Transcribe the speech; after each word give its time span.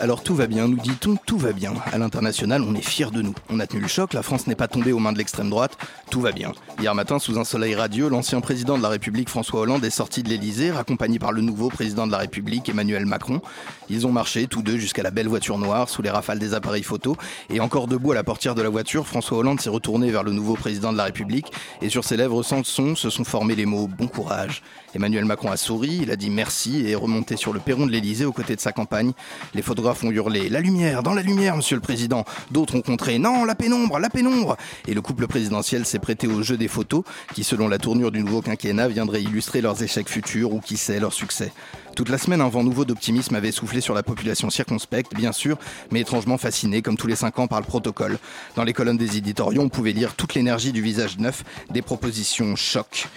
Alors 0.00 0.22
tout 0.22 0.36
va 0.36 0.46
bien, 0.46 0.68
nous 0.68 0.76
dit-on, 0.76 1.16
tout 1.26 1.38
va 1.38 1.52
bien. 1.52 1.72
À 1.92 1.98
l'international, 1.98 2.62
on 2.62 2.72
est 2.76 2.82
fiers 2.82 3.10
de 3.10 3.20
nous. 3.20 3.34
On 3.50 3.58
a 3.58 3.66
tenu 3.66 3.82
le 3.82 3.88
choc, 3.88 4.12
la 4.14 4.22
France 4.22 4.46
n'est 4.46 4.54
pas 4.54 4.68
tombée 4.68 4.92
aux 4.92 5.00
mains 5.00 5.12
de 5.12 5.18
l'extrême 5.18 5.50
droite, 5.50 5.76
tout 6.08 6.20
va 6.20 6.30
bien. 6.30 6.52
Hier 6.80 6.94
matin, 6.94 7.18
sous 7.18 7.36
un 7.36 7.42
soleil 7.42 7.74
radieux, 7.74 8.08
l'ancien 8.08 8.40
président 8.40 8.78
de 8.78 8.82
la 8.82 8.90
République 8.90 9.28
François 9.28 9.60
Hollande 9.60 9.84
est 9.84 9.90
sorti 9.90 10.22
de 10.22 10.28
l'Elysée, 10.28 10.70
raccompagné 10.70 11.18
par 11.18 11.32
le 11.32 11.42
nouveau 11.42 11.68
président 11.68 12.06
de 12.06 12.12
la 12.12 12.18
République 12.18 12.68
Emmanuel 12.68 13.06
Macron. 13.06 13.40
Ils 13.90 14.06
ont 14.06 14.12
marché 14.12 14.46
tous 14.46 14.62
deux 14.62 14.78
jusqu'à 14.78 15.02
la 15.02 15.10
belle 15.10 15.26
voiture 15.26 15.58
noire, 15.58 15.88
sous 15.88 16.00
les 16.00 16.10
rafales 16.10 16.38
des 16.38 16.54
appareils 16.54 16.84
photo. 16.84 17.16
Et 17.50 17.58
encore 17.58 17.88
debout 17.88 18.12
à 18.12 18.14
la 18.14 18.22
portière 18.22 18.54
de 18.54 18.62
la 18.62 18.68
voiture, 18.68 19.04
François 19.04 19.38
Hollande 19.38 19.60
s'est 19.60 19.68
retourné 19.68 20.12
vers 20.12 20.22
le 20.22 20.30
nouveau 20.30 20.54
président 20.54 20.92
de 20.92 20.96
la 20.96 21.04
République. 21.04 21.50
Et 21.82 21.88
sur 21.88 22.04
ses 22.04 22.16
lèvres 22.16 22.44
sans 22.44 22.62
son 22.62 22.94
se 22.94 23.10
sont 23.10 23.24
formés 23.24 23.56
les 23.56 23.66
mots 23.66 23.88
bon 23.88 24.06
courage. 24.06 24.62
Emmanuel 24.94 25.24
Macron 25.24 25.50
a 25.50 25.56
souri, 25.56 25.98
il 26.02 26.12
a 26.12 26.16
dit 26.16 26.30
merci 26.30 26.86
et 26.86 26.92
est 26.92 26.94
remonté 26.94 27.36
sur 27.36 27.52
le 27.52 27.58
perron 27.58 27.84
de 27.84 27.90
l'Elysée 27.90 28.24
aux 28.24 28.32
côtés 28.32 28.54
de 28.54 28.60
sa 28.60 28.70
campagne. 28.70 29.12
Les 29.54 29.62
photographes 29.62 29.87
ont 30.02 30.28
La 30.50 30.60
lumière, 30.60 31.02
dans 31.02 31.14
la 31.14 31.22
lumière, 31.22 31.56
monsieur 31.56 31.76
le 31.76 31.80
président. 31.80 32.24
D'autres 32.50 32.76
ont 32.76 32.82
contré 32.82 33.18
Non, 33.18 33.44
la 33.44 33.54
pénombre, 33.54 33.98
la 33.98 34.10
pénombre. 34.10 34.56
Et 34.86 34.94
le 34.94 35.00
couple 35.00 35.26
présidentiel 35.26 35.86
s'est 35.86 35.98
prêté 35.98 36.26
au 36.26 36.42
jeu 36.42 36.56
des 36.56 36.68
photos 36.68 37.02
qui, 37.34 37.44
selon 37.44 37.68
la 37.68 37.78
tournure 37.78 38.12
du 38.12 38.22
nouveau 38.22 38.42
quinquennat, 38.42 38.88
viendrait 38.88 39.22
illustrer 39.22 39.60
leurs 39.60 39.82
échecs 39.82 40.08
futurs 40.08 40.52
ou 40.52 40.60
qui 40.60 40.76
sait, 40.76 41.00
leur 41.00 41.12
succès. 41.12 41.52
Toute 41.96 42.10
la 42.10 42.18
semaine, 42.18 42.40
un 42.40 42.48
vent 42.48 42.62
nouveau 42.62 42.84
d'optimisme 42.84 43.34
avait 43.34 43.50
soufflé 43.50 43.80
sur 43.80 43.94
la 43.94 44.02
population 44.02 44.50
circonspecte, 44.50 45.14
bien 45.14 45.32
sûr, 45.32 45.58
mais 45.90 46.00
étrangement 46.00 46.38
fascinée, 46.38 46.82
comme 46.82 46.96
tous 46.96 47.08
les 47.08 47.16
cinq 47.16 47.38
ans, 47.38 47.48
par 47.48 47.60
le 47.60 47.66
protocole. 47.66 48.18
Dans 48.54 48.64
les 48.64 48.72
colonnes 48.72 48.98
des 48.98 49.16
éditoriaux, 49.16 49.62
on 49.62 49.68
pouvait 49.68 49.92
lire 49.92 50.14
toute 50.14 50.34
l'énergie 50.34 50.72
du 50.72 50.82
visage 50.82 51.18
neuf, 51.18 51.42
des 51.70 51.82
propositions 51.82 52.54
choc. 52.54 53.08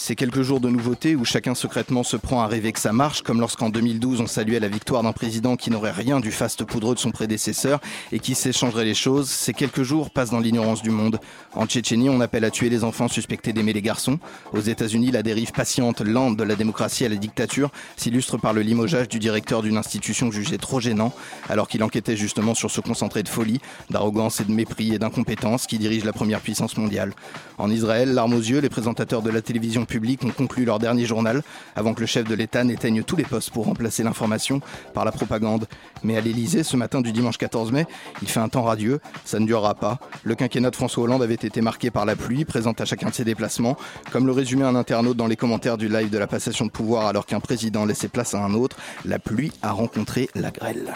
Ces 0.00 0.14
quelques 0.14 0.42
jours 0.42 0.60
de 0.60 0.68
nouveauté 0.68 1.16
où 1.16 1.24
chacun 1.24 1.56
secrètement 1.56 2.04
se 2.04 2.16
prend 2.16 2.40
à 2.40 2.46
rêver 2.46 2.70
que 2.70 2.78
ça 2.78 2.92
marche, 2.92 3.22
comme 3.22 3.40
lorsqu'en 3.40 3.68
2012 3.68 4.20
on 4.20 4.28
saluait 4.28 4.60
la 4.60 4.68
victoire 4.68 5.02
d'un 5.02 5.12
président 5.12 5.56
qui 5.56 5.72
n'aurait 5.72 5.90
rien 5.90 6.20
du 6.20 6.30
faste 6.30 6.62
poudreux 6.62 6.94
de 6.94 7.00
son 7.00 7.10
prédécesseur 7.10 7.80
et 8.12 8.20
qui 8.20 8.36
s'échangerait 8.36 8.84
les 8.84 8.94
choses, 8.94 9.28
ces 9.28 9.52
quelques 9.52 9.82
jours 9.82 10.10
passent 10.10 10.30
dans 10.30 10.38
l'ignorance 10.38 10.82
du 10.82 10.90
monde. 10.90 11.18
En 11.52 11.66
Tchétchénie, 11.66 12.08
on 12.10 12.20
appelle 12.20 12.44
à 12.44 12.52
tuer 12.52 12.70
les 12.70 12.84
enfants 12.84 13.08
suspectés 13.08 13.52
d'aimer 13.52 13.72
les 13.72 13.82
garçons. 13.82 14.20
Aux 14.52 14.60
États-Unis, 14.60 15.10
la 15.10 15.24
dérive 15.24 15.50
patiente, 15.50 16.00
lente 16.00 16.36
de 16.36 16.44
la 16.44 16.54
démocratie 16.54 17.04
à 17.04 17.08
la 17.08 17.16
dictature 17.16 17.72
s'illustre 17.96 18.38
par 18.38 18.52
le 18.52 18.62
limogeage 18.62 19.08
du 19.08 19.18
directeur 19.18 19.62
d'une 19.62 19.76
institution 19.76 20.30
jugée 20.30 20.58
trop 20.58 20.78
gênant, 20.78 21.12
alors 21.48 21.66
qu'il 21.66 21.82
enquêtait 21.82 22.16
justement 22.16 22.54
sur 22.54 22.70
ce 22.70 22.80
concentré 22.80 23.24
de 23.24 23.28
folie, 23.28 23.60
d'arrogance 23.90 24.40
et 24.40 24.44
de 24.44 24.52
mépris 24.52 24.94
et 24.94 25.00
d'incompétence 25.00 25.66
qui 25.66 25.76
dirige 25.76 26.04
la 26.04 26.12
première 26.12 26.40
puissance 26.40 26.76
mondiale. 26.76 27.14
En 27.58 27.68
Israël, 27.68 28.14
larmes 28.14 28.34
aux 28.34 28.38
yeux, 28.38 28.60
les 28.60 28.68
présentateurs 28.68 29.22
de 29.22 29.30
la 29.30 29.42
télévision 29.42 29.87
publique 29.88 30.22
ont 30.24 30.30
conclu 30.30 30.64
leur 30.64 30.78
dernier 30.78 31.04
journal 31.04 31.42
avant 31.74 31.94
que 31.94 32.00
le 32.00 32.06
chef 32.06 32.24
de 32.24 32.34
l'État 32.34 32.62
n'éteigne 32.62 33.02
tous 33.02 33.16
les 33.16 33.24
postes 33.24 33.50
pour 33.50 33.64
remplacer 33.64 34.04
l'information 34.04 34.60
par 34.94 35.04
la 35.04 35.10
propagande. 35.10 35.66
Mais 36.04 36.16
à 36.16 36.20
l'Élysée, 36.20 36.62
ce 36.62 36.76
matin 36.76 37.00
du 37.00 37.10
dimanche 37.10 37.38
14 37.38 37.72
mai, 37.72 37.86
il 38.22 38.28
fait 38.28 38.38
un 38.38 38.48
temps 38.48 38.62
radieux, 38.62 39.00
ça 39.24 39.40
ne 39.40 39.46
durera 39.46 39.74
pas. 39.74 39.98
Le 40.22 40.36
quinquennat 40.36 40.70
de 40.70 40.76
François 40.76 41.02
Hollande 41.02 41.22
avait 41.22 41.34
été 41.34 41.60
marqué 41.60 41.90
par 41.90 42.06
la 42.06 42.14
pluie, 42.14 42.44
présente 42.44 42.80
à 42.80 42.84
chacun 42.84 43.08
de 43.08 43.14
ses 43.14 43.24
déplacements, 43.24 43.76
comme 44.12 44.26
le 44.26 44.32
résumait 44.32 44.64
un 44.64 44.76
internaute 44.76 45.16
dans 45.16 45.26
les 45.26 45.36
commentaires 45.36 45.78
du 45.78 45.88
live 45.88 46.10
de 46.10 46.18
la 46.18 46.26
passation 46.28 46.66
de 46.66 46.70
pouvoir 46.70 47.06
alors 47.06 47.26
qu'un 47.26 47.40
président 47.40 47.84
laissait 47.84 48.08
place 48.08 48.34
à 48.34 48.44
un 48.44 48.54
autre, 48.54 48.76
la 49.04 49.18
pluie 49.18 49.52
a 49.62 49.72
rencontré 49.72 50.28
la 50.34 50.50
grêle. 50.50 50.94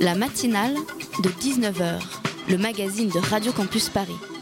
La 0.00 0.14
matinale 0.14 0.74
de 1.22 1.28
19h, 1.28 2.00
le 2.48 2.58
magazine 2.58 3.08
de 3.08 3.18
Radio 3.18 3.52
Campus 3.52 3.88
Paris. 3.88 4.33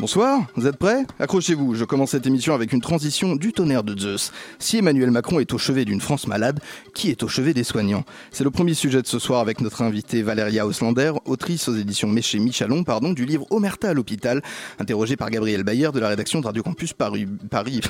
Bonsoir, 0.00 0.46
vous 0.56 0.66
êtes 0.66 0.76
prêts? 0.76 1.06
Accrochez-vous, 1.20 1.76
je 1.76 1.84
commence 1.84 2.10
cette 2.10 2.26
émission 2.26 2.52
avec 2.52 2.72
une 2.72 2.80
transition 2.80 3.36
du 3.36 3.52
tonnerre 3.52 3.84
de 3.84 3.96
Zeus. 3.96 4.32
Si 4.58 4.76
Emmanuel 4.76 5.12
Macron 5.12 5.38
est 5.38 5.54
au 5.54 5.58
chevet 5.58 5.84
d'une 5.84 6.00
France 6.00 6.26
malade, 6.26 6.58
qui 6.94 7.10
est 7.10 7.22
au 7.22 7.28
chevet 7.28 7.54
des 7.54 7.62
soignants? 7.62 8.02
C'est 8.32 8.42
le 8.42 8.50
premier 8.50 8.74
sujet 8.74 9.00
de 9.00 9.06
ce 9.06 9.20
soir 9.20 9.40
avec 9.40 9.60
notre 9.60 9.82
invitée 9.82 10.22
Valéria 10.22 10.66
Auslander, 10.66 11.12
autrice 11.26 11.68
aux 11.68 11.76
éditions 11.76 12.08
Méché 12.08 12.40
Michalon, 12.40 12.82
pardon, 12.82 13.12
du 13.12 13.24
livre 13.24 13.46
Omerta 13.50 13.90
à 13.90 13.94
l'hôpital, 13.94 14.42
interrogée 14.80 15.14
par 15.14 15.30
Gabriel 15.30 15.62
Bayer 15.62 15.90
de 15.94 16.00
la 16.00 16.08
rédaction 16.08 16.40
de 16.40 16.46
Radio 16.46 16.64
Campus 16.64 16.92
Paris. 16.92 17.28
Paris. 17.50 17.80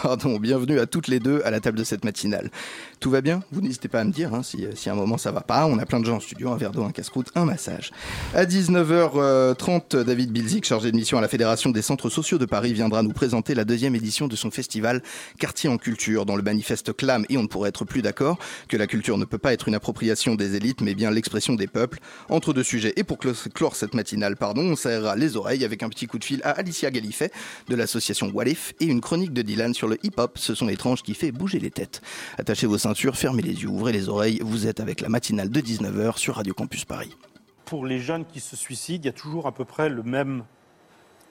Bienvenue 0.41 0.81
à 0.81 0.87
toutes 0.87 1.09
les 1.09 1.21
deux 1.21 1.41
à 1.47 1.51
la 1.51 1.61
table 1.61 1.79
de 1.79 1.85
cette 1.85 2.05
matinale. 2.05 2.51
Tout 3.01 3.11
va 3.11 3.23
bien? 3.23 3.43
Vous 3.51 3.63
n'hésitez 3.63 3.89
pas 3.89 4.01
à 4.01 4.05
me 4.05 4.13
dire 4.13 4.35
hein, 4.35 4.43
si, 4.43 4.67
à 4.67 4.93
un 4.93 4.95
moment 4.95 5.17
ça 5.17 5.33
va 5.33 5.41
pas. 5.41 5.65
On 5.65 5.79
a 5.79 5.87
plein 5.87 6.01
de 6.01 6.05
gens 6.05 6.17
en 6.17 6.21
studio, 6.21 6.51
un 6.51 6.57
verre 6.59 6.73
d'eau, 6.73 6.85
un 6.85 6.93
casse-croûte, 6.93 7.31
un 7.35 7.47
massage. 7.47 7.93
À 8.35 8.45
19h30, 8.45 10.03
David 10.03 10.33
Bilzik, 10.33 10.67
chargé 10.67 10.93
de 10.93 10.97
mission 10.97 11.17
à 11.17 11.23
la 11.23 11.29
Fédération 11.29 11.71
des 11.71 11.81
centres 11.81 11.94
sociaux 12.11 12.39
de 12.39 12.45
Paris, 12.45 12.73
viendra 12.73 13.03
nous 13.03 13.13
présenter 13.13 13.55
la 13.55 13.65
deuxième 13.65 13.95
édition 13.95 14.29
de 14.29 14.37
son 14.37 14.51
festival 14.51 15.03
Quartier 15.39 15.69
en 15.71 15.79
culture, 15.79 16.27
dont 16.27 16.37
le 16.37 16.43
manifeste 16.43 16.93
clame, 16.97 17.25
et 17.29 17.37
on 17.39 17.43
ne 17.43 17.47
pourrait 17.49 17.69
être 17.71 17.85
plus 17.85 18.03
d'accord, 18.03 18.39
que 18.69 18.77
la 18.77 18.87
culture 18.87 19.17
ne 19.19 19.25
peut 19.25 19.39
pas 19.39 19.53
être 19.53 19.69
une 19.69 19.75
appropriation 19.75 20.35
des 20.35 20.57
élites, 20.57 20.81
mais 20.81 20.95
bien 20.95 21.11
l'expression 21.11 21.55
des 21.55 21.67
peuples. 21.67 21.99
Entre 22.29 22.53
deux 22.53 22.63
sujets, 22.63 22.93
et 22.97 23.05
pour 23.05 23.19
clo- 23.19 23.49
clore 23.53 23.77
cette 23.77 23.95
matinale, 23.95 24.37
pardon, 24.37 24.63
on 24.63 24.77
serrera 24.77 25.17
les 25.17 25.37
oreilles 25.37 25.65
avec 25.65 25.83
un 25.83 25.89
petit 25.89 26.07
coup 26.07 26.19
de 26.19 26.25
fil 26.25 26.41
à 26.45 26.51
Alicia 26.51 26.91
Galifet 26.91 27.31
de 27.69 27.75
l'association 27.77 28.31
Walif 28.31 28.75
et 28.81 28.85
une 28.87 29.01
chronique 29.01 29.33
de 29.33 29.43
Dylan 29.43 29.75
sur 29.75 29.89
le 29.89 29.99
hip-hop, 30.05 30.39
ce 30.39 30.55
son 30.55 30.69
étrange 30.69 31.03
qui 31.03 31.15
fait 31.15 31.33
bouger 31.33 31.59
les 31.61 31.71
têtes. 31.71 32.03
Attachez 32.39 32.67
vos 32.67 32.79
ceintures, 32.79 33.17
fermez 33.17 33.43
les 33.43 33.63
yeux, 33.63 33.69
ouvrez 33.69 33.93
les 33.93 34.09
oreilles, 34.09 34.41
vous 34.43 34.67
êtes 34.67 34.81
avec 34.81 35.01
la 35.01 35.09
matinale 35.09 35.51
de 35.51 35.61
19h 35.61 36.19
sur 36.19 36.37
Radio 36.37 36.55
Campus 36.55 36.85
Paris. 36.85 37.17
pour 37.65 37.87
les 37.87 37.99
jeunes 37.99 38.25
qui 38.27 38.41
se 38.41 38.57
suicident, 38.57 39.03
il 39.03 39.07
y 39.07 39.09
a 39.09 39.13
toujours 39.13 39.47
à 39.47 39.53
peu 39.55 39.65
près 39.65 39.89
le 39.89 40.03
même 40.03 40.45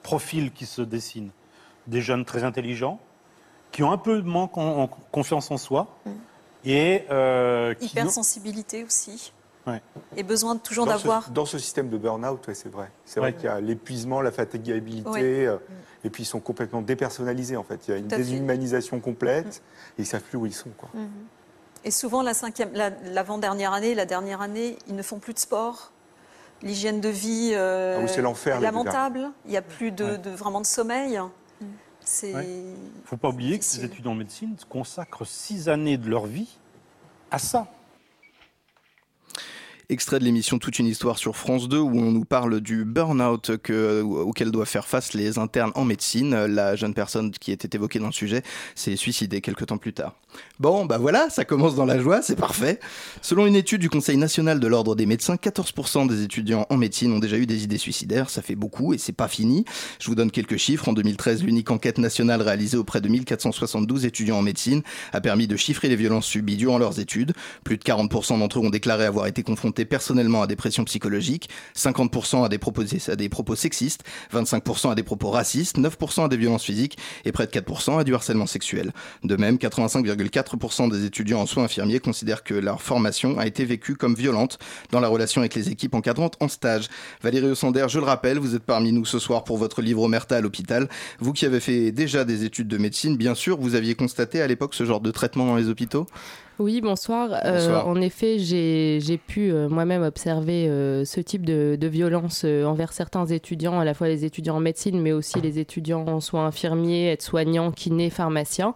profil 0.04 0.52
qui 0.52 0.66
se 0.66 0.82
dessine. 0.82 1.30
Des 1.88 2.00
jeunes 2.00 2.24
très 2.24 2.44
intelligents, 2.44 3.00
qui 3.72 3.82
ont 3.82 3.90
un 3.90 3.98
peu 3.98 4.22
de 4.22 4.26
manque 4.28 4.56
en, 4.56 4.82
en 4.82 4.86
confiance 4.86 5.50
en 5.50 5.56
soi, 5.58 5.88
et 6.64 7.04
euh, 7.10 7.74
qui 7.74 7.86
ont- 7.86 7.88
Hypersensibilité 7.88 8.84
aussi. 8.84 9.32
Ouais. 9.66 9.80
Et 10.16 10.22
besoin 10.22 10.54
de 10.54 10.60
toujours 10.60 10.86
d'avoir. 10.86 11.30
Dans 11.30 11.46
ce 11.46 11.58
système 11.58 11.88
de 11.88 11.96
burn-out, 11.96 12.46
ouais, 12.46 12.54
c'est 12.54 12.68
vrai. 12.70 12.90
C'est 13.06 13.18
Ouais. 13.18 13.30
vrai 13.30 13.32
qu'il 13.40 13.46
y 13.46 13.48
a 13.48 13.60
l'épuisement, 13.60 14.20
la 14.20 14.30
fatigabilité, 14.30 15.08
Ouais. 15.10 15.46
euh, 15.46 15.56
et 16.04 16.10
puis 16.10 16.22
ils 16.22 16.26
sont 16.26 16.40
complètement 16.40 16.82
dépersonnalisés 16.82 17.56
en 17.56 17.64
fait. 17.64 17.80
Il 17.88 17.90
y 17.90 17.94
a 17.94 17.96
une 17.96 18.06
déshumanisation 18.06 19.00
complète, 19.00 19.62
et 19.98 20.02
ils 20.02 20.06
savent 20.06 20.22
plus 20.22 20.36
où 20.38 20.44
ils 20.46 20.54
sont. 20.54 20.70
Quoi. 20.76 20.90
Mhm. 20.94 21.08
Et 21.86 21.90
souvent, 21.90 22.22
la 22.22 22.34
cinquième, 22.34 22.72
la- 22.74 22.90
l'avant-dernière 22.90 23.72
année, 23.72 23.94
la 23.94 24.04
dernière 24.06 24.40
année, 24.42 24.76
ils 24.86 24.94
ne 24.96 25.02
font 25.02 25.18
plus 25.18 25.32
de 25.34 25.38
sport. 25.38 25.90
L'hygiène 26.64 27.00
de 27.00 27.08
vie 27.10 27.50
euh, 27.54 28.00
Ah 28.00 28.56
est 28.56 28.60
lamentable. 28.60 29.30
Il 29.44 29.50
n'y 29.50 29.56
a 29.56 29.62
plus 29.62 29.92
de, 29.92 30.04
Ouais. 30.04 30.18
de- 30.18 30.30
vraiment 30.30 30.60
de 30.60 30.66
sommeil. 30.66 31.20
C'est 32.00 32.34
Ouais. 32.34 32.46
faut 33.06 33.16
pas 33.16 33.28
oublier 33.28 33.58
que 33.58 33.64
les 33.76 33.84
étudiants 33.84 34.12
en 34.12 34.16
médecine 34.16 34.56
consacrent 34.68 35.26
six 35.26 35.68
années 35.68 35.96
de 35.96 36.08
leur 36.08 36.26
vie 36.26 36.58
à 37.30 37.38
ça. 37.38 37.66
Extrait 39.90 40.18
de 40.18 40.24
l'émission 40.24 40.58
Toute 40.58 40.78
une 40.78 40.86
histoire 40.86 41.18
sur 41.18 41.36
France 41.36 41.68
2 41.68 41.78
où 41.78 41.98
on 41.98 42.10
nous 42.10 42.24
parle 42.24 42.62
du 42.62 42.86
burn-out 42.86 43.58
que- 43.58 44.00
auquel 44.00 44.50
doivent 44.50 44.66
faire 44.66 44.86
face 44.86 45.12
les 45.12 45.38
internes 45.38 45.72
en 45.74 45.84
médecine. 45.84 46.46
La 46.46 46.74
jeune 46.74 46.94
personne 46.94 47.30
qui 47.32 47.52
était 47.52 47.76
évoquée 47.76 47.98
dans 47.98 48.06
le 48.06 48.12
sujet 48.12 48.42
s'est 48.74 48.96
suicidée 48.96 49.42
quelques 49.42 49.66
temps 49.66 49.76
plus 49.76 49.92
tard. 49.92 50.14
Bon, 50.58 50.86
bah 50.86 50.96
voilà, 50.96 51.28
ça 51.28 51.44
commence 51.44 51.74
dans 51.74 51.84
la 51.84 51.98
joie, 52.00 52.22
c'est 52.22 52.34
parfait. 52.34 52.80
Selon 53.20 53.46
une 53.46 53.54
étude 53.56 53.80
du 53.82 53.90
Conseil 53.90 54.16
national 54.16 54.58
de 54.58 54.66
l'ordre 54.66 54.96
des 54.96 55.04
médecins, 55.04 55.36
14% 55.36 56.06
des 56.08 56.22
étudiants 56.22 56.66
en 56.70 56.76
médecine 56.78 57.12
ont 57.12 57.18
déjà 57.18 57.36
eu 57.36 57.44
des 57.46 57.62
idées 57.62 57.78
suicidaires. 57.78 58.30
Ça 58.30 58.40
fait 58.40 58.56
beaucoup 58.56 58.94
et 58.94 58.98
c'est 58.98 59.12
pas 59.12 59.28
fini. 59.28 59.66
Je 60.00 60.06
vous 60.06 60.14
donne 60.14 60.30
quelques 60.30 60.56
chiffres. 60.56 60.88
En 60.88 60.94
2013, 60.94 61.42
l'unique 61.44 61.70
enquête 61.70 61.98
nationale 61.98 62.40
réalisée 62.40 62.78
auprès 62.78 63.02
de 63.02 63.08
1472 63.08 64.06
étudiants 64.06 64.38
en 64.38 64.42
médecine 64.42 64.82
a 65.12 65.20
permis 65.20 65.46
de 65.46 65.56
chiffrer 65.56 65.88
les 65.90 65.96
violences 65.96 66.26
subies 66.26 66.56
durant 66.56 66.78
leurs 66.78 67.00
études. 67.00 67.34
Plus 67.64 67.76
de 67.76 67.82
40% 67.84 68.38
d'entre 68.38 68.58
eux 68.58 68.62
ont 68.62 68.70
déclaré 68.70 69.04
avoir 69.04 69.26
été 69.26 69.42
confrontés 69.42 69.73
personnellement 69.82 70.42
à 70.42 70.46
des 70.46 70.56
pressions 70.56 70.84
psychologiques, 70.84 71.48
50% 71.76 72.44
à 72.44 72.48
des 72.48 72.58
propos, 72.58 72.82
à 73.08 73.16
des 73.16 73.28
propos 73.28 73.56
sexistes, 73.56 74.04
25% 74.32 74.92
à 74.92 74.94
des 74.94 75.02
propos 75.02 75.30
racistes, 75.30 75.78
9% 75.78 76.24
à 76.24 76.28
des 76.28 76.36
violences 76.36 76.64
physiques 76.64 76.96
et 77.24 77.32
près 77.32 77.46
de 77.46 77.52
4% 77.52 77.98
à 77.98 78.04
du 78.04 78.14
harcèlement 78.14 78.46
sexuel. 78.46 78.92
De 79.22 79.36
même, 79.36 79.56
85,4% 79.56 80.90
des 80.90 81.04
étudiants 81.04 81.40
en 81.40 81.46
soins 81.46 81.64
infirmiers 81.64 82.00
considèrent 82.00 82.44
que 82.44 82.54
leur 82.54 82.80
formation 82.80 83.38
a 83.38 83.46
été 83.46 83.64
vécue 83.64 83.96
comme 83.96 84.14
violente 84.14 84.58
dans 84.90 85.00
la 85.00 85.08
relation 85.08 85.40
avec 85.40 85.54
les 85.54 85.70
équipes 85.70 85.94
encadrantes 85.94 86.36
en 86.40 86.48
stage. 86.48 86.88
Valérie 87.22 87.46
Ossander, 87.46 87.86
je 87.88 87.98
le 87.98 88.04
rappelle, 88.04 88.38
vous 88.38 88.54
êtes 88.54 88.64
parmi 88.64 88.92
nous 88.92 89.04
ce 89.04 89.18
soir 89.18 89.44
pour 89.44 89.58
votre 89.58 89.82
livre 89.82 90.02
Omerta 90.02 90.36
à 90.36 90.40
l'hôpital. 90.40 90.88
Vous 91.18 91.32
qui 91.32 91.46
avez 91.46 91.60
fait 91.60 91.92
déjà 91.92 92.24
des 92.24 92.44
études 92.44 92.68
de 92.68 92.78
médecine, 92.78 93.16
bien 93.16 93.34
sûr, 93.34 93.58
vous 93.58 93.74
aviez 93.74 93.94
constaté 93.94 94.40
à 94.40 94.46
l'époque 94.46 94.74
ce 94.74 94.84
genre 94.84 95.00
de 95.00 95.10
traitement 95.10 95.46
dans 95.46 95.56
les 95.56 95.68
hôpitaux? 95.68 96.06
Oui, 96.60 96.80
bonsoir. 96.80 97.30
Euh, 97.44 97.80
en 97.80 98.00
effet, 98.00 98.38
j'ai 98.38 99.18
pu 99.26 99.50
euh, 99.50 99.68
moi-même 99.68 100.02
observer 100.02 100.68
euh, 100.68 101.04
ce 101.04 101.20
type 101.20 101.44
de, 101.44 101.76
de 101.80 101.86
violence 101.88 102.44
envers 102.44 102.92
certains 102.92 103.26
étudiants, 103.26 103.80
à 103.80 103.84
la 103.84 103.92
fois 103.92 104.06
les 104.06 104.24
étudiants 104.24 104.56
en 104.56 104.60
médecine, 104.60 105.00
mais 105.00 105.10
aussi 105.10 105.40
les 105.40 105.58
étudiants 105.58 106.06
en 106.06 106.20
soins 106.20 106.46
infirmiers, 106.46 107.12
aides-soignants, 107.12 107.72
kinés, 107.72 108.10
pharmaciens, 108.10 108.74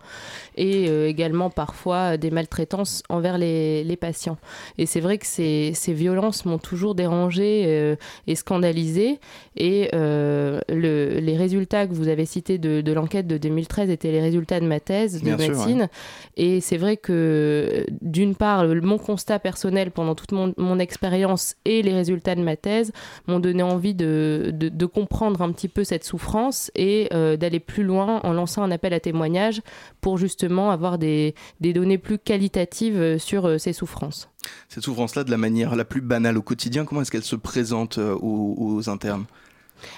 et 0.56 0.86
également 1.06 1.50
parfois 1.50 2.16
des 2.16 2.30
maltraitances 2.30 3.02
envers 3.08 3.38
les, 3.38 3.84
les 3.84 3.96
patients. 3.96 4.38
Et 4.76 4.86
c'est 4.86 5.00
vrai 5.00 5.18
que 5.18 5.26
ces, 5.26 5.72
ces 5.74 5.92
violences 5.92 6.44
m'ont 6.46 6.58
toujours 6.58 6.94
dérangé 6.94 7.96
et 8.26 8.34
scandalisé. 8.34 9.20
Et 9.56 9.90
le, 9.92 10.60
les 10.68 11.36
résultats 11.36 11.86
que 11.86 11.94
vous 11.94 12.08
avez 12.08 12.26
cités 12.26 12.58
de, 12.58 12.80
de 12.80 12.92
l'enquête 12.92 13.26
de 13.26 13.38
2013 13.38 13.90
étaient 13.90 14.10
les 14.10 14.20
résultats 14.20 14.58
de 14.58 14.66
ma 14.66 14.80
thèse 14.80 15.22
de 15.22 15.34
médecine. 15.34 15.88
Et 16.36 16.60
c'est 16.60 16.76
vrai 16.76 16.96
que 16.96 17.67
d'une 18.00 18.34
part, 18.34 18.66
mon 18.66 18.98
constat 18.98 19.38
personnel 19.38 19.90
pendant 19.90 20.14
toute 20.14 20.32
mon, 20.32 20.78
expérience 20.78 21.56
et 21.64 21.82
les 21.82 21.92
résultats 21.92 22.34
de 22.34 22.42
ma 22.42 22.56
thèse 22.56 22.92
m'ont 23.26 23.40
donné 23.40 23.62
envie 23.62 23.94
de, 23.94 24.52
comprendre 24.92 25.42
un 25.42 25.52
petit 25.52 25.68
peu 25.68 25.84
cette 25.84 26.04
souffrance 26.04 26.70
et 26.74 27.08
euh, 27.12 27.36
d'aller 27.36 27.60
plus 27.60 27.84
loin 27.84 28.20
en 28.22 28.32
lançant 28.32 28.62
un 28.62 28.70
appel 28.70 28.92
à 28.92 29.00
témoignage 29.00 29.60
pour 30.00 30.18
justement 30.18 30.70
avoir 30.70 30.98
des, 30.98 31.34
données 31.60 31.98
plus 31.98 32.18
qualitatives 32.18 33.18
sur 33.18 33.46
euh, 33.46 33.58
ces 33.58 33.72
souffrances. 33.72 34.30
Cette 34.68 34.84
souffrance-là, 34.84 35.24
de 35.24 35.30
la 35.30 35.36
manière 35.36 35.76
la 35.76 35.84
plus 35.84 36.00
banale 36.00 36.38
au 36.38 36.42
quotidien, 36.42 36.84
comment 36.84 37.02
est-ce 37.02 37.10
qu'elle 37.10 37.22
se 37.22 37.36
présente 37.36 37.98
euh, 37.98 38.16
aux 38.20 38.88
internes? 38.88 39.24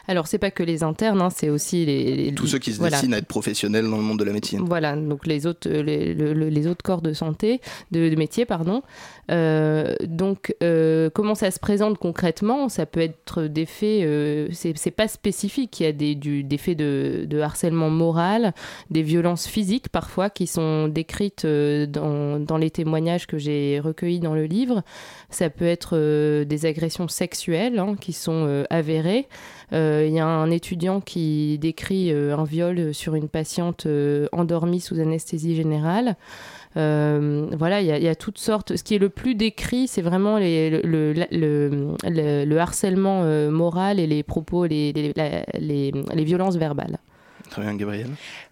Alors, 0.07 0.27
c'est 0.27 0.39
pas 0.39 0.51
que 0.51 0.63
les 0.63 0.83
internes, 0.83 1.21
hein, 1.21 1.31
c'est 1.31 1.51
aussi 1.51 1.85
les, 1.87 2.33
tous 2.35 2.47
ceux 2.47 2.59
qui 2.59 2.73
se 2.73 2.83
destinent 2.83 3.15
à 3.15 3.19
être 3.19 3.27
professionnels 3.27 3.89
dans 3.89 3.97
le 3.97 4.03
monde 4.03 4.19
de 4.19 4.25
la 4.25 4.33
médecine. 4.33 4.61
Voilà, 4.65 4.97
donc 4.97 5.27
les 5.27 5.47
autres, 5.47 5.69
euh, 5.69 5.83
les, 5.83 6.67
autres 6.67 6.83
corps 6.83 7.03
de 7.03 7.13
santé, 7.13 7.61
de, 7.91 8.15
métier, 8.17 8.45
pardon. 8.45 8.83
Euh, 9.31 9.95
donc, 10.05 10.55
euh, 10.63 11.11
comment 11.13 11.35
ça 11.35 11.51
se 11.51 11.59
présente 11.59 11.99
concrètement? 11.99 12.69
Ça 12.69 12.87
peut 12.87 13.01
être 13.01 13.43
des 13.43 13.67
faits, 13.67 14.53
c'est 14.53 14.91
pas 14.91 15.09
spécifique. 15.09 15.81
Il 15.81 15.83
y 15.85 15.87
a 15.87 15.93
des, 15.93 16.15
du, 16.15 16.43
des 16.45 16.59
faits 16.59 16.77
de, 16.77 17.25
de, 17.27 17.41
harcèlement 17.41 17.91
moral, 17.91 18.55
des 18.91 19.03
violences 19.03 19.47
physiques 19.47 19.89
parfois 19.89 20.31
qui 20.31 20.47
sont 20.47 20.89
décrites 20.89 21.47
dans, 21.47 22.41
dans 22.41 22.57
les 22.57 22.71
témoignages 22.71 23.27
que 23.27 23.39
j'ai 23.39 23.81
recueillis 23.81 24.21
dans 24.21 24.35
le 24.35 24.45
livre. 24.45 24.83
Ça 25.31 25.51
peut 25.51 25.67
être 25.67 25.97
des 26.45 26.67
agressions 26.67 27.09
sexuelles 27.09 27.79
hein, 27.79 27.95
qui 28.01 28.13
sont 28.13 28.65
avérées. 28.71 29.29
Euh, 29.73 30.05
il 30.07 30.13
y 30.13 30.19
a 30.19 30.27
un 30.27 30.51
étudiant 30.51 31.01
qui 31.01 31.59
décrit 31.59 32.13
euh, 32.13 32.37
un 32.37 32.45
viol 32.45 32.93
sur 32.93 33.15
une 33.15 33.29
patiente 33.29 33.87
euh, 33.87 34.27
endormie 34.33 34.81
sous 34.81 34.99
anesthésie 34.99 35.55
générale. 35.55 36.17
voilà, 36.75 37.81
il 37.81 37.87
y, 37.87 38.09
a 38.09 38.15
toutes 38.15 38.39
sortes. 38.39 38.77
Ce 38.77 38.83
qui 38.83 38.95
est 38.95 38.99
le 38.99 39.09
plus 39.09 39.35
décrit, 39.35 39.89
c'est 39.89 40.03
vraiment 40.03 40.39
le, 40.39 40.81
le, 42.03 42.59
harcèlement 42.59 43.25
moral 43.51 43.99
et 43.99 44.07
les 44.07 44.23
propos, 44.23 44.67
les, 44.67 44.93
les, 44.93 46.25
violences 46.25 46.57
verbales. 46.57 46.99
Très 47.51 47.63
bien, 47.63 47.75
Gabriel. 47.75 48.11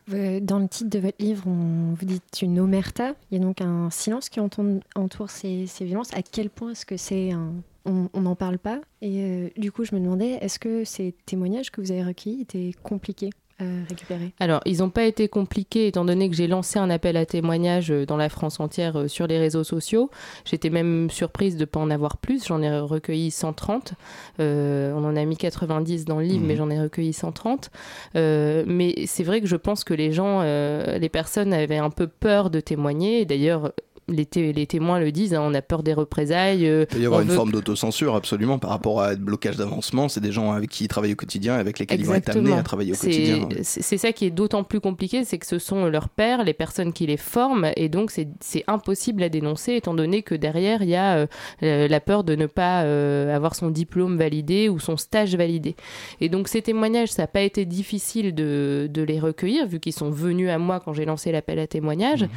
Dans 0.08 0.58
le 0.58 0.66
titre 0.66 0.90
de 0.90 0.98
votre 0.98 1.22
livre, 1.22 1.44
on, 1.46 1.94
vous 1.94 2.06
dites 2.06 2.42
une 2.42 2.58
omerta. 2.58 3.14
Il 3.30 3.38
y 3.38 3.40
a 3.40 3.44
donc 3.44 3.60
un 3.60 3.90
silence 3.90 4.28
qui 4.28 4.40
entoure 4.40 5.30
ces, 5.30 5.66
ces 5.66 5.84
violences. 5.84 6.12
À 6.14 6.22
quel 6.22 6.50
point 6.50 6.70
est-ce 6.70 6.86
que 6.86 6.96
c'est 6.96 7.30
un, 7.30 7.52
on 7.84 8.20
n'en 8.20 8.34
parle 8.34 8.58
pas. 8.58 8.80
Et 9.00 9.22
euh, 9.22 9.48
du 9.56 9.72
coup, 9.72 9.84
je 9.84 9.94
me 9.94 10.00
demandais, 10.00 10.38
est-ce 10.40 10.58
que 10.58 10.84
ces 10.84 11.14
témoignages 11.26 11.70
que 11.70 11.80
vous 11.80 11.92
avez 11.92 12.04
recueillis 12.04 12.42
étaient 12.42 12.72
compliqués 12.82 13.30
à 13.60 13.64
récupérer? 13.88 14.32
Alors, 14.40 14.60
ils 14.66 14.78
n'ont 14.78 14.90
pas 14.90 15.04
été 15.04 15.28
compliqués 15.28 15.86
étant 15.86 16.04
donné 16.04 16.28
que 16.28 16.36
j'ai 16.36 16.48
lancé 16.48 16.78
un 16.78 16.90
appel 16.90 17.16
à 17.16 17.24
témoignages 17.26 17.90
euh, 17.90 18.04
dans 18.04 18.16
la 18.16 18.28
France 18.28 18.60
entière 18.60 18.98
euh, 18.98 19.08
sur 19.08 19.26
les 19.26 19.38
réseaux 19.38 19.64
sociaux. 19.64 20.10
J'étais 20.44 20.70
même 20.70 21.10
surprise 21.10 21.54
de 21.54 21.60
ne 21.60 21.64
pas 21.64 21.80
en 21.80 21.90
avoir 21.90 22.18
plus. 22.18 22.46
J'en 22.46 22.60
ai 22.60 22.78
recueilli 22.78 23.30
130. 23.30 23.94
on 24.38 25.04
en 25.04 25.16
a 25.16 25.24
mis 25.24 25.36
90 25.36 26.04
dans 26.04 26.18
le 26.18 26.24
livre, 26.24 26.44
mais 26.44 26.54
mmh. 26.54 26.58
j'en 26.58 26.70
ai 26.70 26.80
recueilli 26.80 27.12
130. 27.12 27.70
mais 28.14 28.94
c'est 29.06 29.24
vrai 29.24 29.40
que 29.40 29.46
je 29.46 29.56
pense 29.56 29.84
que 29.84 29.94
les 29.94 30.12
gens, 30.12 30.42
les 30.42 31.08
personnes 31.08 31.52
avaient 31.52 31.78
un 31.78 31.90
peu 31.90 32.06
peur 32.06 32.50
de 32.50 32.60
témoigner. 32.60 33.24
D'ailleurs, 33.24 33.72
les, 34.08 34.52
les, 34.52 34.66
témoins 34.66 34.98
le 34.98 35.12
disent, 35.12 35.34
hein, 35.34 35.42
on 35.42 35.54
a 35.54 35.62
peur 35.62 35.82
des 35.82 35.94
représailles. 35.94 36.66
Euh, 36.66 36.86
il 36.90 36.96
peut 36.96 37.02
y 37.02 37.06
avoir 37.06 37.20
une 37.20 37.28
forme 37.28 37.52
d'autocensure, 37.52 38.14
absolument, 38.14 38.58
par 38.58 38.70
rapport 38.70 39.00
à 39.00 39.10
un 39.10 39.14
blocage 39.14 39.56
d'avancement. 39.56 40.08
C'est 40.08 40.20
des 40.20 40.32
gens 40.32 40.52
avec 40.52 40.70
qui 40.70 40.84
ils 40.84 40.88
travaillent 40.88 41.12
au 41.12 41.16
quotidien, 41.16 41.54
avec 41.54 41.78
lesquels 41.78 42.00
ils 42.00 42.06
vont 42.06 42.14
être 42.14 42.30
amenés 42.30 42.52
à 42.52 42.62
travailler 42.62 42.92
au 42.92 42.96
quotidien. 42.96 43.48
C'est 43.62 43.98
ça 43.98 44.12
qui 44.12 44.26
est 44.26 44.30
d'autant 44.30 44.64
plus 44.64 44.80
compliqué, 44.80 45.24
c'est 45.24 45.38
que 45.38 45.46
ce 45.46 45.58
sont 45.58 45.86
leurs 45.86 46.08
pères, 46.08 46.44
les 46.44 46.54
personnes 46.54 46.92
qui 46.92 47.06
les 47.06 47.16
forment, 47.16 47.70
et 47.76 47.88
donc 47.88 48.10
c'est 48.10 48.64
impossible 48.66 49.22
à 49.22 49.28
dénoncer, 49.28 49.74
étant 49.74 49.94
donné 49.94 50.22
que 50.22 50.34
derrière, 50.34 50.82
il 50.82 50.88
y 50.88 50.96
a 50.96 51.26
euh, 51.62 51.88
la 51.88 52.00
peur 52.00 52.24
de 52.24 52.34
ne 52.34 52.46
pas 52.46 52.82
euh, 52.82 53.34
avoir 53.34 53.54
son 53.54 53.70
diplôme 53.70 54.16
validé 54.16 54.68
ou 54.68 54.78
son 54.78 54.96
stage 54.96 55.34
validé. 55.36 55.76
Et 56.20 56.28
donc 56.28 56.48
ces 56.48 56.62
témoignages, 56.62 57.10
ça 57.10 57.22
n'a 57.22 57.26
pas 57.26 57.42
été 57.42 57.64
difficile 57.64 58.34
de, 58.34 58.88
de, 58.90 59.02
les 59.02 59.20
recueillir, 59.20 59.66
vu 59.66 59.80
qu'ils 59.80 59.92
sont 59.92 60.10
venus 60.10 60.50
à 60.50 60.58
moi 60.58 60.80
quand 60.80 60.92
j'ai 60.92 61.04
lancé 61.04 61.32
l'appel 61.32 61.58
à 61.58 61.66
témoignages, 61.66 62.24
mmh. 62.24 62.28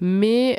mais... 0.00 0.58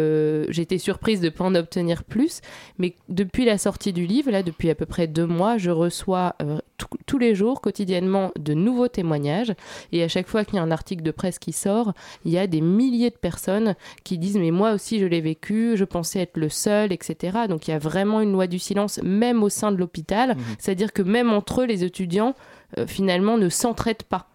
Euh, 0.00 0.46
j'étais 0.48 0.78
surprise 0.78 1.20
de 1.20 1.26
ne 1.26 1.30
pas 1.30 1.44
en 1.44 1.54
obtenir 1.54 2.04
plus. 2.04 2.40
Mais 2.78 2.94
depuis 3.08 3.44
la 3.44 3.58
sortie 3.58 3.92
du 3.92 4.06
livre, 4.06 4.30
là, 4.30 4.42
depuis 4.42 4.70
à 4.70 4.74
peu 4.74 4.86
près 4.86 5.06
deux 5.06 5.26
mois, 5.26 5.58
je 5.58 5.70
reçois 5.70 6.34
euh, 6.42 6.58
tous 7.06 7.18
les 7.18 7.34
jours, 7.34 7.60
quotidiennement, 7.60 8.32
de 8.38 8.54
nouveaux 8.54 8.88
témoignages. 8.88 9.52
Et 9.92 10.02
à 10.02 10.08
chaque 10.08 10.28
fois 10.28 10.44
qu'il 10.44 10.56
y 10.56 10.58
a 10.58 10.62
un 10.62 10.70
article 10.70 11.02
de 11.02 11.10
presse 11.10 11.38
qui 11.38 11.52
sort, 11.52 11.92
il 12.24 12.32
y 12.32 12.38
a 12.38 12.46
des 12.46 12.60
milliers 12.60 13.10
de 13.10 13.16
personnes 13.16 13.74
qui 14.04 14.18
disent 14.18 14.38
Mais 14.38 14.50
moi 14.50 14.72
aussi, 14.72 14.98
je 14.98 15.06
l'ai 15.06 15.20
vécu, 15.20 15.76
je 15.76 15.84
pensais 15.84 16.20
être 16.20 16.36
le 16.36 16.48
seul, 16.48 16.92
etc. 16.92 17.38
Donc 17.48 17.68
il 17.68 17.72
y 17.72 17.74
a 17.74 17.78
vraiment 17.78 18.20
une 18.20 18.32
loi 18.32 18.46
du 18.46 18.58
silence, 18.58 19.00
même 19.02 19.42
au 19.42 19.48
sein 19.48 19.72
de 19.72 19.76
l'hôpital. 19.76 20.36
Mmh. 20.36 20.40
C'est-à-dire 20.58 20.92
que 20.92 21.02
même 21.02 21.30
entre 21.30 21.62
eux, 21.62 21.66
les 21.66 21.84
étudiants, 21.84 22.34
euh, 22.78 22.86
finalement, 22.86 23.36
ne 23.36 23.48
s'entraident 23.48 24.04
pas. 24.04 24.29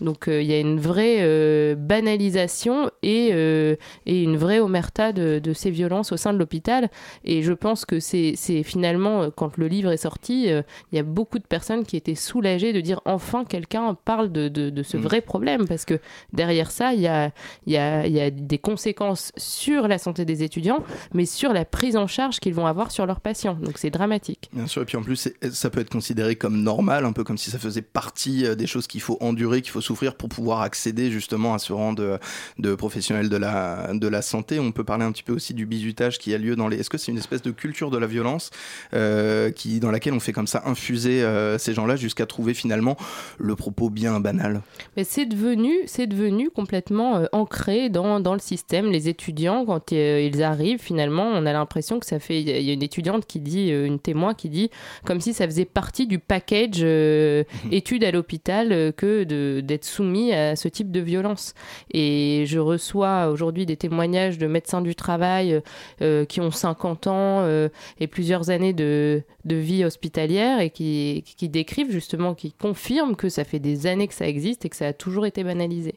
Donc 0.00 0.28
euh, 0.28 0.42
il 0.42 0.48
y 0.48 0.52
a 0.52 0.58
une 0.58 0.80
vraie 0.80 1.18
euh, 1.20 1.74
banalisation 1.76 2.90
et, 3.02 3.30
euh, 3.32 3.76
et, 4.06 4.22
une 4.22 4.36
vraie 4.36 4.60
omerta 4.60 5.12
de, 5.12 5.38
de, 5.38 5.52
ces 5.52 5.70
violences 5.70 6.12
au 6.12 6.16
sein 6.16 6.32
de 6.32 6.38
l'hôpital. 6.38 6.90
Et 7.24 7.42
je 7.42 7.52
pense 7.52 7.84
que 7.84 8.00
c'est 8.00 8.34
finalement, 8.64 9.30
quand 9.30 9.56
le 9.56 9.68
livre 9.68 9.90
est 9.92 9.98
sorti, 9.98 10.46
il 10.46 10.96
y 10.96 10.98
a 10.98 11.02
beaucoup 11.02 11.38
de 11.38 11.44
personnes 11.44 11.84
qui 11.84 11.96
étaient 11.96 12.14
soulagées 12.14 12.72
de 12.72 12.80
dire 12.80 13.00
enfin 13.04 13.44
quelqu'un 13.44 13.96
parle 14.04 14.32
de, 14.32 14.48
de, 14.48 14.70
de 14.70 14.82
ce 14.82 14.96
mm. 14.96 15.00
vrai 15.00 15.20
problème. 15.20 15.68
Parce 15.68 15.84
que 15.84 16.00
derrière 16.32 16.70
ça, 16.70 16.92
il 16.92 17.00
y 17.00 17.06
a, 17.06 17.30
y, 17.66 17.76
a, 17.76 18.06
y 18.06 18.20
a 18.20 18.30
des 18.30 18.58
conséquences 18.58 19.32
sur 19.36 19.86
la 19.88 19.98
santé 19.98 20.24
des 20.24 20.42
étudiants, 20.42 20.82
mais 21.12 21.26
sur 21.26 21.52
la 21.52 21.64
prise 21.64 21.96
en 21.96 22.06
charge 22.06 22.40
qu'ils 22.40 22.54
vont 22.54 22.66
avoir 22.66 22.90
sur 22.90 23.06
leurs 23.06 23.20
patients. 23.20 23.54
Donc 23.54 23.78
c'est 23.78 23.90
dramatique. 23.90 24.50
Bien 24.52 24.66
sûr, 24.66 24.82
et 24.82 24.84
puis 24.84 24.96
en 24.96 25.02
plus, 25.02 25.28
ça 25.52 25.70
peut 25.70 25.80
être 25.80 25.90
considéré 25.90 26.36
comme 26.36 26.62
normal, 26.62 27.04
un 27.04 27.12
peu 27.12 27.24
comme 27.24 27.38
si 27.38 27.50
ça 27.50 27.58
faisait 27.58 27.82
partie 27.82 28.44
des 28.56 28.66
choses 28.66 28.86
qu'il 28.86 29.00
faut 29.00 29.18
endurer, 29.20 29.62
qu'il 29.62 29.70
faut 29.70 29.83
souffrir 29.84 30.16
pour 30.16 30.28
pouvoir 30.28 30.62
accéder 30.62 31.10
justement 31.10 31.54
à 31.54 31.58
ce 31.58 31.72
rang 31.72 31.92
de, 31.92 32.18
de 32.58 32.74
professionnels 32.74 33.28
de 33.28 33.36
la, 33.36 33.90
de 33.94 34.08
la 34.08 34.22
santé. 34.22 34.58
On 34.58 34.72
peut 34.72 34.84
parler 34.84 35.04
un 35.04 35.12
petit 35.12 35.22
peu 35.22 35.32
aussi 35.32 35.54
du 35.54 35.66
bizutage 35.66 36.18
qui 36.18 36.34
a 36.34 36.38
lieu 36.38 36.56
dans 36.56 36.68
les. 36.68 36.78
Est-ce 36.78 36.90
que 36.90 36.98
c'est 36.98 37.12
une 37.12 37.18
espèce 37.18 37.42
de 37.42 37.50
culture 37.50 37.90
de 37.90 37.98
la 37.98 38.06
violence 38.06 38.50
euh, 38.92 39.50
qui, 39.50 39.80
dans 39.80 39.90
laquelle 39.90 40.12
on 40.14 40.20
fait 40.20 40.32
comme 40.32 40.46
ça 40.46 40.62
infuser 40.66 41.22
euh, 41.22 41.58
ces 41.58 41.74
gens-là 41.74 41.96
jusqu'à 41.96 42.26
trouver 42.26 42.54
finalement 42.54 42.96
le 43.38 43.54
propos 43.56 43.90
bien 43.90 44.20
banal? 44.20 44.62
Mais 44.96 45.04
c'est 45.04 45.26
devenu, 45.26 45.72
c'est 45.86 46.06
devenu 46.06 46.50
complètement 46.50 47.16
euh, 47.16 47.26
ancré 47.32 47.88
dans, 47.88 48.20
dans, 48.20 48.34
le 48.34 48.40
système. 48.40 48.90
Les 48.90 49.08
étudiants, 49.08 49.64
quand 49.64 49.92
ils 49.92 50.42
arrivent, 50.42 50.80
finalement, 50.80 51.24
on 51.26 51.46
a 51.46 51.52
l'impression 51.52 52.00
que 52.00 52.06
ça 52.06 52.18
fait. 52.18 52.40
Il 52.40 52.48
y 52.48 52.70
a 52.70 52.72
une 52.72 52.82
étudiante 52.82 53.26
qui 53.26 53.40
dit, 53.40 53.68
une 53.68 53.98
témoin 53.98 54.34
qui 54.34 54.48
dit, 54.48 54.70
comme 55.04 55.20
si 55.20 55.32
ça 55.32 55.46
faisait 55.46 55.64
partie 55.64 56.06
du 56.06 56.18
package 56.18 56.82
mmh 56.82 57.44
études 57.70 58.04
à 58.04 58.10
l'hôpital 58.10 58.92
que 58.96 59.24
de, 59.24 59.60
d'être 59.74 59.84
soumis 59.84 60.32
à 60.32 60.54
ce 60.54 60.68
type 60.68 60.92
de 60.92 61.00
violence. 61.00 61.54
Et 61.92 62.44
je 62.46 62.58
reçois 62.60 63.28
aujourd'hui 63.28 63.66
des 63.66 63.76
témoignages 63.76 64.38
de 64.38 64.46
médecins 64.46 64.80
du 64.80 64.94
travail 64.94 65.60
euh, 66.00 66.24
qui 66.24 66.40
ont 66.40 66.50
50 66.52 67.06
ans 67.08 67.40
euh, 67.40 67.68
et 67.98 68.06
plusieurs 68.06 68.50
années 68.50 68.72
de, 68.72 69.22
de, 69.44 69.56
vie 69.56 69.84
hospitalière 69.84 70.60
et 70.60 70.70
qui, 70.70 71.24
qui 71.36 71.48
décrivent 71.48 71.90
justement, 71.90 72.34
qui 72.34 72.52
confirment 72.52 73.16
que 73.16 73.28
ça 73.28 73.44
fait 73.44 73.58
des 73.58 73.86
années 73.86 74.06
que 74.06 74.14
ça 74.14 74.28
existe 74.28 74.64
et 74.64 74.68
que 74.68 74.76
ça 74.76 74.86
a 74.88 74.92
toujours 74.92 75.26
été 75.26 75.42
banalisé. 75.42 75.96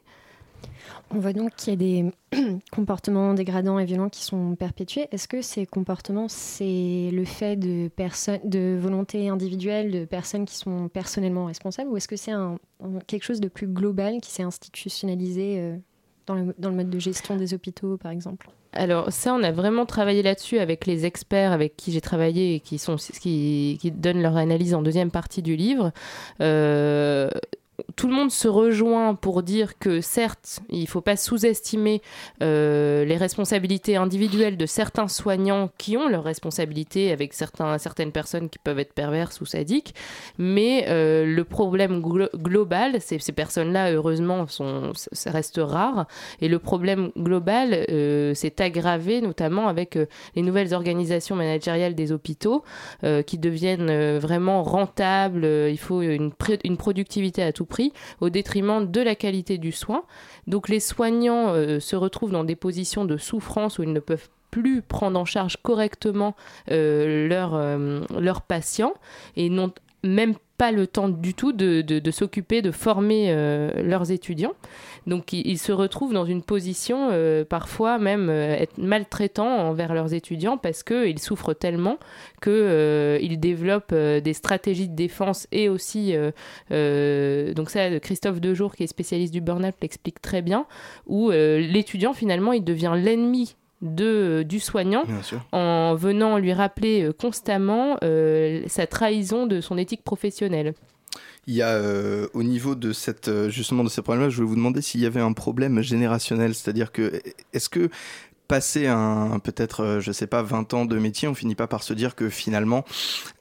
On 1.10 1.20
voit 1.20 1.32
donc 1.32 1.54
qu'il 1.56 1.72
y 1.72 1.72
a 1.72 1.76
des 1.76 2.12
comportements 2.72 3.34
dégradants 3.34 3.78
et 3.78 3.84
violents 3.84 4.08
qui 4.08 4.22
sont 4.22 4.56
perpétués. 4.56 5.08
Est-ce 5.10 5.28
que 5.28 5.42
ces 5.42 5.66
comportements, 5.66 6.28
c'est 6.28 7.10
le 7.12 7.24
fait 7.24 7.56
de, 7.56 7.90
de 8.44 8.78
volontés 8.78 9.28
individuelles, 9.28 9.90
de 9.90 10.04
personnes 10.04 10.44
qui 10.44 10.56
sont 10.56 10.88
personnellement 10.88 11.46
responsables, 11.46 11.90
ou 11.90 11.96
est-ce 11.96 12.08
que 12.08 12.16
c'est 12.16 12.32
quelque 13.06 13.24
chose 13.24 13.40
de 13.40 13.48
plus 13.48 13.66
global 13.66 14.20
qui 14.20 14.30
s'est 14.30 14.42
institutionnalisé 14.42 15.56
euh, 15.58 15.76
dans, 16.26 16.34
le, 16.34 16.76
mode 16.76 16.90
de 16.90 16.98
gestion 16.98 17.36
des 17.36 17.54
hôpitaux, 17.54 17.96
par 17.96 18.12
exemple? 18.12 18.48
Alors 18.74 19.10
ça, 19.10 19.32
on 19.32 19.42
a 19.42 19.50
vraiment 19.50 19.86
travaillé 19.86 20.22
là-dessus 20.22 20.58
avec 20.58 20.86
les 20.86 21.06
experts 21.06 21.52
avec 21.52 21.76
qui 21.76 21.90
j'ai 21.90 22.02
travaillé 22.02 22.56
et 22.56 22.60
qui 22.60 23.90
donnent 23.90 24.20
leur 24.20 24.36
analyse 24.36 24.74
en 24.74 24.82
deuxième 24.82 25.10
partie 25.10 25.40
du 25.40 25.56
livre. 25.56 25.90
Euh, 26.42 27.30
tout 27.98 28.06
le 28.06 28.14
monde 28.14 28.30
se 28.30 28.46
rejoint 28.46 29.16
pour 29.16 29.42
dire 29.42 29.76
que 29.76 30.00
certes, 30.00 30.60
il 30.70 30.82
ne 30.82 30.86
faut 30.86 31.00
pas 31.00 31.16
sous-estimer 31.16 32.00
euh, 32.44 33.04
les 33.04 33.16
responsabilités 33.16 33.96
individuelles 33.96 34.56
de 34.56 34.66
certains 34.66 35.08
soignants 35.08 35.68
qui 35.78 35.96
ont 35.96 36.08
leurs 36.08 36.22
responsabilités 36.22 37.10
avec 37.10 37.34
certains, 37.34 37.76
certaines 37.78 38.12
personnes 38.12 38.50
qui 38.50 38.60
peuvent 38.60 38.78
être 38.78 38.92
perverses 38.92 39.40
ou 39.40 39.46
sadiques, 39.46 39.96
mais 40.38 40.84
euh, 40.86 41.26
le 41.26 41.42
problème 41.42 42.00
global, 42.00 43.00
ces, 43.00 43.18
personnes-là, 43.32 43.90
heureusement, 43.90 44.46
sont, 44.46 44.92
ça 44.94 45.32
reste 45.32 45.58
rare, 45.60 46.06
et 46.40 46.46
le 46.46 46.60
problème 46.60 47.10
global 47.18 47.84
euh, 47.90 48.32
s'est 48.32 48.62
aggravé 48.62 49.20
notamment 49.20 49.66
avec 49.66 49.98
les 50.36 50.42
nouvelles 50.42 50.72
organisations 50.72 51.34
managériales 51.34 51.96
des 51.96 52.12
hôpitaux 52.12 52.62
qui 53.26 53.38
deviennent 53.38 54.18
vraiment 54.18 54.62
rentables, 54.62 55.44
il 55.44 55.78
faut 55.78 56.00
une, 56.00 56.30
une 56.62 56.76
productivité 56.76 57.42
à 57.42 57.52
tout 57.52 57.64
prix 57.64 57.87
au 58.20 58.30
détriment 58.30 58.90
de 58.90 59.00
la 59.00 59.14
qualité 59.14 59.58
du 59.58 59.72
soin. 59.72 60.04
Donc 60.46 60.68
les 60.68 60.80
soignants 60.80 61.54
euh, 61.54 61.80
se 61.80 61.96
retrouvent 61.96 62.32
dans 62.32 62.44
des 62.44 62.56
positions 62.56 63.04
de 63.04 63.16
souffrance 63.16 63.78
où 63.78 63.82
ils 63.82 63.92
ne 63.92 64.00
peuvent 64.00 64.28
plus 64.50 64.82
prendre 64.82 65.18
en 65.18 65.24
charge 65.24 65.58
correctement 65.62 66.34
euh, 66.70 67.28
euh, 67.30 68.04
leurs 68.18 68.42
patients 68.42 68.94
et 69.36 69.50
n'ont 69.50 69.72
même 70.02 70.34
pas 70.58 70.72
le 70.72 70.88
temps 70.88 71.08
du 71.08 71.34
tout 71.34 71.52
de, 71.52 71.80
de, 71.82 72.10
s'occuper, 72.10 72.62
de 72.62 72.72
former 72.72 73.26
euh, 73.28 73.70
leurs 73.82 74.10
étudiants. 74.10 74.54
Donc 75.06 75.32
ils, 75.32 75.58
se 75.58 75.70
retrouvent 75.72 76.12
dans 76.12 76.26
une 76.26 76.42
position 76.42 77.08
euh, 77.12 77.44
parfois 77.44 77.98
même 77.98 78.28
euh, 78.28 78.56
être 78.56 78.76
maltraitants 78.76 79.68
envers 79.68 79.94
leurs 79.94 80.12
étudiants 80.12 80.58
parce 80.58 80.82
qu'ils 80.82 81.20
souffrent 81.20 81.54
tellement 81.54 81.98
qu'ils 82.42 83.40
développent 83.40 83.94
des 83.94 84.32
stratégies 84.34 84.88
de 84.88 84.96
défense 84.96 85.46
et 85.52 85.68
aussi, 85.68 86.14
donc 86.70 87.70
ça 87.70 88.00
Christophe 88.00 88.40
Dejour 88.40 88.74
qui 88.74 88.82
est 88.82 88.88
spécialiste 88.88 89.32
du 89.32 89.40
burn-out 89.40 89.74
l'explique 89.80 90.20
très 90.20 90.42
bien, 90.42 90.66
où 91.06 91.30
l'étudiant 91.30 92.12
finalement 92.12 92.52
il 92.52 92.64
devient 92.64 92.94
l'ennemi 92.96 93.54
de, 93.82 94.44
du 94.46 94.60
soignant 94.60 95.04
en 95.52 95.94
venant 95.94 96.38
lui 96.38 96.52
rappeler 96.52 97.02
euh, 97.02 97.12
constamment 97.12 97.96
euh, 98.02 98.62
sa 98.66 98.86
trahison 98.86 99.46
de 99.46 99.60
son 99.60 99.78
éthique 99.78 100.02
professionnelle. 100.02 100.74
Il 101.46 101.54
y 101.54 101.62
a 101.62 101.70
euh, 101.70 102.28
au 102.34 102.42
niveau 102.42 102.74
de 102.74 102.92
cette 102.92 103.48
justement 103.48 103.84
de 103.84 103.88
ces 103.88 104.02
problèmes-là, 104.02 104.28
je 104.28 104.36
voulais 104.36 104.48
vous 104.48 104.56
demander 104.56 104.82
s'il 104.82 105.00
y 105.00 105.06
avait 105.06 105.20
un 105.20 105.32
problème 105.32 105.80
générationnel, 105.80 106.54
c'est-à-dire 106.54 106.92
que 106.92 107.22
est-ce 107.54 107.68
que 107.68 107.88
passer 108.48 108.86
un 108.86 109.38
peut-être 109.38 109.98
je 110.00 110.12
sais 110.12 110.26
pas 110.26 110.42
20 110.42 110.74
ans 110.74 110.84
de 110.84 110.98
métier, 110.98 111.28
on 111.28 111.34
finit 111.34 111.54
pas 111.54 111.66
par 111.66 111.82
se 111.82 111.94
dire 111.94 112.14
que 112.16 112.28
finalement 112.28 112.84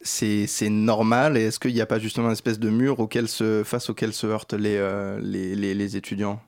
c'est 0.02 0.48
normal 0.70 1.38
et 1.38 1.46
est-ce 1.46 1.60
qu'il 1.60 1.74
n'y 1.74 1.82
a 1.82 1.86
pas 1.86 2.00
justement 2.00 2.28
une 2.28 2.34
espèce 2.34 2.60
de 2.60 2.70
mur 2.70 3.00
auquel 3.00 3.28
se 3.28 3.64
face 3.64 3.90
auquel 3.90 4.14
se 4.14 4.28
heurtent 4.28 4.54
les, 4.54 4.80
les, 5.22 5.74
les 5.74 5.98
étudiants? 5.98 6.42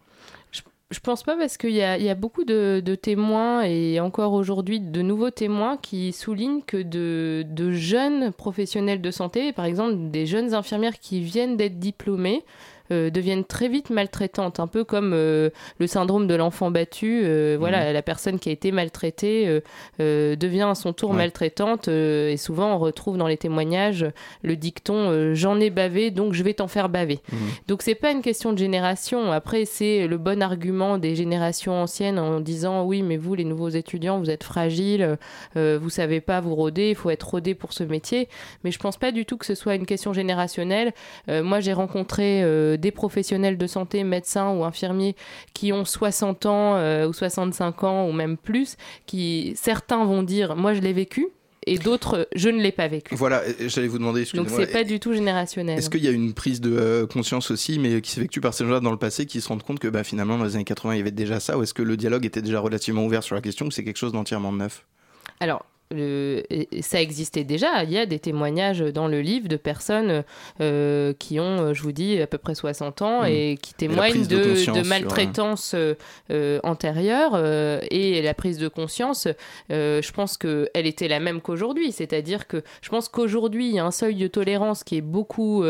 Je 0.92 1.00
pense 1.00 1.22
pas 1.22 1.38
parce 1.38 1.58
qu'il 1.58 1.70
y, 1.70 1.84
a, 1.84 2.16
beaucoup 2.16 2.44
de, 2.44 2.96
témoins 2.96 3.62
et 3.62 4.00
encore 4.00 4.34
aujourd'hui 4.34 4.80
de 4.80 5.02
nouveaux 5.04 5.30
témoins 5.30 5.78
qui 5.78 6.12
soulignent 6.12 6.64
que 6.64 6.78
de, 6.82 7.72
jeunes 7.72 8.32
professionnels 8.32 9.02
de 9.02 9.12
santé, 9.12 9.54
par 9.54 9.66
exemple 9.66 10.10
des 10.10 10.26
jeunes 10.26 10.56
infirmières 10.56 10.98
qui 10.98 11.22
viennent 11.22 11.58
d'être 11.58 11.78
diplômées, 11.78 12.44
euh, 12.92 13.12
deviennent 13.12 13.46
très 13.46 13.68
vite 13.68 13.92
maltraitantes, 13.92 14.60
un 14.60 14.66
peu 14.66 14.84
comme 14.84 15.12
euh, 15.14 15.52
le 15.78 15.86
syndrome 15.86 16.26
de 16.26 16.34
l'enfant 16.34 16.72
battu. 16.72 17.22
Euh, 17.24 17.56
voilà, 17.60 17.88
mhm. 17.88 17.94
la 17.94 18.02
personne 18.02 18.40
qui 18.40 18.50
a 18.50 18.52
été 18.52 18.72
maltraitée 18.72 19.62
devient 20.00 20.68
à 20.72 20.76
son 20.76 20.94
tour 20.94 21.14
maltraitante 21.14 21.88
et 21.88 22.38
souvent 22.38 22.76
on 22.76 22.80
retrouve 22.80 23.18
dans 23.18 23.28
les 23.28 23.38
témoignages 23.38 24.06
le 24.42 24.56
dicton 24.56 25.34
j'en 25.34 25.60
ai 25.60 25.70
bavé 25.70 26.12
donc 26.12 26.34
je 26.34 26.44
vais 26.44 26.54
t'en 26.54 26.68
faire 26.68 26.90
baver. 26.90 27.20
Mhm. 27.32 27.40
Donc 27.68 27.82
c'est 27.82 27.96
pas 27.96 28.12
une 28.12 28.22
question 28.22 28.54
de 28.54 28.58
génération. 28.58 29.32
Après 29.32 29.66
c'est 29.66 30.08
le 30.08 30.18
bon 30.18 30.42
argument 30.42 30.98
des 30.98 31.16
générations 31.16 31.74
anciennes 31.82 32.20
en 32.20 32.40
disant 32.40 32.84
oui 32.86 33.04
mais 33.04 33.18
vous 33.18 33.36
les 33.36 33.44
nouveaux 33.44 33.70
étudiants 33.70 34.20
vous 34.20 34.30
êtes 34.30 34.44
fragiles, 34.44 35.18
vous 35.56 35.90
savez 35.90 36.22
pas 36.22 36.40
vous 36.42 36.56
roder, 36.56 36.90
il 36.90 36.96
faut 36.96 37.10
être 37.10 37.30
rodé 37.30 37.54
pour 37.54 37.74
ce 37.74 37.84
métier. 37.84 38.30
Mais 38.64 38.72
je 38.72 38.80
pense 38.80 38.98
pas 38.98 39.12
du 39.12 39.26
tout 39.26 39.38
que 39.38 39.46
ce 39.46 39.56
soit 39.56 39.76
une 39.76 39.86
question 39.86 40.14
générationnelle. 40.14 40.94
moi 41.28 41.60
j'ai 41.60 41.74
rencontré 41.74 42.44
des 42.80 42.92
professionnels 42.92 43.58
de 43.58 43.68
santé, 43.68 44.04
médecins 44.04 44.52
ou 44.52 44.64
infirmiers 44.64 45.16
qui 45.54 45.74
ont 45.74 45.86
60 45.86 46.46
ans 46.46 46.76
euh, 46.76 47.08
ou 47.08 47.14
65 47.14 47.84
ans 47.84 48.08
ou 48.08 48.12
même 48.12 48.38
plus, 48.38 48.78
qui 49.06 49.54
certains 49.56 50.06
vont 50.06 50.24
dire 50.24 50.56
moi 50.56 50.74
je 50.74 50.82
l'ai 50.82 50.94
vécu, 50.94 51.28
et 51.68 51.78
d'autres, 51.78 52.28
je 52.36 52.50
ne 52.50 52.62
l'ai 52.62 52.72
pas 52.72 52.88
vécu. 52.88 53.14
Voilà, 53.16 53.44
j'allais 53.60 53.88
vous 53.88 54.00
demander. 54.00 54.26
Donc 54.34 54.50
c'est 54.50 54.72
pas 54.72 54.84
du 54.84 55.00
tout 55.00 55.14
générationnel. 55.14 55.78
Est-ce 55.78 55.90
qu'il 55.90 56.04
y 56.04 56.08
a 56.08 56.12
une 56.12 56.34
prise 56.34 56.62
de 56.62 56.76
euh, 56.76 57.06
conscience 57.06 57.52
aussi, 57.52 57.80
mais 57.80 58.02
qui 58.02 58.12
s'effectue 58.12 58.40
par 58.40 58.54
ces 58.54 58.66
gens-là 58.66 58.80
dans 58.80 58.92
le 58.92 58.98
passé, 58.98 59.26
qui 59.26 59.42
se 59.42 59.48
rendent 59.48 59.64
compte 59.64 59.80
que 59.80 59.88
bah, 59.88 60.04
finalement 60.04 60.38
dans 60.38 60.46
les 60.46 60.56
années 60.56 60.64
80 60.64 60.96
il 60.96 60.98
y 60.98 61.02
avait 61.02 61.12
déjà 61.12 61.40
ça, 61.40 61.58
ou 61.58 61.64
est-ce 61.64 61.74
que 61.74 61.84
le 61.84 61.98
dialogue 61.98 62.26
était 62.26 62.42
déjà 62.42 62.60
relativement 62.60 63.06
ouvert 63.06 63.24
sur 63.24 63.36
la 63.36 63.42
question, 63.42 63.68
ou 63.68 63.72
c'est 63.72 63.84
quelque 63.84 63.98
chose 63.98 64.14
d'entièrement 64.14 64.52
neuf? 64.52 64.86
Alors 65.40 65.66
ça 65.92 67.02
existait 67.02 67.44
déjà. 67.44 67.84
Il 67.84 67.92
y 67.92 67.98
a 67.98 68.06
des 68.06 68.20
témoignages 68.20 68.80
dans 68.80 69.08
le 69.08 69.22
livre 69.22 69.48
de 69.48 69.56
personnes 69.56 70.24
euh, 70.62 71.14
qui 71.18 71.40
ont, 71.40 71.62
euh, 71.62 71.74
je 71.74 71.82
vous 71.82 71.92
dis, 71.92 72.22
à 72.22 72.28
peu 72.28 72.38
près 72.38 72.54
60 72.54 73.02
ans 73.02 73.24
et 73.24 73.58
qui 73.60 73.74
témoignent 73.74 74.28
de, 74.28 74.72
de, 74.72 74.88
maltraitance 74.88 75.76
euh, 75.76 76.60
antérieure. 76.64 77.36
et 77.90 78.22
la 78.22 78.34
prise 78.36 78.60
de 78.60 78.68
conscience, 78.68 79.28
je 79.70 80.12
pense 80.12 80.38
qu'elle 80.38 80.70
était 80.76 81.08
la 81.08 81.20
même 81.20 81.42
qu'aujourd'hui. 81.42 81.92
C'est-à-dire 81.92 82.48
que 82.48 82.64
je 82.82 82.90
pense 82.90 83.10
qu'aujourd'hui, 83.10 83.70
il 83.70 83.76
y 83.76 83.80
a 83.80 83.86
un 83.86 83.92
seuil 83.92 84.16
de 84.16 84.28
tolérance 84.28 84.84
qui 84.84 84.98
est 84.98 85.02
beaucoup 85.02 85.64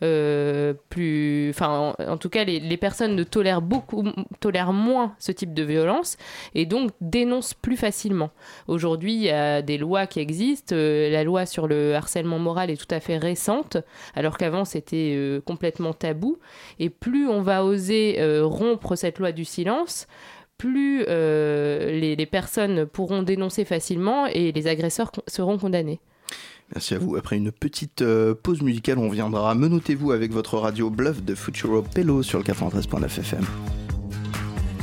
plus. 0.00 1.50
Enfin, 1.50 1.94
en, 1.98 2.12
en, 2.12 2.16
tout 2.16 2.30
cas, 2.30 2.44
les, 2.44 2.60
les, 2.60 2.76
personnes 2.76 3.14
ne 3.14 3.24
tolèrent, 3.24 3.62
beaucoup, 3.62 4.04
tolèrent 4.40 4.72
moins 4.72 5.14
ce 5.18 5.32
type 5.32 5.52
de 5.52 5.62
violence 5.62 6.16
et 6.54 6.64
donc 6.64 6.92
dénoncent 7.00 7.54
plus 7.54 7.76
facilement. 7.76 8.30
Aujourd'hui, 8.68 9.14
il 9.14 9.22
y 9.22 9.30
a 9.30 9.62
des 9.66 9.76
lois 9.76 10.06
qui 10.06 10.20
existent. 10.20 10.74
Euh, 10.74 11.10
la 11.10 11.24
loi 11.24 11.44
sur 11.44 11.66
le 11.66 11.94
harcèlement 11.94 12.38
moral 12.38 12.70
est 12.70 12.76
tout 12.76 12.92
à 12.94 13.00
fait 13.00 13.18
récente, 13.18 13.76
alors 14.14 14.38
qu'avant 14.38 14.64
c'était 14.64 15.12
euh, 15.14 15.40
complètement 15.40 15.92
tabou. 15.92 16.38
Et 16.78 16.88
plus 16.88 17.28
on 17.28 17.42
va 17.42 17.64
oser 17.64 18.16
euh, 18.18 18.46
rompre 18.46 18.96
cette 18.96 19.18
loi 19.18 19.32
du 19.32 19.44
silence, 19.44 20.06
plus 20.56 21.04
les, 21.04 22.28
personnes 22.30 22.86
pourront 22.86 23.22
dénoncer 23.22 23.66
facilement 23.66 24.26
et 24.26 24.52
les 24.52 24.66
agresseurs 24.68 25.12
seront 25.26 25.58
condamnés. 25.58 26.00
Merci 26.74 26.94
à 26.94 26.98
vous. 26.98 27.16
Après 27.16 27.36
une 27.36 27.52
petite 27.52 28.02
pause 28.42 28.62
musicale, 28.62 28.96
on 28.96 29.10
viendra. 29.10 29.54
Menotez-vous 29.54 30.12
avec 30.12 30.32
votre 30.32 30.56
radio 30.56 30.88
Bluff 30.88 31.22
de 31.22 31.34
Futuro 31.34 31.82
Pello 31.82 32.22
sur 32.22 32.38
le 32.38 32.44
93.9 32.44 33.04
FM 33.04 33.44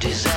Disease. 0.00 0.27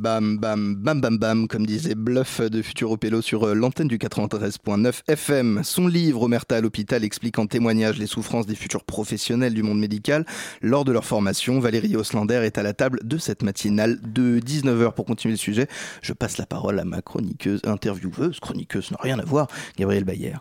Bam, 0.00 0.38
bam, 0.38 1.18
bam, 1.18 1.48
comme 1.48 1.66
disait 1.66 1.94
Bluff 1.94 2.40
de 2.40 2.62
Futuropélo 2.62 3.20
sur 3.22 3.44
euh, 3.44 3.54
l'antenne 3.54 3.88
du 3.88 3.98
93.9 3.98 5.02
FM. 5.08 5.62
Son 5.64 5.86
livre, 5.86 6.22
Omerta 6.22 6.56
à 6.56 6.60
l'hôpital, 6.60 7.04
explique 7.04 7.38
en 7.38 7.46
témoignage 7.46 7.98
les 7.98 8.06
souffrances 8.06 8.46
des 8.46 8.54
futurs 8.54 8.84
professionnels 8.84 9.54
du 9.54 9.62
monde 9.62 9.78
médical 9.78 10.24
lors 10.62 10.84
de 10.84 10.92
leur 10.92 11.04
formation. 11.04 11.60
Valérie 11.60 11.96
Oslander 11.96 12.40
est 12.44 12.58
à 12.58 12.62
la 12.62 12.72
table 12.72 13.00
de 13.04 13.18
cette 13.18 13.42
matinale 13.42 14.00
de 14.02 14.40
19h. 14.40 14.92
Pour 14.94 15.04
continuer 15.04 15.32
le 15.32 15.38
sujet, 15.38 15.68
je 16.02 16.12
passe 16.12 16.38
la 16.38 16.46
parole 16.46 16.78
à 16.78 16.84
ma 16.84 17.02
chroniqueuse, 17.02 17.60
intervieweuse, 17.64 18.40
chroniqueuse, 18.40 18.90
n'a 18.90 18.98
rien 19.00 19.18
à 19.18 19.24
voir, 19.24 19.48
Gabrielle 19.76 20.04
Bayer. 20.04 20.34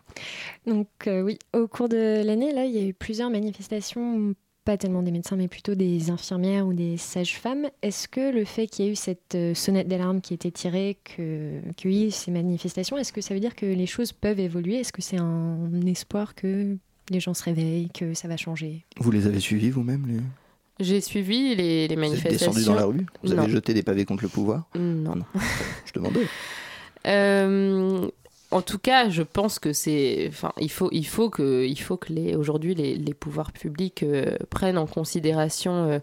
Donc 0.65 0.87
euh, 1.07 1.21
oui, 1.21 1.39
au 1.53 1.67
cours 1.67 1.89
de 1.89 2.23
l'année, 2.25 2.53
là, 2.53 2.65
il 2.65 2.71
y 2.71 2.79
a 2.79 2.83
eu 2.83 2.93
plusieurs 2.93 3.29
manifestations 3.29 4.35
pas 4.65 4.77
tellement 4.77 5.03
des 5.03 5.11
médecins, 5.11 5.35
mais 5.35 5.47
plutôt 5.47 5.75
des 5.75 6.09
infirmières 6.09 6.65
ou 6.67 6.73
des 6.73 6.97
sages-femmes. 6.97 7.67
Est-ce 7.83 8.07
que 8.07 8.33
le 8.33 8.43
fait 8.43 8.65
qu'il 8.67 8.85
y 8.85 8.87
ait 8.87 8.91
eu 8.91 8.95
cette 8.95 9.35
euh, 9.35 9.53
sonnette 9.53 9.87
d'alarme 9.87 10.19
qui 10.19 10.33
a 10.33 10.35
été 10.35 10.51
tirée, 10.51 10.97
qu'il 11.05 11.91
y 11.93 12.05
ait 12.05 12.09
ces 12.09 12.31
manifestations, 12.31 12.97
est-ce 12.97 13.13
que 13.13 13.21
ça 13.21 13.33
veut 13.33 13.39
dire 13.39 13.55
que 13.55 13.65
les 13.65 13.85
choses 13.85 14.11
peuvent 14.11 14.39
évoluer? 14.39 14.79
Est-ce 14.79 14.91
que 14.91 15.01
c'est 15.01 15.17
un 15.17 15.69
espoir 15.85 16.35
que 16.35 16.75
les 17.11 17.19
gens 17.19 17.35
se 17.35 17.43
réveillent, 17.43 17.89
que 17.91 18.13
ça 18.15 18.27
va 18.27 18.35
changer? 18.35 18.83
Vous 18.97 19.11
les 19.11 19.27
avez 19.27 19.39
suivis 19.39 19.69
vous-même 19.69 20.05
les... 20.07 20.19
J'ai 20.77 20.99
suivi 20.99 21.55
les, 21.55 21.87
les 21.87 21.95
manifestations. 21.95 22.51
Vous 22.51 22.57
êtes 22.59 22.65
descendu 22.65 22.65
dans 22.65 22.75
la 22.75 22.85
rue? 22.85 23.05
Vous 23.23 23.31
avez 23.31 23.49
jeté 23.49 23.73
des 23.73 23.83
pavés 23.83 24.03
contre 24.03 24.23
le 24.23 24.29
pouvoir? 24.29 24.67
Non. 24.75 25.15
non. 25.15 25.25
Je 25.85 25.93
demandais. 25.93 26.27
Euh, 27.07 28.09
en 28.51 28.61
tout 28.61 28.77
cas, 28.77 29.09
je 29.09 29.23
pense 29.23 29.57
que 29.57 29.73
c'est, 29.73 30.25
enfin, 30.29 30.53
il 30.59 30.69
faut, 30.69 30.89
que, 31.29 31.65
il 31.65 31.79
faut 31.79 31.97
que 31.97 32.13
les, 32.13 32.35
aujourd'hui, 32.35 32.75
les, 32.75 33.13
pouvoirs 33.13 33.51
publics 33.51 34.03
euh, 34.03 34.37
prennent 34.49 34.77
en 34.77 34.85
considération 34.85 35.89
euh, 35.89 35.99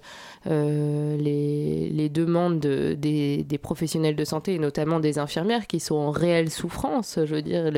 euh, 0.49 1.17
les, 1.17 2.09
demandes 2.09 2.59
de, 2.59 2.95
des, 2.95 3.59
professionnels 3.59 4.17
de 4.17 4.25
santé 4.25 4.55
et 4.55 4.59
notamment 4.59 4.99
des 4.99 5.19
infirmières 5.19 5.67
qui 5.69 5.79
sont 5.79 5.95
en 5.95 6.11
réelle 6.11 6.51
souffrance. 6.51 7.19
Je 7.25 7.35
veux 7.35 7.43
dire, 7.43 7.71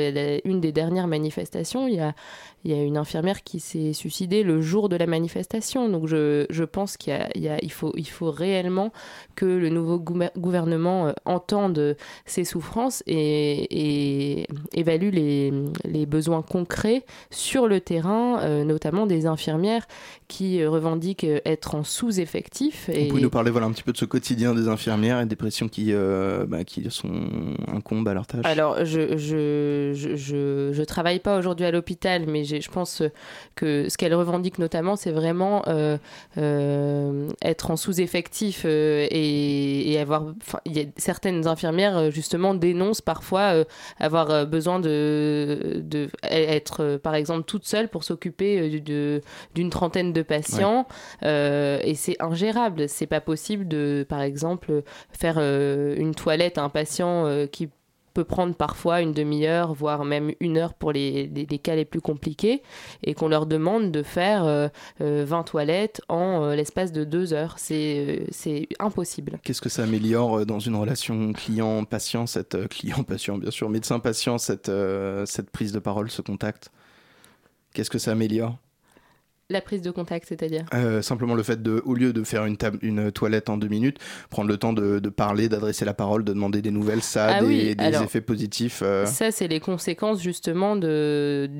une 0.45 0.61
des 0.61 0.73
dernières 0.73 1.09
manifestations, 1.09 1.87
il 1.87 1.97
y 1.97 2.01
a, 2.01 2.15
il 2.65 2.71
y 2.71 2.75
a 2.75 2.83
une 2.83 2.97
infirmière 2.97 3.43
qui 3.43 3.61
s'est 3.61 3.93
suicidée 3.93 4.43
le 4.43 4.61
jour 4.61 4.89
de 4.89 4.97
la 4.97 5.07
manifestation. 5.07 5.89
Donc 5.89 6.07
je, 6.07 6.47
je 6.51 6.65
pense 6.65 6.97
qu'il 6.97 7.13
y 7.35 7.49
a, 7.49 7.59
il 7.63 7.73
faut, 7.73 7.93
il 7.97 8.09
faut 8.09 8.31
réellement 8.31 8.93
que 9.37 9.45
le 9.45 9.69
nouveau 9.69 9.99
gouvernement 9.99 11.13
entende 11.25 11.97
ces 12.25 12.45
souffrances 12.45 13.03
et, 13.07 14.41
et 14.41 14.47
évalue 14.73 15.11
les, 15.13 15.53
les, 15.85 16.07
besoins 16.07 16.43
concrets 16.43 17.05
sur 17.31 17.67
le 17.67 17.81
terrain, 17.81 18.41
euh, 18.41 18.65
notamment 18.65 19.07
des 19.07 19.27
infirmières 19.27 19.87
qui 20.29 20.65
revendiquent 20.65 21.27
être 21.45 21.75
en 21.75 21.85
sous-effectif. 21.85 22.89
Et... 22.89 23.05
Vous 23.05 23.09
pouvez 23.11 23.23
nous 23.23 23.31
parler 23.31 23.51
voilà, 23.51 23.67
un 23.67 23.73
petit 23.73 23.83
peu 23.83 23.93
de 23.93 23.97
ce 23.97 24.05
quotidien 24.05 24.55
des 24.55 24.69
infirmières 24.69 25.21
et 25.21 25.27
des 25.27 25.37
pressions 25.37 25.69
qui, 25.69 25.93
euh, 25.93 26.47
bah, 26.47 26.65
qui 26.65 26.85
sont 26.91 27.13
incombent 27.69 28.09
à 28.09 28.15
leur 28.15 28.27
tâche? 28.27 28.45
Alors, 28.45 28.85
je 28.85 29.01
ne 29.01 29.17
je, 29.17 29.93
je, 29.95 30.15
je, 30.15 30.71
je, 30.73 30.83
travaille 30.83 31.21
pas 31.21 31.39
aujourd'hui 31.39 31.67
à 31.67 31.71
l'hôpital, 31.71 32.25
mais 32.27 32.45
je 32.61 32.71
pense 32.71 33.03
que 33.55 33.89
ce 33.89 33.97
qu'elles 33.97 34.15
revendiquent 34.15 34.59
notamment, 34.59 34.97
c'est 34.97 35.11
vraiment 35.11 35.63
euh, 35.67 35.99
euh, 36.39 37.29
être 37.43 37.71
en 37.71 37.77
sous-effectif 37.77 38.63
euh, 38.65 39.07
et, 39.11 39.93
et, 39.93 39.99
avoir... 39.99 40.25
Il 40.65 40.77
y 40.77 40.81
a 40.81 40.85
certaines 40.97 41.47
infirmières, 41.47 42.11
justement, 42.11 42.55
dénoncent 42.55 43.01
parfois 43.01 43.65
avoir 43.99 44.47
besoin 44.47 44.81
de, 44.81 45.83
de 45.83 46.09
être, 46.23 46.99
par 47.03 47.15
exemple, 47.15 47.45
toute 47.45 47.67
seule 47.67 47.89
pour 47.89 48.05
s'occuper 48.05 48.81
d'une 48.81 49.71
trentaine 49.71 50.13
de 50.13 50.23
patients 50.23 50.87
ouais. 51.23 51.29
euh, 51.29 51.81
et 51.83 51.95
c'est 51.95 52.21
ingérable. 52.21 52.89
C'est 52.89 53.07
pas 53.07 53.21
possible 53.21 53.69
de, 53.69 54.07
par 54.09 54.23
exemple, 54.23 54.83
faire 55.13 55.37
euh, 55.39 55.95
une 55.97 56.15
toilette 56.15 56.59
à 56.59 56.63
un 56.63 56.69
patient 56.69 57.27
euh, 57.27 57.47
qui 57.47 57.69
peut 58.15 58.25
prendre 58.25 58.55
parfois 58.55 59.03
une 59.03 59.13
demi-heure, 59.13 59.75
voire 59.75 60.05
même 60.05 60.33
une 60.41 60.57
heure 60.57 60.75
pour 60.75 60.93
les, 60.93 61.27
les, 61.27 61.59
cas 61.59 61.75
les 61.75 61.85
plus 61.85 62.01
compliqués, 62.01 62.63
et 63.03 63.15
qu'on 63.15 63.29
leur 63.29 63.47
demande 63.47 63.91
de 63.91 64.03
faire 64.03 64.45
euh, 64.45 64.69
20 65.01 65.43
toilettes 65.43 66.01
en 66.09 66.45
euh, 66.45 66.55
l'espace 66.55 66.93
de 66.93 67.05
deux 67.05 67.33
heures. 67.33 67.57
C'est 67.59 68.69
impossible. 68.79 69.39
Qu'est-ce 69.43 69.61
que 69.61 69.69
ça 69.69 69.83
améliore 69.83 70.41
euh, 70.41 70.45
dans 70.45 70.61
une 70.61 70.77
relation 70.77 71.33
client-patient, 71.33 72.27
cette 72.27 72.55
euh, 72.55 72.67
client-patient 72.67 73.39
bien 73.39 73.51
sûr, 73.51 73.69
médecin-patient, 73.69 74.39
cette, 74.39 74.71
cette 75.27 75.51
prise 75.51 75.73
de 75.73 75.79
parole, 75.79 76.11
ce 76.11 76.23
contact? 76.23 76.71
Qu'est-ce 77.73 77.91
que 77.91 77.99
ça 77.99 78.13
améliore? 78.13 78.57
La 79.51 79.61
prise 79.61 79.83
de 79.83 79.91
contact, 79.91 80.27
c'est-à-dire 80.29 80.65
euh, 80.75 81.03
Simplement 81.03 81.35
le 81.35 81.43
fait 81.43 81.63
de, 81.63 81.83
au 81.85 81.95
lieu 81.95 82.13
de 82.13 82.25
faire 82.25 82.45
une, 82.47 82.57
une 82.83 83.13
toilette 83.13 83.49
en 83.49 83.57
deux 83.57 83.69
minutes, 83.69 83.99
prendre 84.31 84.49
le 84.49 84.57
temps 84.57 84.73
de, 84.73 84.99
de 84.99 85.09
parler, 85.09 85.49
d'adresser 85.49 85.85
la 85.85 85.95
parole, 85.95 86.25
de 86.25 86.33
demander 86.33 86.63
des 86.63 86.71
nouvelles, 86.71 87.03
ça 87.03 87.27
a 87.27 87.35
ah 87.37 87.41
des, 87.41 87.47
oui. 87.47 87.77
des 87.77 87.85
Alors, 87.85 88.03
effets 88.03 88.21
positifs. 88.21 88.81
Euh... 88.83 89.07
Ça, 89.07 89.31
c'est 89.31 89.49
les 89.49 89.61
conséquences 89.61 90.23
justement 90.23 90.77
de. 90.77 91.51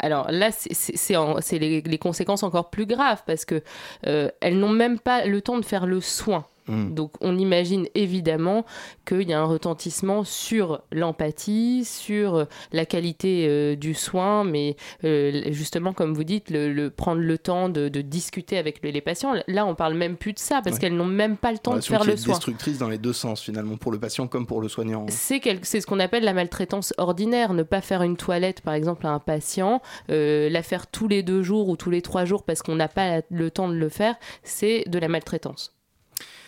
Alors 0.00 0.30
là, 0.30 0.50
c'est 0.50 1.58
les, 1.58 1.80
les, 1.80 1.98
conséquences 1.98 2.42
encore 2.42 2.68
plus 2.68 2.84
graves 2.84 3.22
parce 3.26 3.44
que 3.44 3.62
euh, 4.06 4.28
elles 4.40 4.58
n'ont 4.58 4.68
même 4.68 4.98
pas 4.98 5.24
le 5.24 5.40
temps 5.40 5.58
de 5.58 5.64
faire 5.64 5.86
le 5.86 6.00
soin. 6.00 6.44
Mmh. 6.68 6.94
Donc 6.94 7.12
on 7.20 7.36
imagine 7.36 7.86
évidemment 7.94 8.64
qu'il 9.06 9.28
y 9.28 9.32
a 9.32 9.40
un 9.40 9.44
retentissement 9.44 10.24
sur 10.24 10.82
l'empathie, 10.92 11.84
sur 11.84 12.46
la 12.72 12.86
qualité 12.86 13.46
euh, 13.48 13.76
du 13.76 13.94
soin, 13.94 14.44
mais 14.44 14.76
euh, 15.04 15.42
justement 15.50 15.92
comme 15.92 16.14
vous 16.14 16.24
dites, 16.24 16.50
le, 16.50 16.72
le 16.72 16.90
prendre 16.90 17.20
le 17.20 17.38
temps 17.38 17.68
de, 17.68 17.88
de 17.88 18.00
discuter 18.00 18.58
avec 18.58 18.82
les, 18.82 18.92
les, 18.92 19.00
patients. 19.00 19.34
Là 19.46 19.66
on 19.66 19.74
parle 19.74 19.94
même 19.94 20.16
plus 20.16 20.32
de 20.32 20.38
ça 20.38 20.60
parce 20.62 20.76
ouais. 20.76 20.80
qu'elles 20.80 20.96
n'ont 20.96 21.04
même 21.04 21.36
pas 21.36 21.52
le 21.52 21.58
temps 21.58 21.74
de 21.76 21.80
faire 21.80 22.04
le 22.04 22.16
soin. 22.16 22.34
C'est 22.34 22.38
destructrice 22.38 22.78
dans 22.78 22.88
les 22.88 22.98
deux 22.98 23.12
sens 23.12 23.42
finalement, 23.42 23.76
pour 23.76 23.92
le 23.92 23.98
patient 23.98 24.26
comme 24.26 24.46
pour 24.46 24.60
le 24.60 24.68
soignant. 24.68 25.06
C'est 25.08 25.40
ce 25.40 25.86
qu'on 25.86 26.00
appelle 26.00 26.24
la 26.24 26.32
maltraitance 26.32 26.94
ordinaire. 26.98 27.52
Ne 27.52 27.62
pas 27.62 27.80
faire 27.80 28.02
une 28.02 28.16
toilette 28.16 28.60
par 28.62 28.74
exemple 28.74 29.06
à 29.06 29.10
un 29.10 29.18
patient, 29.18 29.82
euh, 30.10 30.48
la 30.48 30.62
faire 30.62 30.86
tous 30.86 31.08
les 31.08 31.22
deux 31.22 31.42
jours 31.42 31.68
ou 31.68 31.76
tous 31.76 31.90
les 31.90 32.02
trois 32.02 32.24
jours 32.24 32.42
parce 32.42 32.62
qu'on 32.62 32.76
n'a 32.76 32.88
pas 32.88 33.20
le 33.30 33.50
temps 33.50 33.68
de 33.68 33.74
le 33.74 33.88
faire, 33.88 34.16
c'est 34.42 34.84
de 34.86 34.98
la 34.98 35.08
maltraitance. 35.08 35.74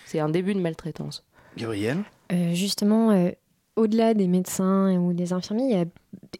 C'est 0.06 0.20
un 0.20 0.28
début 0.28 0.54
de 0.54 0.60
maltraitance. 0.60 1.24
Gabrielle 1.58 2.04
euh, 2.32 2.54
Justement, 2.54 3.10
euh, 3.10 3.30
au-delà 3.76 4.14
des 4.14 4.28
médecins 4.28 4.96
ou 4.96 5.12
des 5.12 5.32
infirmiers, 5.32 5.64
il 5.64 5.76
y 5.76 5.80
a 5.80 5.84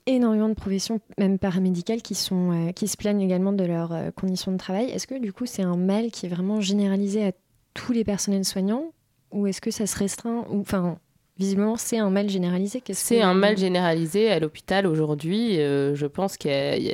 énormément 0.07 0.49
de 0.49 0.55
professions, 0.55 1.01
même 1.19 1.39
paramédicales, 1.39 2.01
qui, 2.01 2.15
sont, 2.15 2.69
euh, 2.69 2.73
qui 2.73 2.89
se 2.89 2.97
plaignent 2.97 3.21
également 3.21 3.53
de 3.53 3.65
leurs 3.65 3.93
euh, 3.93 4.11
conditions 4.11 4.53
de 4.53 4.57
travail. 4.57 4.91
Est-ce 4.91 5.07
que 5.07 5.19
du 5.19 5.33
coup, 5.33 5.47
c'est 5.47 5.63
un 5.63 5.77
mal 5.77 6.11
qui 6.11 6.27
est 6.27 6.29
vraiment 6.29 6.61
généralisé 6.61 7.27
à 7.27 7.33
tous 7.75 7.93
les 7.93 8.05
personnels 8.05 8.45
soignants 8.45 8.93
ou 9.33 9.47
est-ce 9.47 9.61
que 9.61 9.71
ça 9.71 9.87
se 9.87 9.99
restreint 9.99 10.47
ou, 10.51 10.61
Enfin, 10.61 10.99
visiblement, 11.39 11.77
c'est 11.77 11.99
un 11.99 12.11
mal 12.11 12.29
généralisé. 12.29 12.83
C'est 12.93 13.21
un 13.21 13.35
mal 13.35 13.59
généralisé 13.59 14.31
à 14.31 14.39
l'hôpital 14.39 14.87
aujourd'hui. 14.87 15.61
Euh, 15.61 15.95
je 15.95 16.07
pense 16.07 16.37
que 16.37 16.49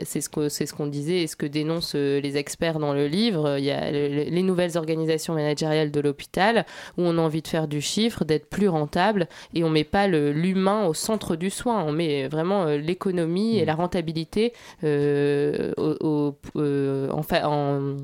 c'est 0.04 0.20
ce 0.20 0.28
qu'on 0.28 0.48
ce 0.48 0.64
qu 0.64 0.88
disait 0.90 1.22
et 1.22 1.26
ce 1.26 1.36
que 1.36 1.46
dénoncent 1.46 1.94
euh, 1.94 2.20
les 2.20 2.36
experts 2.36 2.78
dans 2.78 2.92
le 2.92 3.06
livre. 3.06 3.58
Il 3.58 3.64
y 3.64 3.70
a 3.70 3.90
le, 3.90 4.24
les 4.30 4.42
nouvelles 4.42 4.76
organisations 4.76 5.34
managériales 5.34 5.90
de 5.90 6.00
l'hôpital 6.00 6.66
où 6.98 7.02
on 7.02 7.18
a 7.18 7.20
envie 7.20 7.42
de 7.42 7.48
faire 7.48 7.68
du 7.68 7.80
chiffre, 7.80 8.24
d'être 8.24 8.48
plus 8.48 8.68
rentable 8.68 9.28
et 9.54 9.64
on 9.64 9.70
met 9.70 9.84
pas 9.84 10.08
l'humain 10.08 10.86
au 10.86 10.94
centre 10.94 11.36
du 11.36 11.50
soin. 11.50 11.84
On 11.84 11.92
met 11.92 12.28
vraiment 12.28 12.64
euh, 12.64 12.78
l'économie 12.78 13.56
mmh. 13.56 13.58
et 13.58 13.64
la 13.64 13.74
rentabilité 13.74 14.52
euh, 14.84 15.72
au, 15.76 15.96
au, 16.00 16.38
euh, 16.56 17.10
en, 17.10 17.22
en, 17.44 17.96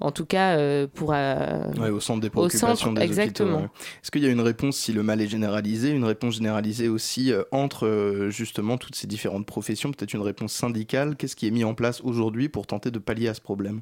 en, 0.00 0.10
tout 0.12 0.26
cas 0.26 0.56
pour 0.94 1.10
ouais, 1.10 1.90
au 1.90 2.00
centre 2.00 2.20
des 2.20 2.30
préoccupations 2.30 2.76
centre, 2.76 3.00
des 3.00 3.04
exactement. 3.06 3.62
Est-ce 4.02 4.10
qu'il 4.10 4.22
y 4.22 4.26
a 4.26 4.30
une 4.30 4.40
réponse 4.40 4.76
si 4.76 4.92
le 4.92 5.02
mal 5.02 5.20
est 5.20 5.26
généralisé 5.28 5.79
une 5.88 6.04
réponse 6.04 6.34
généralisée 6.34 6.88
aussi 6.88 7.32
euh, 7.32 7.42
entre 7.50 7.86
euh, 7.86 8.30
justement 8.30 8.76
toutes 8.76 8.94
ces 8.94 9.06
différentes 9.06 9.46
professions, 9.46 9.90
peut-être 9.90 10.12
une 10.12 10.20
réponse 10.20 10.52
syndicale. 10.52 11.16
Qu'est-ce 11.16 11.36
qui 11.36 11.46
est 11.46 11.50
mis 11.50 11.64
en 11.64 11.74
place 11.74 12.00
aujourd'hui 12.02 12.48
pour 12.48 12.66
tenter 12.66 12.90
de 12.90 12.98
pallier 12.98 13.28
à 13.28 13.34
ce 13.34 13.40
problème? 13.40 13.80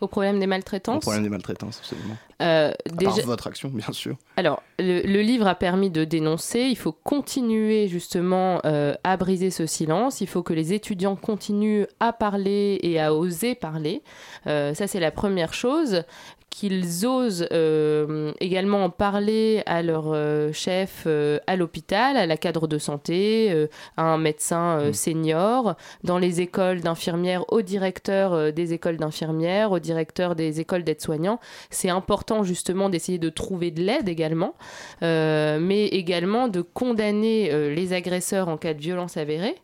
Au 0.00 0.06
problème 0.06 0.38
des 0.40 0.46
maltraitances? 0.46 0.98
Au 0.98 1.00
problème 1.00 1.22
des 1.22 1.28
maltraitances, 1.28 1.78
absolument. 1.78 2.16
Euh, 2.42 2.72
déjà... 2.92 3.10
Par 3.10 3.26
votre 3.26 3.46
action, 3.46 3.68
bien 3.68 3.92
sûr. 3.92 4.16
Alors, 4.36 4.62
le, 4.78 5.02
le, 5.02 5.20
livre 5.20 5.46
a 5.46 5.54
permis 5.54 5.90
de 5.90 6.04
dénoncer. 6.04 6.60
Il 6.60 6.76
faut 6.76 6.92
continuer 6.92 7.88
justement 7.88 8.60
euh, 8.64 8.94
à 9.04 9.16
briser 9.16 9.50
ce 9.50 9.66
silence. 9.66 10.20
Il 10.20 10.26
faut 10.26 10.42
que 10.42 10.52
les 10.52 10.72
étudiants 10.72 11.16
continuent 11.16 11.84
à 11.98 12.12
parler 12.12 12.78
et 12.82 13.00
à 13.00 13.14
oser 13.14 13.54
parler. 13.54 14.02
Euh, 14.46 14.74
ça, 14.74 14.86
c'est 14.86 15.00
la 15.00 15.10
première 15.10 15.52
chose 15.52 16.04
qu'ils 16.50 17.06
osent 17.06 17.46
euh, 17.52 18.32
également 18.40 18.84
en 18.84 18.90
parler 18.90 19.62
à 19.66 19.82
leur 19.82 20.12
euh, 20.12 20.52
chef 20.52 21.04
euh, 21.06 21.38
à 21.46 21.54
l'hôpital, 21.54 22.16
à 22.16 22.26
la 22.26 22.36
cadre 22.36 22.66
de 22.66 22.76
santé, 22.76 23.68
à 23.96 24.02
un 24.02 24.18
médecin 24.18 24.78
mmh. 24.78 24.92
senior, 24.92 25.76
dans 26.04 26.18
les 26.18 26.40
écoles 26.40 26.80
d'infirmières, 26.80 27.44
au 27.52 27.62
directeur 27.62 28.52
des 28.52 28.72
écoles 28.72 28.96
d'infirmières, 28.96 29.70
au 29.70 29.78
directeur 29.78 30.34
des 30.34 30.60
écoles 30.60 30.82
d'aides-soignants. 30.82 31.38
C'est 31.70 31.88
important 31.88 32.42
justement 32.42 32.88
d'essayer 32.88 33.18
de 33.18 33.28
trouver 33.28 33.70
de 33.70 33.82
l'aide 33.82 34.08
également, 34.08 34.54
mais 35.00 35.86
également 35.86 36.48
de 36.48 36.62
condamner 36.62 37.70
les 37.74 37.92
agresseurs 37.92 38.48
en 38.48 38.56
cas 38.56 38.74
de 38.74 38.80
violence 38.80 39.16
avérée 39.16 39.54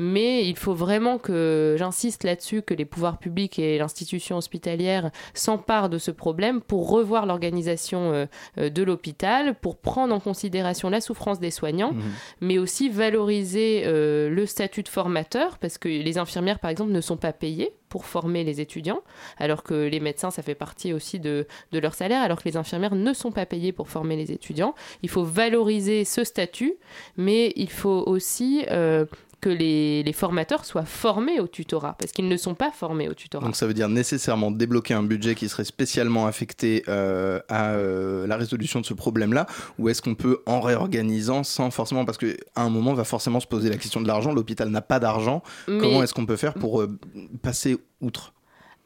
mais 0.00 0.46
il 0.48 0.56
faut 0.56 0.72
vraiment 0.72 1.18
que 1.18 1.76
j'insiste 1.78 2.24
là-dessus 2.24 2.62
que 2.62 2.72
les 2.72 2.86
pouvoirs 2.86 3.18
publics 3.18 3.58
et 3.58 3.76
l'institution 3.76 4.38
hospitalière 4.38 5.10
s'emparent 5.34 5.90
de 5.90 5.98
ce 5.98 6.10
problème 6.10 6.62
pour 6.62 6.88
revoir 6.88 7.26
l'organisation 7.26 8.12
euh, 8.12 8.26
euh, 8.58 8.70
de 8.70 8.82
l'hôpital, 8.82 9.54
pour 9.56 9.76
prendre 9.76 10.14
en 10.14 10.18
considération 10.20 10.88
la 10.88 11.02
souffrance 11.02 11.38
des 11.38 11.50
soignants, 11.50 11.92
Mhm. 11.92 12.02
mais 12.40 12.58
aussi 12.58 12.88
valoriser 12.88 13.82
euh, 13.84 14.30
le 14.30 14.46
statut 14.46 14.82
de 14.82 14.88
formateur, 14.88 15.58
parce 15.58 15.76
que 15.76 15.88
les 15.88 16.16
infirmières, 16.16 16.60
par 16.60 16.70
exemple, 16.70 16.92
ne 16.92 17.00
sont 17.02 17.18
pas 17.18 17.34
payées 17.34 17.74
pour 17.90 18.06
former 18.06 18.42
les 18.42 18.60
étudiants, 18.62 19.00
alors 19.36 19.62
que 19.62 19.74
les 19.74 20.00
médecins, 20.00 20.30
ça 20.30 20.42
fait 20.42 20.54
partie 20.54 20.94
aussi 20.94 21.20
de, 21.20 21.46
de 21.72 21.78
leur 21.78 21.92
salaire, 21.92 22.22
alors 22.22 22.38
que 22.42 22.48
les 22.48 22.56
infirmières 22.56 22.94
ne 22.94 23.12
sont 23.12 23.32
pas 23.32 23.44
payées 23.44 23.72
pour 23.72 23.88
former 23.90 24.16
les 24.16 24.32
étudiants. 24.32 24.74
Il 25.02 25.10
faut 25.10 25.24
valoriser 25.24 26.04
ce 26.06 26.24
statut, 26.24 26.74
mais 27.18 27.52
il 27.56 27.70
faut 27.70 28.04
aussi 28.06 28.64
euh, 28.70 29.04
que 29.40 29.48
les, 29.48 30.02
les 30.02 30.12
formateurs 30.12 30.64
soient 30.64 30.84
formés 30.84 31.40
au 31.40 31.46
tutorat, 31.46 31.96
parce 31.98 32.12
qu'ils 32.12 32.28
ne 32.28 32.36
sont 32.36 32.54
pas 32.54 32.70
formés 32.70 33.08
au 33.08 33.14
tutorat. 33.14 33.44
Donc 33.44 33.56
ça 33.56 33.66
veut 33.66 33.74
dire 33.74 33.88
nécessairement 33.88 34.50
débloquer 34.50 34.94
un 34.94 35.02
budget 35.02 35.34
qui 35.34 35.48
serait 35.48 35.64
spécialement 35.64 36.26
affecté 36.26 36.82
euh, 36.88 37.40
à 37.48 37.70
euh, 37.70 38.26
la 38.26 38.36
résolution 38.36 38.80
de 38.80 38.86
ce 38.86 38.94
problème-là, 38.94 39.46
ou 39.78 39.88
est-ce 39.88 40.02
qu'on 40.02 40.14
peut 40.14 40.42
en 40.46 40.60
réorganisant 40.60 41.42
sans 41.44 41.70
forcément, 41.70 42.04
parce 42.04 42.18
qu'à 42.18 42.26
un 42.56 42.70
moment 42.70 42.94
va 42.94 43.04
forcément 43.04 43.40
se 43.40 43.46
poser 43.46 43.70
la 43.70 43.76
question 43.76 44.00
de 44.00 44.06
l'argent, 44.06 44.32
l'hôpital 44.32 44.68
n'a 44.68 44.82
pas 44.82 44.98
d'argent, 44.98 45.42
comment 45.66 46.02
est-ce 46.02 46.14
qu'on 46.14 46.26
peut 46.26 46.36
faire 46.36 46.54
pour 46.54 46.80
euh, 46.80 46.98
passer 47.42 47.78
outre 48.00 48.32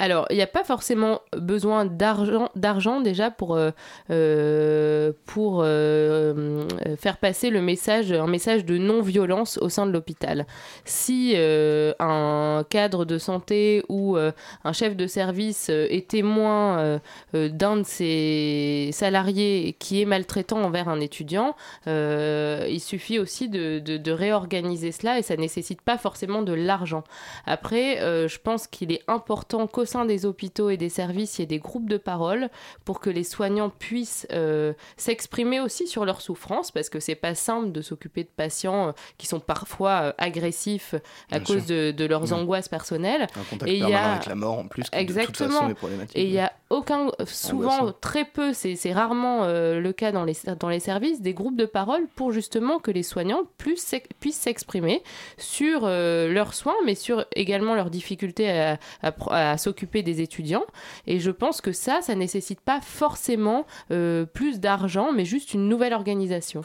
Alors, 0.05 0.27
il 0.29 0.37
n'y 0.37 0.43
a 0.43 0.47
pas 0.47 0.65
forcément 0.65 1.23
besoin 1.35 1.87
d'argent, 1.87 3.01
déjà 3.01 3.31
pour, 3.31 3.57
euh, 3.57 3.71
euh, 4.11 5.13
pour 5.25 5.63
euh, 5.65 6.69
faire 6.99 7.17
passer 7.17 7.49
le 7.49 7.63
message, 7.63 8.13
un 8.13 8.27
message 8.27 8.67
de 8.67 8.77
non-violence 8.77 9.57
au 9.57 9.71
sein 9.71 9.87
de 9.87 9.93
l'hôpital. 9.93 10.47
Si 10.85 11.35
un 11.39 12.65
cadre 12.69 13.07
de 13.07 13.17
santé 13.17 13.83
ou 13.89 14.19
un 14.19 14.73
chef 14.75 14.95
de 14.95 15.07
service 15.07 15.71
est 15.71 16.09
témoin 16.09 17.01
d'un 17.33 17.79
de 17.79 17.83
ses 17.85 18.91
salariés 18.93 19.75
qui 19.79 20.03
est 20.03 20.05
maltraitant 20.05 20.63
envers 20.63 20.91
un 20.91 21.01
étudiant, 21.01 21.57
il 21.87 22.81
suffit 22.81 23.19
aussi 23.19 23.49
de, 23.49 24.11
réorganiser 24.11 24.93
cela 24.93 25.19
et 25.19 25.23
ça 25.23 25.37
nécessite 25.37 25.81
pas 25.81 25.97
forcément 25.97 26.43
de 26.43 26.53
l'argent. 26.53 27.05
Après, 27.47 27.97
je 28.29 28.39
pense 28.39 28.67
qu'il 28.67 28.93
est 28.93 29.03
important 29.09 29.67
qu'au 29.67 29.87
sein 29.95 30.05
des 30.05 30.27
hôpitaux 30.27 30.71
et 30.71 30.77
des 30.77 30.89
services, 30.89 31.39
il 31.39 31.43
y 31.43 31.45
ait 31.45 31.47
des 31.47 31.59
groupes 31.59 31.89
de 31.89 31.97
parole 31.99 32.49
pour 32.85 33.01
que 33.01 33.11
les 33.11 33.25
soignants 33.25 33.71
puissent 33.71 34.27
euh, 34.33 34.73
s'exprimer 34.97 35.61
aussi 35.61 35.87
sur 35.87 36.05
leurs 36.05 36.21
souffrances, 36.21 36.71
parce 36.71 36.89
que 36.89 37.01
c'est 37.01 37.15
pas 37.15 37.35
simple 37.35 37.71
de 37.73 37.81
s'occuper 37.83 38.23
de 38.25 38.29
patients 38.37 38.89
euh, 38.89 38.93
qui 39.19 39.27
sont 39.27 39.41
parfois 39.41 39.91
euh, 40.03 40.13
agressifs 40.19 40.95
à 41.31 41.39
Bien 41.39 41.45
cause 41.47 41.67
de, 41.67 41.91
de 41.93 42.05
leurs 42.05 42.25
Ouais. 42.25 42.33
angoisses 42.33 42.69
personnelles. 42.69 43.23
Un 43.37 43.43
contact 43.51 43.71
Et 43.71 43.75
il 43.79 43.89
y 43.89 43.93
a- 43.95 44.13
avec 44.13 44.27
la 44.27 44.35
mort 44.35 44.59
en 44.59 44.67
plus, 44.67 44.83
qui 44.85 44.91
de 44.91 44.97
toute 44.97 45.01
Exactement. 45.01 45.51
façon 45.61 45.71
est 45.71 45.75
problématique. 45.75 46.17
Et 46.17 46.25
il 46.25 46.33
y 46.33 46.39
a 46.39 46.53
aucun, 46.71 47.09
souvent 47.27 47.75
Angoissant. 47.81 47.97
très 48.01 48.25
peu, 48.25 48.53
c'est 48.53 48.93
rarement 48.93 49.45
euh, 49.45 49.79
le 49.81 49.93
cas 49.93 50.11
dans 50.13 50.25
les, 50.25 50.37
dans 50.59 50.69
les 50.71 50.81
services, 50.81 51.21
des 51.21 51.35
groupes 51.35 51.57
de 51.57 51.67
parole 51.67 52.07
pour 52.17 52.33
justement 52.33 52.79
que 52.79 52.91
les 52.91 53.03
soignants 53.03 53.43
puissent 53.59 53.85
s'ex- 53.85 54.09
puissent 54.21 54.41
s'exprimer 54.41 55.03
sur 55.39 55.83
euh, 55.85 56.33
leurs 56.33 56.55
soins, 56.55 56.75
mais 56.87 56.95
sur 56.95 57.25
également 57.37 57.75
leurs 57.75 57.91
difficultés 57.91 58.51
à, 58.51 58.79
à 59.03 59.13
à 59.53 59.59
s'occuper 59.59 59.74
des 59.83 60.21
étudiants. 60.21 60.65
Et 61.07 61.21
je 61.21 61.31
pense 61.31 61.61
que 61.61 61.73
ça, 61.73 62.01
ça 62.03 62.15
nécessite 62.15 62.61
pas 62.61 62.81
forcément 62.81 63.67
euh, 63.91 64.25
plus 64.25 64.61
d'argent, 64.61 65.13
mais 65.13 65.25
juste 65.25 65.55
une 65.55 65.69
nouvelle 65.69 65.93
organisation. 65.93 66.63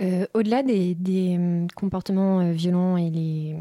Euh, 0.00 0.26
Au-delà 0.34 0.62
des, 0.62 0.94
des, 0.94 1.36
hum, 1.36 1.66
comportements 1.76 2.40
euh, 2.40 2.52
violents 2.52 2.96
et 2.96 3.10
les 3.10 3.56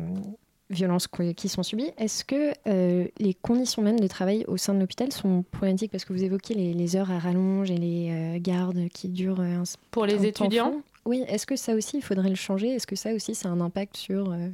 violences 0.70 1.08
qu- 1.08 1.34
qui 1.34 1.50
sont 1.50 1.62
subies, 1.62 1.92
est-ce 1.98 2.24
que 2.24 2.54
euh, 2.68 3.06
les 3.20 3.34
conditions 3.34 3.82
même 3.82 4.00
de 4.00 4.08
travail 4.08 4.46
au 4.48 4.56
sein 4.56 4.74
de 4.74 4.80
l'hôpital 4.80 5.12
sont 5.12 5.44
problématiques? 5.52 5.92
Parce 5.92 6.06
que 6.06 6.14
vous 6.14 6.24
évoquez 6.24 6.54
les, 6.54 6.74
les 6.74 6.96
heures 6.96 7.12
à 7.12 7.20
rallonge 7.20 7.70
et 7.70 7.78
les 7.78 8.10
euh, 8.10 8.40
gardes 8.40 8.88
qui 8.94 9.10
durent 9.10 9.42
euh, 9.42 9.60
un, 9.60 9.64
Pour 9.92 10.04
un 10.04 10.08
les 10.08 10.16
temps 10.16 10.46
étudiants? 10.46 10.82
Oui, 11.04 11.26
est-ce 11.28 11.46
que 11.46 11.56
ça 11.58 11.74
aussi, 11.74 11.98
il 11.98 12.04
faudrait 12.04 12.30
le 12.30 12.36
changer? 12.36 12.70
Est-ce 12.70 12.88
que 12.88 12.96
ça 12.96 13.14
aussi, 13.14 13.36
ça 13.36 13.50
a 13.50 13.52
un 13.52 13.60
impact 13.60 13.98
sur... 13.98 14.32
euh, 14.32 14.50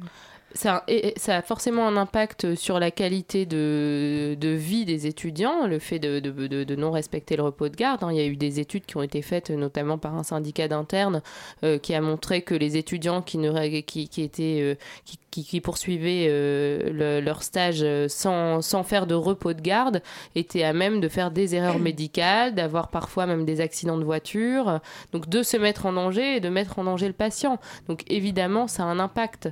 ça, 0.54 0.84
a 1.28 1.42
forcément 1.42 1.86
un 1.86 1.96
impact 1.96 2.54
sur 2.54 2.80
la 2.80 2.90
qualité 2.90 3.44
de, 3.46 4.36
vie 4.40 4.84
des 4.84 5.06
étudiants, 5.06 5.66
le 5.66 5.78
fait 5.78 5.98
de, 5.98 6.20
de- 6.20 6.64
de- 6.64 6.74
non 6.76 6.90
respecter 6.90 7.36
le 7.36 7.42
repos 7.42 7.68
de 7.68 7.76
garde. 7.76 8.02
hein. 8.02 8.10
Il 8.12 8.16
y 8.16 8.20
a 8.20 8.26
eu 8.26 8.36
des 8.36 8.58
études 8.58 8.86
qui 8.86 8.96
ont 8.96 9.02
été 9.02 9.20
faites, 9.22 9.50
notamment 9.50 9.98
par 9.98 10.14
un 10.14 10.22
syndicat 10.22 10.66
d'internes, 10.68 11.22
euh, 11.64 11.78
qui 11.78 11.94
a 11.94 12.00
montré 12.00 12.42
que 12.42 12.54
les 12.54 12.76
étudiants 12.76 13.20
qui, 13.20 13.38
étaient, 14.18 14.58
euh, 14.62 14.74
qui, 15.30 15.60
poursuivaient 15.60 16.26
euh, 16.28 16.90
le- 16.92 17.20
leur 17.24 17.42
stage 17.42 17.84
sans, 18.08 18.62
faire 18.82 19.06
de 19.06 19.14
repos 19.14 19.52
de 19.52 19.60
garde 19.60 20.02
étaient 20.34 20.64
à 20.64 20.72
même 20.72 21.00
de 21.00 21.08
faire 21.08 21.30
des 21.30 21.54
erreurs 21.54 21.78
médicales, 21.78 22.54
d'avoir 22.54 22.88
parfois 22.88 23.26
même 23.26 23.44
des 23.44 23.60
accidents 23.60 23.98
de 23.98 24.04
voiture, 24.04 24.80
donc 25.12 25.28
de 25.28 25.42
se 25.42 25.56
mettre 25.56 25.84
en 25.86 25.92
danger 25.92 26.36
et 26.36 26.40
de 26.40 26.48
mettre 26.48 26.78
en 26.78 26.84
danger 26.84 27.06
le 27.06 27.12
patient. 27.12 27.58
Donc 27.88 28.02
évidemment, 28.08 28.66
ça 28.66 28.84
a 28.84 28.86
un 28.86 28.98
impact. 28.98 29.50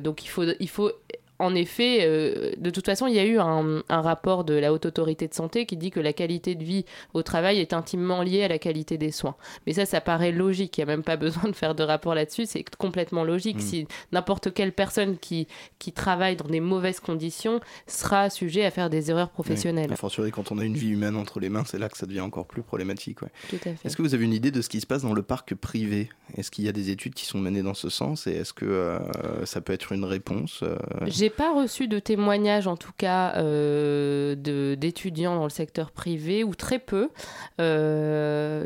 Donc 0.00 0.24
il 0.24 0.28
faut, 0.28 0.44
il 0.58 0.68
faut 0.68 0.92
en 1.42 1.56
effet, 1.56 1.98
euh, 2.02 2.52
de 2.56 2.70
toute 2.70 2.86
façon, 2.86 3.08
il 3.08 3.14
y 3.14 3.18
a 3.18 3.24
eu 3.24 3.40
un, 3.40 3.82
un 3.88 4.00
rapport 4.00 4.44
de 4.44 4.54
la 4.54 4.72
Haute 4.72 4.86
Autorité 4.86 5.26
de 5.26 5.34
Santé 5.34 5.66
qui 5.66 5.76
dit 5.76 5.90
que 5.90 5.98
la 5.98 6.12
qualité 6.12 6.54
de 6.54 6.62
vie 6.62 6.84
au 7.14 7.24
travail 7.24 7.58
est 7.58 7.72
intimement 7.72 8.22
liée 8.22 8.44
à 8.44 8.48
la 8.48 8.60
qualité 8.60 8.96
des 8.96 9.10
soins. 9.10 9.34
Mais 9.66 9.72
ça, 9.72 9.84
ça 9.84 10.00
paraît 10.00 10.30
logique. 10.30 10.78
Il 10.78 10.80
n'y 10.80 10.84
a 10.84 10.86
même 10.86 11.02
pas 11.02 11.16
besoin 11.26 11.50
de 11.50 11.56
faire 11.56 11.74
de 11.74 11.82
rapport 11.82 12.14
là-dessus. 12.14 12.46
C'est 12.46 12.64
complètement 12.76 13.24
logique. 13.24 13.56
Mm. 13.56 13.60
Si 13.60 13.88
n'importe 14.12 14.54
quelle 14.54 14.72
personne 14.72 15.18
qui, 15.18 15.48
qui 15.80 15.92
travaille 15.92 16.36
dans 16.36 16.46
des 16.46 16.60
mauvaises 16.60 17.00
conditions 17.00 17.60
sera 17.88 18.30
sujet 18.30 18.64
à 18.64 18.70
faire 18.70 18.88
des 18.88 19.10
erreurs 19.10 19.30
professionnelles. 19.30 19.92
A 19.92 19.96
fortiori, 19.96 20.30
quand 20.30 20.52
on 20.52 20.58
a 20.58 20.64
une 20.64 20.76
vie 20.76 20.90
humaine 20.90 21.16
entre 21.16 21.40
les 21.40 21.48
mains, 21.48 21.64
c'est 21.66 21.78
là 21.78 21.88
que 21.88 21.98
ça 21.98 22.06
devient 22.06 22.20
encore 22.20 22.46
plus 22.46 22.62
problématique. 22.62 23.20
ouais. 23.22 23.30
Tout 23.50 23.56
à 23.56 23.74
fait. 23.74 23.78
Est-ce 23.84 23.96
que 23.96 24.02
vous 24.02 24.14
avez 24.14 24.24
une 24.24 24.32
idée 24.32 24.52
de 24.52 24.62
ce 24.62 24.68
qui 24.68 24.80
se 24.80 24.86
passe 24.86 25.02
dans 25.02 25.12
le 25.12 25.22
parc 25.22 25.56
privé? 25.56 26.08
Est-ce 26.36 26.52
qu'il 26.52 26.64
y 26.64 26.68
a 26.68 26.72
des 26.72 26.90
études 26.90 27.14
qui 27.14 27.26
sont 27.26 27.38
menées 27.38 27.62
dans 27.62 27.74
ce 27.74 27.88
sens? 27.88 28.28
Et 28.28 28.32
est-ce 28.32 28.52
que 28.52 28.64
euh, 28.64 29.44
ça 29.44 29.60
peut 29.60 29.72
être 29.72 29.90
une 29.90 30.04
réponse 30.04 30.60
euh, 30.62 30.76
J'ai 31.06 31.31
pas 31.36 31.52
reçu 31.54 31.88
de 31.88 31.98
témoignages, 31.98 32.66
en 32.66 32.76
tout 32.76 32.92
cas, 32.96 33.34
euh, 33.36 34.34
d'étudiants 34.76 35.34
dans 35.36 35.44
le 35.44 35.50
secteur 35.50 35.90
privé, 35.90 36.44
ou 36.44 36.54
très 36.54 36.78
peu. 36.78 37.08
Euh, 37.60 38.64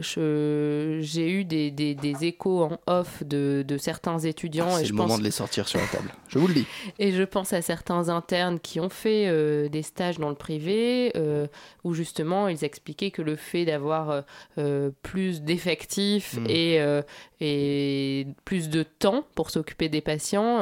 J'ai 1.02 1.30
eu 1.30 1.44
des, 1.44 1.70
des- 1.70 1.94
des 1.94 2.24
échos 2.26 2.62
en 2.64 2.78
off 2.86 3.22
de, 3.24 3.64
de 3.66 3.78
certains 3.78 4.18
étudiants. 4.18 4.66
Ah, 4.70 4.78
C'est 4.78 4.86
je 4.86 4.92
le 4.92 4.96
pense 4.98 5.06
moment 5.08 5.18
de 5.18 5.24
les 5.24 5.30
sortir 5.30 5.68
sur 5.68 5.78
la 5.80 5.86
table. 5.86 6.10
Je 6.28 6.38
vous 6.38 6.48
le 6.48 6.54
dis. 6.54 6.66
et 6.98 7.12
je 7.12 7.22
pense 7.22 7.52
à 7.52 7.62
certains 7.62 8.08
internes 8.08 8.58
qui 8.60 8.80
ont 8.80 8.88
fait 8.88 9.26
euh, 9.26 9.68
des 9.68 9.82
stages 9.82 10.18
dans 10.18 10.28
le 10.28 10.34
privé, 10.34 11.12
euh, 11.16 11.46
où 11.84 11.94
justement 11.94 12.48
ils 12.48 12.64
expliquaient 12.64 13.10
que 13.10 13.22
le 13.22 13.36
fait 13.36 13.64
d'avoir 13.64 14.24
plus 15.02 15.42
d'effectifs 15.42 16.34
Mm. 16.36 16.46
et, 16.48 16.80
et 17.40 18.26
plus 18.44 18.68
de 18.68 18.82
temps 18.82 19.24
pour 19.34 19.50
s'occuper 19.50 19.88
des 19.88 20.00
patients, 20.00 20.60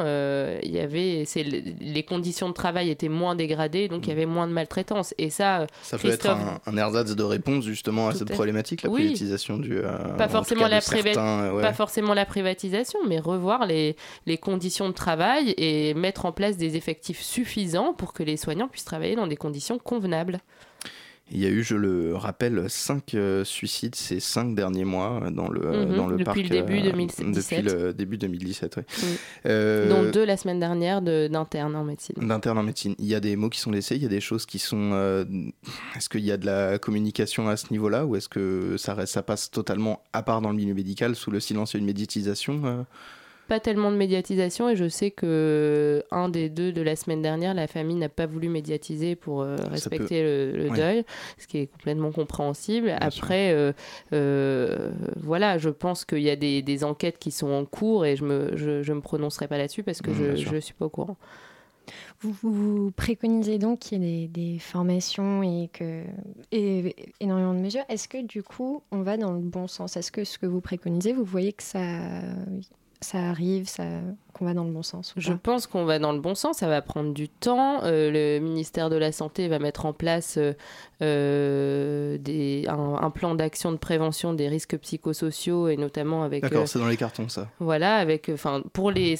il 0.63 0.71
y 0.71 0.79
avait, 0.79 1.23
c'est, 1.25 1.43
les 1.85 2.03
conditions 2.03 2.49
de 2.49 2.53
travail 2.53 2.89
étaient 2.89 3.09
moins 3.09 3.35
dégradées, 3.35 3.87
donc 3.87 4.07
il 4.07 4.09
y 4.09 4.11
avait 4.11 4.25
moins 4.25 4.47
de 4.47 4.51
maltraitance. 4.53 5.13
Et 5.17 5.29
ça, 5.29 5.59
Mm. 5.61 5.67
Ça 5.83 5.97
peut 5.97 6.09
être 6.09 6.29
un, 6.29 6.59
un 6.65 6.77
ersatz 6.77 7.15
de 7.15 7.23
réponse 7.23 7.65
justement 7.65 8.07
à 8.07 8.11
Tout 8.11 8.19
cette 8.19 8.31
problématique, 8.33 8.81
la 8.81 8.89
Oui. 8.89 9.01
privatisation 9.03 9.57
du. 9.57 9.77
euh, 9.77 10.15
pas 10.17 10.27
forcément, 10.27 10.67
la 10.67 10.81
priva- 10.81 11.03
certains, 11.13 11.43
euh, 11.43 11.53
ouais. 11.53 11.61
pas 11.61 11.73
forcément 11.73 12.13
la 12.13 12.25
privatisation, 12.25 12.99
mais 13.07 13.19
revoir 13.19 13.65
les, 13.65 13.95
les 14.25 14.37
conditions 14.37 14.87
de 14.89 14.93
travail 14.93 15.53
et 15.57 15.93
mettre 15.93 16.25
en 16.25 16.31
place 16.31 16.57
des 16.57 16.75
effectifs 16.75 17.21
suffisants 17.21 17.93
pour 17.93 18.13
que 18.13 18.23
les 18.23 18.37
soignants 18.37 18.67
puissent 18.67 18.85
travailler 18.85 19.15
dans 19.15 19.27
des 19.27 19.37
conditions 19.37 19.77
convenables. 19.77 20.39
Il 21.31 21.39
y 21.39 21.45
a 21.47 21.49
eu, 21.49 21.63
je 21.63 21.75
le 21.75 22.15
rappelle, 22.15 22.69
cinq 22.69 23.15
euh, 23.15 23.43
suicides 23.43 23.95
ces 23.95 24.19
cinq 24.19 24.53
derniers 24.53 24.85
mois 24.85 25.21
euh, 25.23 25.31
dans 25.31 25.49
le, 25.49 25.65
euh, 25.65 25.85
Mhm, 25.87 25.95
dans 25.95 26.05
le 26.07 26.17
depuis 26.17 26.23
parc. 26.25 26.37
le 26.37 26.49
début 26.49 26.77
euh, 26.79 26.91
2017. 26.91 27.31
Depuis 27.31 27.61
le 27.63 27.93
début 27.93 28.17
2017, 28.19 28.75
oui. 28.77 28.83
Oui. 29.01 29.09
Euh, 29.47 29.89
dont 29.89 30.11
deux 30.11 30.23
la 30.23 30.37
semaine 30.37 30.59
dernière 30.59 31.01
de- 31.01 31.27
d'internes 31.27 31.75
en 31.75 31.83
médecine. 31.83 32.13
D'interne 32.17 32.59
en 32.59 32.63
médecine. 32.63 32.93
Il 32.99 33.05
y 33.07 33.15
a 33.15 33.19
des 33.19 33.35
mots 33.35 33.49
qui 33.49 33.59
sont 33.59 33.71
laissés, 33.71 33.95
il 33.95 34.03
y 34.03 34.05
a 34.05 34.09
des 34.09 34.21
choses 34.21 34.45
qui 34.45 34.59
sont. 34.59 34.91
euh, 34.93 35.25
est-ce 35.95 36.09
qu'il 36.09 36.23
y 36.23 36.31
a 36.31 36.37
de 36.37 36.45
la 36.45 36.77
communication 36.77 37.49
à 37.49 37.57
ce 37.57 37.71
niveau-là 37.71 38.05
ou 38.05 38.15
est-ce 38.15 38.29
que 38.29 38.75
ça, 38.77 38.93
reste, 38.93 39.13
ça 39.13 39.23
passe 39.23 39.49
totalement 39.49 40.03
à 40.13 40.21
part 40.21 40.41
dans 40.41 40.49
le 40.51 40.55
milieu 40.55 40.75
médical 40.75 41.15
sous 41.15 41.31
le 41.31 41.39
silence 41.39 41.73
et 41.73 41.79
une 41.79 41.85
médiatisation 41.85 42.61
euh? 42.65 42.83
Pas 43.47 43.59
tellement 43.59 43.91
de 43.91 43.97
médiatisation 43.97 44.69
et 44.69 44.75
je 44.75 44.87
sais 44.89 45.11
que 45.11 46.03
un 46.09 46.29
des 46.29 46.49
deux 46.49 46.71
de 46.71 46.81
la 46.81 46.95
semaine 46.95 47.21
dernière, 47.21 47.53
la 47.53 47.67
famille 47.67 47.95
n'a 47.95 48.09
pas 48.09 48.25
voulu 48.25 48.49
médiatiser 48.49 49.15
pour 49.15 49.41
euh, 49.41 49.55
respecter 49.69 50.23
le, 50.23 50.51
le 50.51 50.69
ouais. 50.71 50.75
deuil, 50.77 51.03
ce 51.37 51.45
qui 51.45 51.59
est 51.59 51.67
complètement 51.67 52.11
compréhensible. 52.11 52.87
Bien 52.87 52.97
Après, 52.99 53.51
euh, 53.53 53.71
euh, 54.13 54.91
voilà, 55.17 55.59
je 55.59 55.69
pense 55.69 56.05
qu'il 56.05 56.23
y 56.23 56.29
a 56.31 56.35
des, 56.35 56.63
des 56.63 56.83
enquêtes 56.83 57.19
qui 57.19 57.29
sont 57.29 57.51
en 57.51 57.65
cours 57.65 58.05
et 58.05 58.15
je 58.15 58.23
me, 58.23 58.57
je, 58.57 58.81
je 58.81 58.93
me 58.93 59.01
prononcerai 59.01 59.47
pas 59.47 59.57
là-dessus 59.59 59.83
parce 59.83 60.01
que 60.01 60.09
Mmh, 60.09 60.35
je 60.37 60.45
je 60.55 60.57
suis 60.57 60.73
pas 60.73 60.85
au 60.85 60.89
courant. 60.89 61.17
Vous, 62.21 62.35
vous 62.41 62.91
préconisez 62.91 63.59
donc 63.59 63.79
qu'il 63.79 64.03
y 64.03 64.23
ait 64.23 64.27
des, 64.27 64.53
des 64.53 64.59
formations 64.59 65.43
et, 65.43 65.69
que, 65.71 66.03
et 66.51 66.95
énormément 67.19 67.53
de 67.53 67.59
mesures. 67.59 67.83
Est-ce 67.89 68.07
que 68.07 68.23
du 68.25 68.41
coup, 68.41 68.81
on 68.91 69.01
va 69.01 69.17
dans 69.17 69.33
le 69.33 69.39
bon 69.39 69.67
sens? 69.67 69.97
Est-ce 69.97 70.11
que 70.11 70.23
ce 70.23 70.39
que 70.39 70.47
vous 70.47 70.61
préconisez, 70.61 71.13
vous 71.13 71.25
voyez 71.25 71.53
que 71.53 71.61
ça, 71.61 71.79
ça 73.01 73.19
arrive, 73.19 73.67
ça, 73.67 73.83
qu'on 74.33 74.45
va 74.45 74.53
dans 74.53 74.63
le 74.63 74.71
bon 74.71 74.83
sens 74.83 75.13
Je 75.17 75.33
pense 75.33 75.67
qu'on 75.67 75.85
va 75.85 75.99
dans 75.99 76.11
le 76.11 76.19
bon 76.19 76.35
sens, 76.35 76.57
ça 76.57 76.67
va 76.67 76.81
prendre 76.81 77.13
du 77.13 77.29
temps. 77.29 77.83
Euh, 77.83 78.11
le 78.11 78.39
ministère 78.39 78.89
de 78.89 78.95
la 78.95 79.11
Santé 79.11 79.47
va 79.47 79.59
mettre 79.59 79.85
en 79.85 79.93
place 79.93 80.37
euh, 80.37 80.53
euh, 81.01 82.17
des, 82.17 82.65
un, 82.67 82.95
un, 83.01 83.09
plan 83.11 83.35
d'action 83.35 83.71
de 83.71 83.77
prévention 83.77 84.33
des 84.33 84.47
risques 84.47 84.77
psychosociaux 84.77 85.67
et 85.67 85.77
notamment 85.77 86.23
avec... 86.23 86.43
D'accord, 86.43 86.67
c'est 86.67 86.79
dans 86.79 86.87
les 86.87 86.97
cartons 86.97 87.29
ça. 87.29 87.49
Voilà, 87.59 87.95
avec, 87.95 88.29
enfin, 88.33 88.61
pour 88.73 88.91
les 88.91 89.15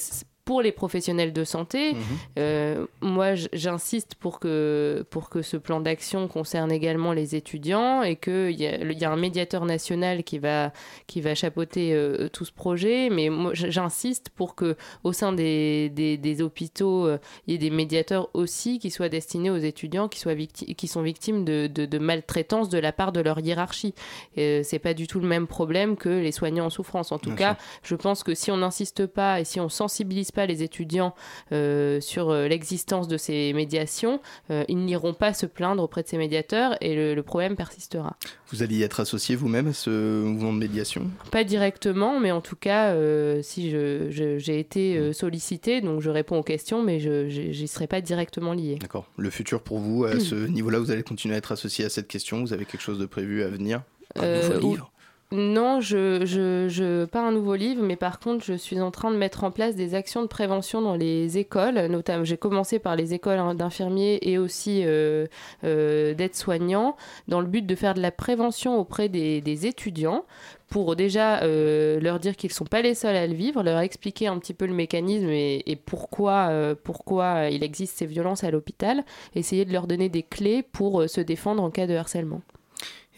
pour 0.46 0.62
les 0.62 0.70
professionnels 0.70 1.32
de 1.32 1.42
santé. 1.42 1.92
Mmh. 1.92 1.98
Euh, 2.38 2.86
moi, 3.00 3.34
j'insiste 3.34 4.14
pour 4.14 4.38
que, 4.38 5.04
pour 5.10 5.28
que 5.28 5.42
ce 5.42 5.56
plan 5.56 5.80
d'action 5.80 6.28
concerne 6.28 6.70
également 6.70 7.12
les 7.12 7.34
étudiants 7.34 8.04
et 8.04 8.14
qu'il 8.14 8.52
y, 8.52 8.62
y, 8.62 9.04
a 9.04 9.10
un 9.10 9.16
médiateur 9.16 9.64
national 9.64 10.22
qui 10.22 10.38
va, 10.38 10.72
qui 11.08 11.20
va 11.20 11.34
chapeauter 11.34 11.94
euh, 11.94 12.28
tout 12.28 12.44
ce 12.44 12.52
projet. 12.52 13.10
Mais 13.10 13.28
moi, 13.28 13.54
j'insiste 13.54 14.30
pour 14.30 14.54
que 14.54 14.76
au 15.02 15.12
sein 15.12 15.32
des, 15.32 15.88
des, 15.88 16.16
des 16.16 16.42
hôpitaux, 16.42 17.08
euh, 17.08 17.18
il 17.48 17.52
y 17.52 17.54
ait 17.56 17.58
des 17.58 17.70
médiateurs 17.70 18.30
aussi 18.32 18.78
qui 18.78 18.92
soient 18.92 19.08
destinés 19.08 19.50
aux 19.50 19.56
étudiants 19.56 20.06
qui, 20.06 20.20
soient 20.20 20.36
qui 20.36 20.86
sont 20.86 21.02
victimes 21.02 21.44
de, 21.44 21.66
de, 21.66 21.86
de, 21.86 21.98
maltraitance 21.98 22.68
de 22.68 22.78
la 22.78 22.92
part 22.92 23.10
de 23.10 23.18
leur 23.18 23.40
hiérarchie. 23.40 23.94
C'est 24.36 24.78
pas 24.80 24.94
du 24.94 25.08
tout 25.08 25.18
le 25.18 25.26
même 25.26 25.48
problème 25.48 25.96
que 25.96 26.08
les 26.08 26.30
soignants 26.30 26.66
en 26.66 26.70
souffrance. 26.70 27.10
En 27.10 27.18
tout 27.18 27.30
Bien 27.30 27.36
cas, 27.36 27.54
sûr. 27.54 27.80
je 27.82 27.94
pense 27.96 28.22
que 28.22 28.36
si 28.36 28.52
on 28.52 28.58
n'insiste 28.58 29.06
pas 29.06 29.40
et 29.40 29.44
si 29.44 29.58
on 29.58 29.68
sensibilise 29.68 30.30
pas 30.36 30.46
les 30.46 30.62
étudiants 30.62 31.14
euh, 31.50 32.00
sur 32.00 32.30
euh, 32.30 32.46
l'existence 32.46 33.08
de 33.08 33.16
ces 33.16 33.52
médiations, 33.54 34.20
euh, 34.50 34.64
ils 34.68 34.84
n'iront 34.84 35.14
pas 35.14 35.32
se 35.32 35.46
plaindre 35.46 35.82
auprès 35.82 36.02
de 36.02 36.08
ces 36.08 36.18
médiateurs 36.18 36.76
et 36.82 36.94
le, 36.94 37.14
le 37.14 37.22
problème 37.22 37.56
persistera. 37.56 38.16
Vous 38.52 38.62
allez 38.62 38.76
y 38.76 38.82
être 38.82 39.00
associé 39.00 39.34
vous-même 39.34 39.68
à 39.68 39.72
ce 39.72 40.22
mouvement 40.22 40.52
de 40.52 40.58
médiation? 40.58 41.10
Pas 41.32 41.42
directement, 41.42 42.20
mais 42.20 42.30
en 42.30 42.42
tout 42.42 42.54
cas, 42.54 42.90
euh, 42.90 43.40
si 43.42 43.70
j'ai 43.70 44.60
été 44.60 44.98
euh, 44.98 45.12
sollicité, 45.14 45.80
donc 45.80 46.02
je 46.02 46.10
réponds 46.10 46.38
aux 46.38 46.44
questions, 46.44 46.82
mais 46.82 47.00
je 47.00 47.26
n'y 47.26 47.66
serai 47.66 47.86
pas 47.86 48.02
directement 48.02 48.52
lié. 48.52 48.76
D'accord. 48.78 49.06
Le 49.16 49.30
futur 49.30 49.62
pour 49.62 49.78
vous, 49.78 50.04
à 50.04 50.20
ce 50.20 50.34
niveau-là, 50.34 50.78
vous 50.78 50.90
allez 50.90 51.02
continuer 51.02 51.34
à 51.34 51.38
être 51.38 51.52
associé 51.52 51.86
à 51.86 51.88
cette 51.88 52.08
question? 52.08 52.42
Vous 52.42 52.52
avez 52.52 52.66
quelque 52.66 52.82
chose 52.82 52.98
de 52.98 53.06
prévu 53.06 53.42
à 53.42 53.48
venir? 53.48 53.82
Un 54.16 54.36
nouveau 54.36 54.72
livre? 54.72 54.92
Non, 55.32 55.80
je, 55.80 56.24
je, 56.24 56.68
je, 56.68 57.04
pas 57.04 57.20
un 57.20 57.32
nouveau 57.32 57.56
livre, 57.56 57.82
mais 57.82 57.96
par 57.96 58.20
contre, 58.20 58.44
je 58.44 58.52
suis 58.54 58.80
en 58.80 58.92
train 58.92 59.10
de 59.10 59.16
mettre 59.16 59.42
en 59.42 59.50
place 59.50 59.74
des 59.74 59.96
actions 59.96 60.22
de 60.22 60.28
prévention 60.28 60.80
dans 60.80 60.94
les 60.94 61.36
écoles. 61.36 61.86
Notamment, 61.86 62.22
j'ai 62.22 62.36
commencé 62.36 62.78
par 62.78 62.94
les 62.94 63.12
écoles 63.12 63.56
d'infirmiers 63.56 64.20
et 64.22 64.38
aussi 64.38 64.82
euh, 64.84 65.26
euh, 65.64 66.14
d'aides-soignants, 66.14 66.96
dans 67.26 67.40
le 67.40 67.48
but 67.48 67.66
de 67.66 67.74
faire 67.74 67.94
de 67.94 68.00
la 68.00 68.12
prévention 68.12 68.78
auprès 68.78 69.08
des, 69.08 69.66
étudiants 69.66 70.24
pour 70.68 70.94
déjà 70.94 71.42
euh, 71.42 71.98
leur 71.98 72.20
dire 72.20 72.36
qu'ils 72.36 72.50
ne 72.50 72.54
sont 72.54 72.64
pas 72.64 72.82
les 72.82 72.94
seuls 72.94 73.16
à 73.16 73.26
le 73.26 73.34
vivre, 73.34 73.64
leur 73.64 73.80
expliquer 73.80 74.28
un 74.28 74.38
petit 74.38 74.54
peu 74.54 74.66
le 74.66 74.74
mécanisme 74.74 75.28
et, 75.30 75.78
pourquoi, 75.86 76.52
pourquoi 76.84 77.50
il 77.50 77.64
existe 77.64 77.98
ces 77.98 78.06
violences 78.06 78.44
à 78.44 78.52
l'hôpital, 78.52 79.04
essayer 79.34 79.64
de 79.64 79.72
leur 79.72 79.88
donner 79.88 80.08
des 80.08 80.22
clés 80.22 80.62
pour 80.62 81.08
se 81.08 81.20
défendre 81.20 81.64
en 81.64 81.70
cas 81.70 81.88
de 81.88 81.94
harcèlement 81.94 82.42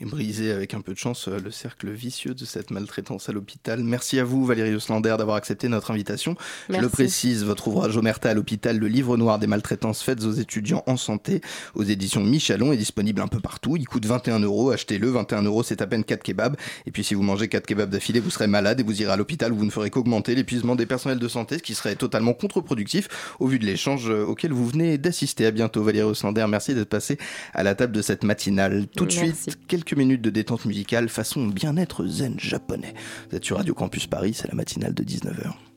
et 0.01 0.05
briser 0.05 0.53
avec 0.53 0.75
un 0.75 0.81
peu 0.81 0.93
de 0.93 0.99
chance 0.99 1.29
le 1.29 1.51
cercle 1.51 1.91
vicieux 1.91 2.35
de 2.35 2.45
cette 2.45 2.71
maltraitance 2.71 3.29
à 3.29 3.33
l'hôpital. 3.33 3.83
Merci 3.83 4.19
à 4.19 4.25
vous 4.25 4.45
Valérie 4.45 4.75
Oslander 4.75 5.15
d'avoir 5.19 5.37
accepté 5.37 5.69
notre 5.69 5.91
invitation. 5.91 6.37
Merci. 6.69 6.81
Je 6.81 6.81
le 6.81 6.89
précise, 6.89 7.45
votre 7.45 7.69
ouvrage 7.69 7.97
Omerta 7.97 8.31
à 8.31 8.35
l'hôpital, 8.35 8.79
le 8.79 8.89
livre 8.89 9.17
noir 9.17 9.39
des 9.39 9.47
maltraitances 9.47 10.03
faites 10.03 10.23
aux 10.25 10.33
étudiants 10.33 10.83
en 10.87 10.97
santé 10.97 11.41
aux 11.75 11.83
éditions 11.83 12.23
Michalon 12.23 12.73
est 12.73 12.77
disponible 12.77 13.21
un 13.21 13.29
peu 13.29 13.41
partout. 13.41 13.77
Il 13.77 13.87
coûte 13.87 14.07
21 14.07 14.41
euros, 14.41 14.71
achetez-le, 14.71 15.09
21 15.11 15.43
euros 15.43 15.63
c'est 15.63 15.83
à 15.83 15.87
peine 15.87 16.05
4 16.05 16.23
kebabs. 16.23 16.57
Et 16.87 16.91
puis 16.91 17.05
si 17.05 17.15
vous 17.15 17.23
mangez 17.23 17.49
4 17.49 17.67
kebabs 17.67 17.91
d'affilée, 17.91 18.21
vous 18.21 18.31
serez 18.31 18.47
malade 18.47 18.81
et 18.81 18.83
vous 18.83 19.03
irez 19.03 19.13
à 19.13 19.17
l'hôpital 19.17 19.53
où 19.53 19.57
vous 19.57 19.65
ne 19.65 19.71
ferez 19.71 19.91
qu'augmenter 19.91 20.35
l'épuisement 20.35 20.77
des 20.77 20.87
personnels 20.87 21.19
de 21.19 21.29
santé, 21.29 21.59
ce 21.59 21.63
qui 21.63 21.75
serait 21.75 21.97
totalement 21.97 22.35
contre-productif 22.35 23.09
au 23.41 23.47
vu 23.47 23.59
de 23.59 23.67
l'échange 23.67 24.09
auquel 24.09 24.53
vous 24.53 24.67
venez 24.67 24.99
d'assister. 24.99 25.47
À 25.47 25.51
bientôt 25.51 25.83
Valérie 25.83 26.09
Oslander, 26.09 26.47
merci 26.49 26.75
d'être 26.75 26.89
passé 26.89 27.19
à 27.55 27.63
la 27.63 27.75
table 27.75 27.93
de 27.93 28.03
cette 28.03 28.25
matinale. 28.25 28.87
Tout 28.95 29.07
de 29.07 29.13
suite, 29.13 29.59
quelques 29.67 29.88
minutes 29.97 30.23
de 30.23 30.31
détente 30.31 30.65
musicale 30.65 31.09
façon 31.09 31.47
bien-être 31.47 32.07
zen 32.07 32.39
japonais. 32.39 32.95
Vous 33.31 33.37
êtes 33.37 33.45
sur 33.45 33.57
Radio 33.57 33.75
Campus 33.75 34.07
Paris, 34.07 34.35
c'est 34.35 34.49
la 34.49 34.55
matinale 34.55 34.95
de 34.95 35.05
19h. 35.05 35.68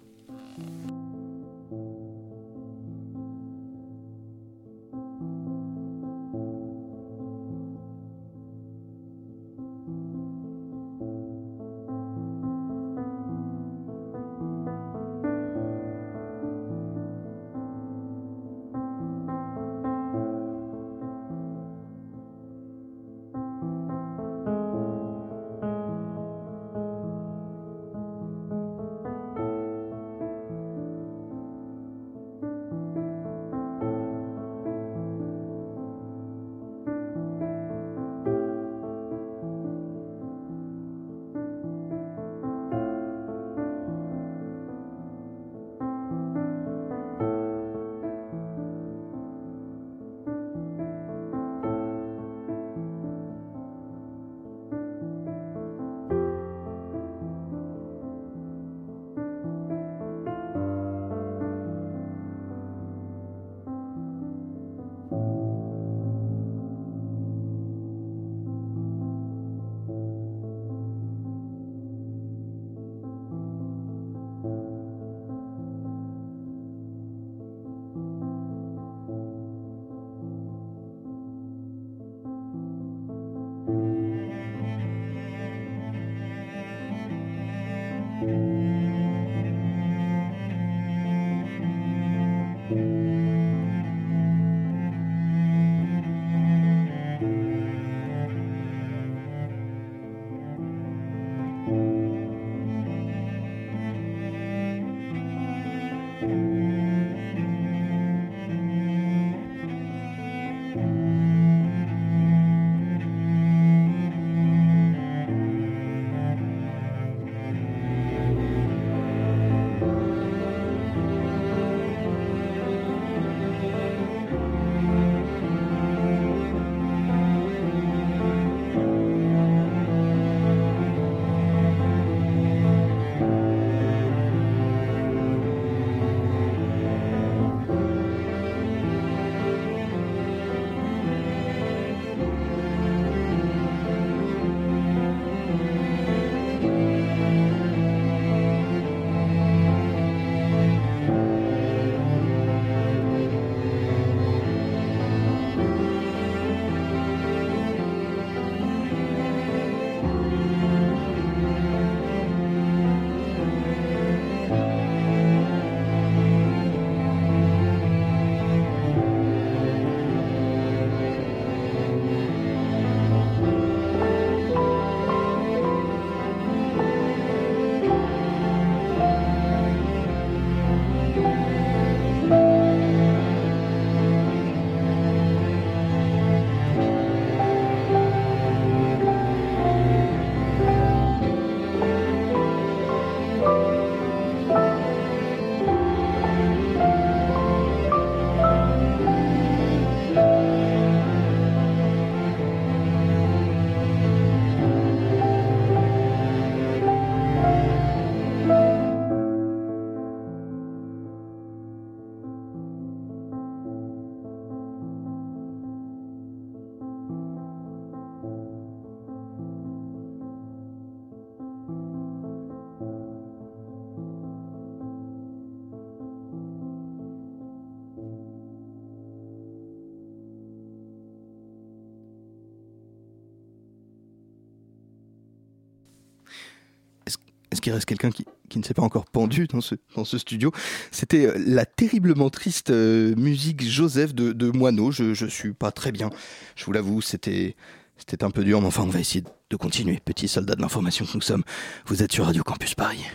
Qu'il 237.62 237.74
reste 237.74 237.86
quelqu'un 237.86 238.12
qui, 238.12 238.26
qui, 238.50 238.60
ne 238.60 238.64
s'est 238.64 238.74
pas 238.74 238.82
encore 238.82 239.06
pendu 239.06 239.48
dans 239.48 239.62
ce, 239.62 239.76
dans 239.96 240.06
ce 240.06 240.18
studio. 240.18 240.52
C'était 240.92 241.28
euh, 241.28 241.44
la 241.46 241.66
terriblement 241.66 242.30
triste 242.30 242.70
euh, 242.70 243.16
musique 243.16 243.64
Joseph 243.64 244.14
de, 244.14 244.34
de 244.34 244.52
Moineau. 244.52 244.92
Je, 244.92 245.14
je 245.14 245.26
suis 245.26 245.54
pas 245.54 245.72
très 245.72 245.92
bien, 245.92 246.10
je 246.56 246.66
vous 246.66 246.72
l'avoue, 246.72 247.02
c'était, 247.02 247.56
c'était 247.98 248.24
un 248.24 248.32
peu 248.32 248.44
dur, 248.44 248.62
mais 248.62 248.68
enfin, 248.68 248.84
on 248.84 248.88
va 248.88 249.00
essayer 249.00 249.24
de 249.50 249.56
continuer. 249.56 250.00
Petits 250.04 250.28
soldats 250.28 250.56
de 250.56 250.62
l'information 250.62 251.06
que 251.06 251.12
nous 251.14 251.22
sommes, 251.22 251.44
vous 251.86 252.04
êtes 252.04 252.12
sur 252.12 252.26
Radio 252.26 252.44
Campus 252.44 252.76
Paris. 252.76 253.06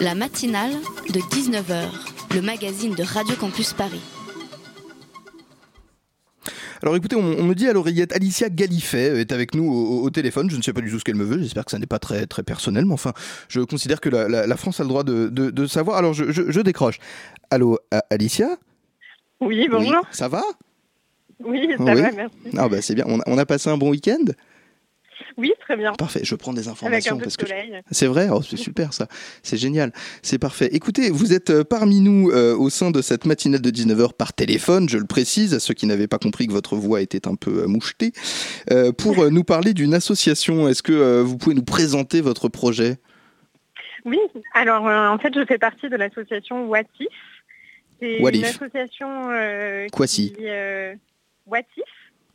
La 0.00 0.14
matinale 0.14 0.72
de 1.08 1.20
19h, 1.20 1.88
le 2.34 2.42
magazine 2.42 2.94
de 2.94 3.02
Radio 3.02 3.34
Campus 3.36 3.72
Paris. 3.72 4.00
Alors 6.82 6.96
écoutez, 6.96 7.16
on, 7.16 7.20
on 7.20 7.44
me 7.44 7.54
dit 7.54 7.68
à 7.68 7.72
l'oreillette, 7.72 8.12
Alicia 8.14 8.48
Galifet 8.50 9.20
est 9.20 9.32
avec 9.32 9.54
nous 9.54 9.64
au, 9.64 10.02
au, 10.04 10.10
téléphone. 10.10 10.48
Je 10.50 10.56
ne 10.56 10.62
sais 10.62 10.72
pas 10.72 10.80
du 10.80 10.90
tout 10.90 10.98
ce 10.98 11.04
qu'elle 11.04 11.16
me 11.16 11.24
veut. 11.24 11.40
J'espère 11.40 11.64
que 11.64 11.70
ça 11.70 11.78
n'est 11.78 11.86
pas 11.86 11.98
très, 11.98 12.26
très 12.26 12.42
personnel, 12.42 12.84
mais 12.84 12.94
enfin, 12.94 13.12
je 13.48 13.60
considère 13.60 14.00
que 14.00 14.08
la, 14.08 14.28
la, 14.28 14.46
la 14.46 14.56
France 14.56 14.80
a 14.80 14.84
le 14.84 14.88
droit 14.88 15.04
de, 15.04 15.28
de, 15.28 15.50
de 15.50 15.66
savoir. 15.66 15.98
Alors 15.98 16.14
je, 16.14 16.30
je, 16.30 16.50
je, 16.50 16.60
décroche. 16.60 16.98
Allô, 17.50 17.78
Alicia? 18.10 18.56
Oui, 19.40 19.68
bonjour. 19.70 20.02
Oui, 20.02 20.08
ça 20.10 20.28
va? 20.28 20.42
Oui, 21.44 21.68
ça 21.76 21.84
oui. 21.84 22.00
va, 22.02 22.10
merci. 22.12 22.36
Ah 22.56 22.68
bah 22.68 22.82
c'est 22.82 22.94
bien. 22.94 23.04
On 23.08 23.20
a, 23.20 23.22
on 23.26 23.38
a 23.38 23.46
passé 23.46 23.70
un 23.70 23.76
bon 23.76 23.90
week-end? 23.90 24.24
Oui, 25.38 25.52
très 25.60 25.76
bien. 25.76 25.92
Parfait, 25.92 26.20
je 26.24 26.34
prends 26.34 26.52
des 26.52 26.66
informations. 26.66 26.86
Avec 26.86 27.06
un 27.06 27.16
peu 27.16 27.22
parce 27.22 27.36
de 27.36 27.46
soleil. 27.46 27.70
Que... 27.70 27.76
C'est 27.92 28.08
vrai, 28.08 28.28
oh, 28.30 28.42
c'est 28.42 28.56
super 28.56 28.92
ça. 28.92 29.06
C'est 29.44 29.56
génial, 29.56 29.92
c'est 30.20 30.38
parfait. 30.38 30.68
Écoutez, 30.72 31.10
vous 31.10 31.32
êtes 31.32 31.50
euh, 31.50 31.62
parmi 31.62 32.00
nous 32.00 32.30
euh, 32.30 32.56
au 32.56 32.70
sein 32.70 32.90
de 32.90 33.00
cette 33.00 33.24
matinale 33.24 33.60
de 33.60 33.70
19h 33.70 34.14
par 34.14 34.32
téléphone, 34.32 34.88
je 34.88 34.98
le 34.98 35.04
précise, 35.04 35.54
à 35.54 35.60
ceux 35.60 35.74
qui 35.74 35.86
n'avaient 35.86 36.08
pas 36.08 36.18
compris 36.18 36.48
que 36.48 36.52
votre 36.52 36.74
voix 36.74 37.00
était 37.00 37.28
un 37.28 37.36
peu 37.36 37.62
euh, 37.62 37.66
mouchetée, 37.68 38.10
euh, 38.72 38.90
pour 38.90 39.30
nous 39.30 39.44
parler 39.44 39.74
d'une 39.74 39.94
association. 39.94 40.68
Est-ce 40.68 40.82
que 40.82 40.92
euh, 40.92 41.22
vous 41.22 41.38
pouvez 41.38 41.54
nous 41.54 41.62
présenter 41.62 42.20
votre 42.20 42.48
projet? 42.48 42.96
Oui, 44.04 44.18
alors 44.54 44.86
en 44.86 45.18
fait, 45.18 45.32
je 45.34 45.44
fais 45.44 45.58
partie 45.58 45.88
de 45.88 45.96
l'association 45.96 46.66
Watif. 46.66 47.06
C'est 48.00 48.18
une 48.18 48.44
association 48.44 49.28
Quoi 49.92 50.06
si 50.08 50.32
qui... 50.32 50.44
Watif. 51.46 51.84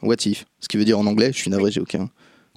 Watif, 0.02 0.46
ce 0.62 0.70
qui 0.70 0.78
veut 0.78 0.86
dire 0.86 1.00
en 1.00 1.06
anglais, 1.06 1.32
je 1.34 1.38
suis 1.38 1.50
navré, 1.50 1.70
j'ai 1.70 1.82
aucun... 1.82 2.10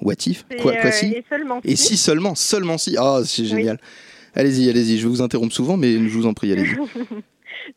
What 0.02 0.14
if 0.26 0.44
Quoi, 0.60 0.76
quoi 0.76 0.92
si 0.92 1.06
et, 1.06 1.24
seulement 1.28 1.60
et 1.64 1.76
si 1.76 1.96
seulement, 1.96 2.34
seulement 2.34 2.78
si. 2.78 2.96
Ah, 2.98 3.20
c'est 3.24 3.44
génial. 3.44 3.78
Oui. 3.80 4.40
Allez-y, 4.40 4.68
allez-y. 4.68 4.98
Je 4.98 5.08
vous 5.08 5.22
interrompre 5.22 5.54
souvent, 5.54 5.76
mais 5.76 5.92
je 5.94 6.12
vous 6.12 6.26
en 6.26 6.34
prie, 6.34 6.52
allez-y. 6.52 6.76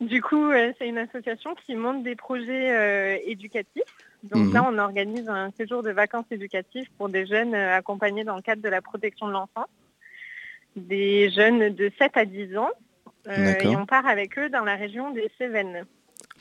du 0.00 0.20
coup, 0.20 0.50
euh, 0.50 0.72
c'est 0.78 0.86
une 0.86 0.98
association 0.98 1.54
qui 1.66 1.74
monte 1.74 2.02
des 2.02 2.16
projets 2.16 2.70
euh, 2.70 3.16
éducatifs. 3.24 3.82
Donc 4.22 4.50
mmh. 4.50 4.52
là, 4.52 4.68
on 4.70 4.76
organise 4.76 5.28
un 5.28 5.50
séjour 5.56 5.82
de 5.82 5.90
vacances 5.90 6.26
éducatives 6.30 6.88
pour 6.98 7.08
des 7.08 7.26
jeunes 7.26 7.54
euh, 7.54 7.76
accompagnés 7.76 8.24
dans 8.24 8.36
le 8.36 8.42
cadre 8.42 8.60
de 8.60 8.68
la 8.68 8.82
protection 8.82 9.26
de 9.26 9.32
l'enfance. 9.32 9.68
Des 10.76 11.30
jeunes 11.30 11.74
de 11.74 11.90
7 11.98 12.12
à 12.14 12.26
10 12.26 12.56
ans. 12.58 12.70
et 13.26 13.66
on 13.68 13.86
part 13.86 14.06
avec 14.06 14.38
eux 14.38 14.50
dans 14.50 14.64
la 14.64 14.76
région 14.76 15.10
des 15.10 15.30
Cévennes. 15.38 15.84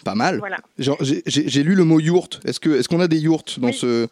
Pas 0.04 0.16
mal. 0.16 0.38
Voilà. 0.40 0.58
J'ai 0.78 1.64
lu 1.64 1.76
le 1.76 1.84
mot 1.84 2.00
yourte. 2.00 2.42
Est-ce 2.46 2.60
qu'on 2.60 3.00
est 3.00 3.04
a 3.04 3.08
des 3.08 3.20
yourtes 3.20 3.60
dans 3.60 3.68
oui. 3.68 3.74
ce 3.74 4.08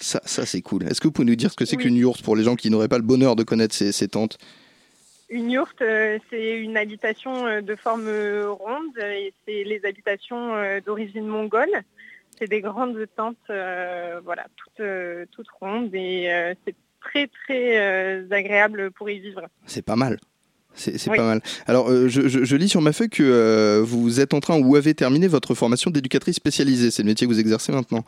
ça, 0.00 0.20
ça 0.24 0.46
c'est 0.46 0.62
cool. 0.62 0.84
Est-ce 0.84 1.00
que 1.00 1.08
vous 1.08 1.12
pouvez 1.12 1.26
nous 1.26 1.36
dire 1.36 1.50
ce 1.50 1.56
que 1.56 1.64
c'est 1.64 1.76
oui. 1.76 1.84
qu'une 1.84 1.96
yourte 1.96 2.22
pour 2.22 2.36
les 2.36 2.44
gens 2.44 2.56
qui 2.56 2.70
n'auraient 2.70 2.88
pas 2.88 2.98
le 2.98 3.04
bonheur 3.04 3.36
de 3.36 3.42
connaître 3.42 3.74
ces, 3.74 3.92
ces 3.92 4.08
tentes? 4.08 4.38
Une 5.28 5.50
yourte, 5.50 5.82
euh, 5.82 6.18
c'est 6.30 6.58
une 6.60 6.76
habitation 6.76 7.46
euh, 7.46 7.60
de 7.60 7.74
forme 7.74 8.06
euh, 8.06 8.50
ronde 8.50 8.96
et 8.98 9.34
c'est 9.44 9.64
les 9.64 9.80
habitations 9.84 10.54
euh, 10.54 10.80
d'origine 10.84 11.26
mongole. 11.26 11.82
C'est 12.38 12.48
des 12.48 12.60
grandes 12.60 13.06
tentes, 13.16 13.36
euh, 13.50 14.20
voilà, 14.24 14.46
toutes, 14.56 14.86
toutes 15.32 15.50
rondes 15.58 15.94
et 15.94 16.54
c'est 16.64 16.74
très 17.00 17.28
très 17.28 18.30
agréable 18.30 18.90
pour 18.90 19.08
y 19.08 19.18
vivre. 19.18 19.48
C'est 19.66 19.84
pas 19.84 19.96
mal. 19.96 20.18
C'est 20.76 21.08
oui. 21.08 21.16
pas 21.16 21.24
mal. 21.24 21.40
Alors, 21.66 21.90
euh, 21.90 22.08
je, 22.08 22.28
je, 22.28 22.44
je, 22.44 22.56
lis 22.56 22.68
sur 22.68 22.82
ma 22.82 22.92
feuille 22.92 23.08
que 23.08 23.22
euh, 23.22 23.82
vous 23.82 24.20
êtes 24.20 24.34
en 24.34 24.40
train 24.40 24.60
ou 24.60 24.76
avez 24.76 24.94
terminé 24.94 25.26
votre 25.26 25.54
formation 25.54 25.90
d'éducatrice 25.90 26.36
spécialisée. 26.36 26.90
C'est 26.90 27.02
le 27.02 27.08
métier 27.08 27.26
que 27.26 27.32
vous 27.32 27.40
exercez 27.40 27.72
maintenant. 27.72 28.04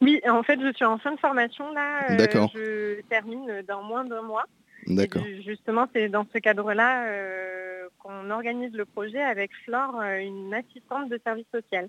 Oui, 0.00 0.20
en 0.28 0.42
fait, 0.42 0.58
je 0.60 0.72
suis 0.72 0.84
en 0.84 0.98
fin 0.98 1.12
de 1.12 1.20
formation 1.20 1.72
là. 1.72 2.16
D'accord. 2.16 2.50
Euh, 2.56 2.96
je 2.96 3.08
termine 3.08 3.62
dans 3.68 3.82
moins 3.82 4.04
d'un 4.04 4.22
mois. 4.22 4.46
D'accord. 4.86 5.22
Justement, 5.44 5.86
c'est 5.94 6.08
dans 6.08 6.26
ce 6.32 6.38
cadre-là 6.38 7.04
euh, 7.06 7.88
qu'on 7.98 8.30
organise 8.30 8.72
le 8.72 8.84
projet 8.84 9.20
avec 9.20 9.50
Flore, 9.64 10.00
euh, 10.00 10.18
une 10.18 10.54
assistante 10.54 11.10
de 11.10 11.20
service 11.24 11.46
social. 11.54 11.88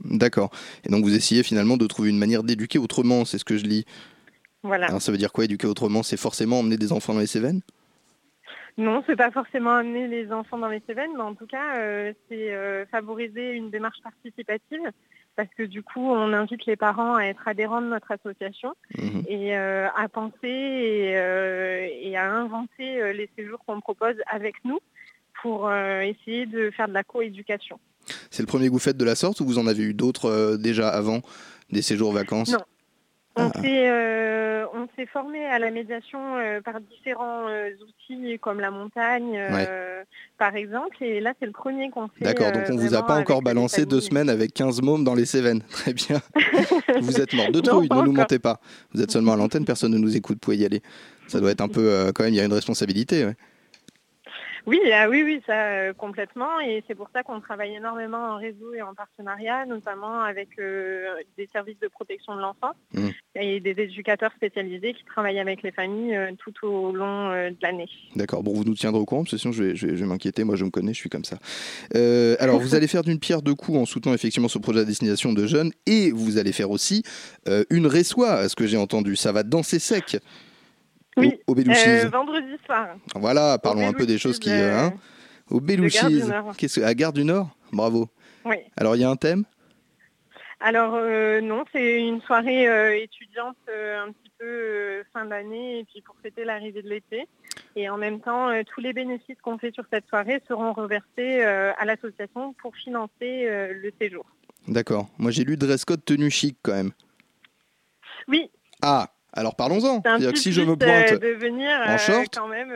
D'accord. 0.00 0.50
Et 0.84 0.90
donc, 0.90 1.04
vous 1.04 1.14
essayez 1.14 1.42
finalement 1.42 1.76
de 1.76 1.86
trouver 1.86 2.10
une 2.10 2.18
manière 2.18 2.42
d'éduquer 2.42 2.78
autrement, 2.78 3.24
c'est 3.24 3.38
ce 3.38 3.44
que 3.44 3.56
je 3.56 3.64
lis. 3.64 3.84
Voilà. 4.62 4.86
Alors, 4.86 5.00
ça 5.00 5.12
veut 5.12 5.18
dire 5.18 5.32
quoi, 5.32 5.44
éduquer 5.44 5.66
autrement 5.66 6.02
C'est 6.02 6.16
forcément 6.16 6.58
emmener 6.58 6.76
des 6.76 6.92
enfants 6.92 7.14
dans 7.14 7.20
les 7.20 7.26
Cévennes? 7.26 7.62
Non, 8.78 9.02
c'est 9.06 9.16
pas 9.16 9.30
forcément 9.30 9.74
amener 9.74 10.06
les 10.06 10.30
enfants 10.32 10.58
dans 10.58 10.68
les 10.68 10.82
Cévennes, 10.86 11.12
mais 11.14 11.22
en 11.22 11.34
tout 11.34 11.46
cas, 11.46 11.78
euh, 11.78 12.12
c'est 12.28 12.52
euh, 12.52 12.84
favoriser 12.86 13.52
une 13.52 13.70
démarche 13.70 14.02
participative 14.02 14.90
parce 15.36 15.50
que 15.56 15.62
du 15.62 15.82
coup, 15.82 16.00
on 16.00 16.32
invite 16.32 16.64
les 16.66 16.76
parents 16.76 17.14
à 17.14 17.24
être 17.24 17.46
adhérents 17.46 17.82
de 17.82 17.88
notre 17.88 18.10
association 18.10 18.74
mmh. 18.96 19.20
et 19.28 19.56
euh, 19.56 19.88
à 19.94 20.08
penser 20.08 20.34
et, 20.44 21.16
euh, 21.16 21.86
et, 22.02 22.16
à 22.16 22.32
inventer 22.32 23.00
euh, 23.00 23.12
les 23.12 23.28
séjours 23.36 23.60
qu'on 23.66 23.80
propose 23.80 24.16
avec 24.30 24.54
nous 24.64 24.80
pour 25.42 25.70
essayer 25.70 26.46
de 26.46 26.70
faire 26.70 26.88
de 26.88 26.94
la 26.94 27.04
coéducation. 27.04 27.78
C'est 28.30 28.42
le 28.42 28.46
premier 28.46 28.66
que 28.66 28.72
vous 28.72 28.78
faites 28.78 28.96
de 28.96 29.04
la 29.04 29.14
sorte 29.14 29.38
ou 29.40 29.44
vous 29.44 29.58
en 29.58 29.66
avez 29.66 29.82
eu 29.82 29.94
d'autres 29.94 30.56
déjà 30.56 30.88
avant, 30.88 31.20
des 31.70 31.82
séjours 31.82 32.12
vacances? 32.12 32.52
Non. 32.52 32.58
On 33.38 33.50
ah. 33.54 33.60
s'est 33.60 33.90
euh, 33.90 34.66
formé 35.12 35.44
à 35.44 35.58
la 35.58 35.70
médiation 35.70 36.18
euh, 36.36 36.62
par 36.62 36.80
différents 36.80 37.48
euh, 37.48 37.70
outils 37.82 38.38
comme 38.38 38.60
la 38.60 38.70
montagne, 38.70 39.32
ouais. 39.32 39.68
par 40.38 40.56
exemple. 40.56 40.96
Et 41.02 41.20
là, 41.20 41.34
c'est 41.38 41.46
le 41.46 41.52
premier 41.52 41.90
qu'on 41.90 42.08
fait. 42.08 42.24
D'accord, 42.24 42.52
donc 42.52 42.64
on 42.70 42.74
ne 42.74 42.80
vous 42.80 42.94
a 42.94 43.04
pas 43.04 43.18
encore 43.18 43.42
balancé 43.42 43.84
deux 43.84 44.00
semaines 44.00 44.30
avec 44.30 44.54
15 44.54 44.80
mômes 44.80 45.04
dans 45.04 45.14
les 45.14 45.26
Cévennes. 45.26 45.62
Très 45.70 45.92
bien. 45.92 46.20
vous 47.00 47.20
êtes 47.20 47.34
mort 47.34 47.50
de 47.50 47.60
trouille, 47.60 47.88
ne 47.90 48.02
nous 48.02 48.12
mentez 48.12 48.38
pas. 48.38 48.58
Vous 48.94 49.02
êtes 49.02 49.10
seulement 49.10 49.32
à 49.32 49.36
l'antenne, 49.36 49.66
personne 49.66 49.92
ne 49.92 49.98
nous 49.98 50.16
écoute, 50.16 50.36
vous 50.36 50.40
pouvez 50.40 50.56
y 50.56 50.64
aller. 50.64 50.80
Ça 51.28 51.38
doit 51.38 51.50
être 51.50 51.60
un 51.60 51.68
peu, 51.68 52.10
quand 52.14 52.24
même, 52.24 52.32
il 52.32 52.36
y 52.36 52.40
a 52.40 52.44
une 52.44 52.52
responsabilité. 52.52 53.26
Ouais. 53.26 53.34
Oui, 54.66 54.80
ah 54.92 55.08
oui, 55.08 55.22
oui, 55.22 55.40
ça 55.46 55.68
euh, 55.68 55.92
complètement. 55.92 56.58
Et 56.60 56.82
c'est 56.88 56.96
pour 56.96 57.08
ça 57.14 57.22
qu'on 57.22 57.40
travaille 57.40 57.76
énormément 57.76 58.32
en 58.32 58.36
réseau 58.36 58.74
et 58.74 58.82
en 58.82 58.94
partenariat, 58.94 59.64
notamment 59.64 60.20
avec 60.22 60.48
euh, 60.58 61.06
des 61.38 61.48
services 61.52 61.78
de 61.80 61.86
protection 61.86 62.34
de 62.34 62.40
l'enfant 62.40 62.72
mmh. 62.92 63.08
et 63.36 63.60
des 63.60 63.76
éducateurs 63.78 64.32
spécialisés 64.34 64.92
qui 64.94 65.04
travaillent 65.04 65.38
avec 65.38 65.62
les 65.62 65.70
familles 65.70 66.16
euh, 66.16 66.32
tout 66.36 66.66
au 66.66 66.92
long 66.92 67.30
de 67.30 67.56
l'année. 67.62 67.88
D'accord. 68.16 68.42
Bon, 68.42 68.52
vous 68.52 68.64
nous 68.64 68.74
tiendrez 68.74 69.00
au 69.00 69.04
courant, 69.04 69.22
parce 69.22 69.32
que 69.32 69.38
sinon 69.38 69.52
je 69.52 69.62
vais, 69.62 69.76
je 69.76 69.86
vais, 69.86 69.96
je 69.96 70.00
vais 70.00 70.08
m'inquiéter. 70.08 70.42
Moi, 70.42 70.56
je 70.56 70.64
me 70.64 70.70
connais, 70.70 70.92
je 70.92 70.98
suis 70.98 71.10
comme 71.10 71.24
ça. 71.24 71.38
Alors, 72.40 72.58
vous 72.58 72.74
allez 72.74 72.88
faire 72.88 73.02
d'une 73.02 73.20
pierre 73.20 73.42
deux 73.42 73.54
coups 73.54 73.78
en 73.78 73.86
soutenant 73.86 74.14
effectivement 74.14 74.48
ce 74.48 74.58
projet 74.58 74.80
à 74.80 74.84
destination 74.84 75.32
de 75.32 75.46
jeunes, 75.46 75.70
et 75.86 76.10
vous 76.10 76.38
allez 76.38 76.52
faire 76.52 76.70
aussi 76.70 77.04
une 77.70 77.86
réçoit, 77.86 78.32
à 78.32 78.48
ce 78.48 78.56
que 78.56 78.66
j'ai 78.66 78.76
entendu. 78.76 79.14
Ça 79.14 79.30
va 79.30 79.44
danser 79.44 79.78
sec. 79.78 80.18
Oui, 81.16 81.38
au, 81.46 81.54
au 81.54 81.58
euh, 81.58 82.08
vendredi 82.08 82.56
soir. 82.64 82.96
Voilà, 83.14 83.58
parlons 83.58 83.86
un 83.86 83.92
peu 83.92 84.06
des 84.06 84.18
choses 84.18 84.38
qui... 84.38 84.50
Euh, 84.50 84.78
hein, 84.78 84.94
au 85.50 85.60
Belouchis. 85.60 86.22
À 86.82 86.94
Gare 86.94 87.12
du 87.12 87.24
Nord? 87.24 87.48
Bravo. 87.72 88.08
Oui. 88.44 88.56
Alors, 88.76 88.96
il 88.96 89.02
y 89.02 89.04
a 89.04 89.10
un 89.10 89.16
thème? 89.16 89.44
Alors 90.58 90.94
euh, 90.94 91.42
non, 91.42 91.66
c'est 91.70 92.00
une 92.00 92.22
soirée 92.22 92.66
euh, 92.66 92.96
étudiante 92.96 93.58
un 93.68 94.10
petit 94.10 94.32
peu 94.38 95.04
fin 95.12 95.26
d'année 95.26 95.80
et 95.80 95.84
puis 95.84 96.00
pour 96.00 96.16
fêter 96.22 96.46
l'arrivée 96.46 96.80
de 96.80 96.88
l'été. 96.88 97.28
Et 97.76 97.90
en 97.90 97.98
même 97.98 98.20
temps, 98.20 98.48
tous 98.64 98.80
les 98.80 98.94
bénéfices 98.94 99.36
qu'on 99.42 99.58
fait 99.58 99.74
sur 99.74 99.84
cette 99.92 100.08
soirée 100.08 100.42
seront 100.48 100.72
reversés 100.72 101.42
à 101.42 101.84
l'association 101.84 102.54
pour 102.54 102.74
financer 102.74 103.46
le 103.70 103.92
séjour. 104.00 104.24
D'accord. 104.66 105.08
Moi 105.18 105.30
j'ai 105.30 105.44
lu 105.44 105.58
dress 105.58 105.84
code 105.84 106.02
tenue 106.06 106.30
chic 106.30 106.56
quand 106.62 106.72
même. 106.72 106.92
Oui. 108.26 108.50
Ah, 108.80 109.10
alors 109.36 109.54
parlons-en. 109.54 110.02
Si 110.34 110.52
je 110.52 110.62
me 110.62 110.76
pointe 110.76 111.20
de 111.20 111.38
venir, 111.38 111.70
en 111.86 111.98
short, 111.98 112.34
quand 112.34 112.48
même. 112.48 112.72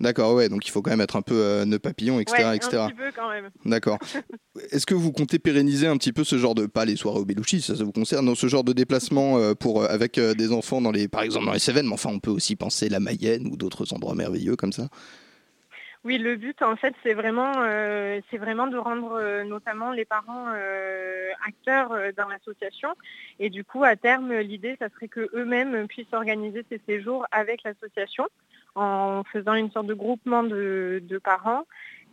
D'accord, 0.00 0.34
ouais, 0.34 0.48
donc 0.48 0.66
il 0.66 0.70
faut 0.70 0.82
quand 0.82 0.90
même 0.90 1.00
être 1.00 1.16
un 1.16 1.22
peu 1.22 1.36
euh, 1.36 1.64
nœud 1.64 1.78
papillon, 1.78 2.18
etc. 2.18 2.44
Ouais, 2.44 2.56
etc. 2.56 2.76
Un 2.76 2.88
petit 2.88 2.96
peu 2.96 3.12
quand 3.14 3.30
même. 3.30 3.50
D'accord. 3.64 3.98
Est-ce 4.70 4.86
que 4.86 4.94
vous 4.94 5.12
comptez 5.12 5.38
pérenniser 5.38 5.86
un 5.86 5.96
petit 5.96 6.12
peu 6.12 6.24
ce 6.24 6.36
genre 6.36 6.54
de, 6.54 6.66
pas 6.66 6.84
les 6.84 6.96
soirées 6.96 7.20
au 7.20 7.24
Belouchi, 7.24 7.60
ça, 7.60 7.76
ça 7.76 7.84
vous 7.84 7.92
concerne, 7.92 8.26
non, 8.26 8.34
ce 8.34 8.48
genre 8.48 8.64
de 8.64 8.72
déplacement 8.72 9.38
euh, 9.38 9.54
pour, 9.54 9.82
euh, 9.82 9.86
avec 9.88 10.18
euh, 10.18 10.34
des 10.34 10.52
enfants, 10.52 10.80
dans 10.80 10.90
les, 10.90 11.06
par 11.06 11.22
exemple 11.22 11.46
dans 11.46 11.52
les 11.52 11.58
Cévennes, 11.58 11.86
mais 11.86 11.92
enfin 11.94 12.10
on 12.12 12.18
peut 12.18 12.30
aussi 12.30 12.56
penser 12.56 12.88
la 12.88 12.98
Mayenne 13.00 13.46
ou 13.46 13.56
d'autres 13.56 13.92
endroits 13.94 14.14
merveilleux 14.14 14.56
comme 14.56 14.72
ça? 14.72 14.88
Oui, 16.04 16.18
le 16.18 16.36
but, 16.36 16.60
en 16.60 16.76
fait, 16.76 16.94
c'est 17.02 17.14
vraiment, 17.14 17.52
euh, 17.62 18.20
vraiment 18.34 18.66
de 18.66 18.76
rendre 18.76 19.12
euh, 19.12 19.42
notamment 19.44 19.90
les 19.90 20.04
parents 20.04 20.48
euh, 20.54 21.30
acteurs 21.46 21.96
dans 22.14 22.28
l'association. 22.28 22.90
Et 23.38 23.48
du 23.48 23.64
coup, 23.64 23.84
à 23.84 23.96
terme, 23.96 24.34
l'idée, 24.34 24.76
ça 24.78 24.90
serait 24.90 25.08
que 25.08 25.30
eux-mêmes 25.34 25.88
puissent 25.88 26.12
organiser 26.12 26.62
ces 26.68 26.78
séjours 26.86 27.24
avec 27.32 27.62
l'association 27.62 28.26
en 28.74 29.22
faisant 29.32 29.54
une 29.54 29.70
sorte 29.70 29.86
de 29.86 29.94
groupement 29.94 30.42
de 30.42 31.20
parents 31.22 31.64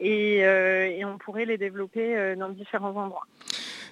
et, 0.01 0.43
euh, 0.43 0.89
et 0.89 1.05
on 1.05 1.17
pourrait 1.17 1.45
les 1.45 1.57
développer 1.57 2.17
euh, 2.17 2.35
dans 2.35 2.49
différents 2.49 2.95
endroits. 2.95 3.27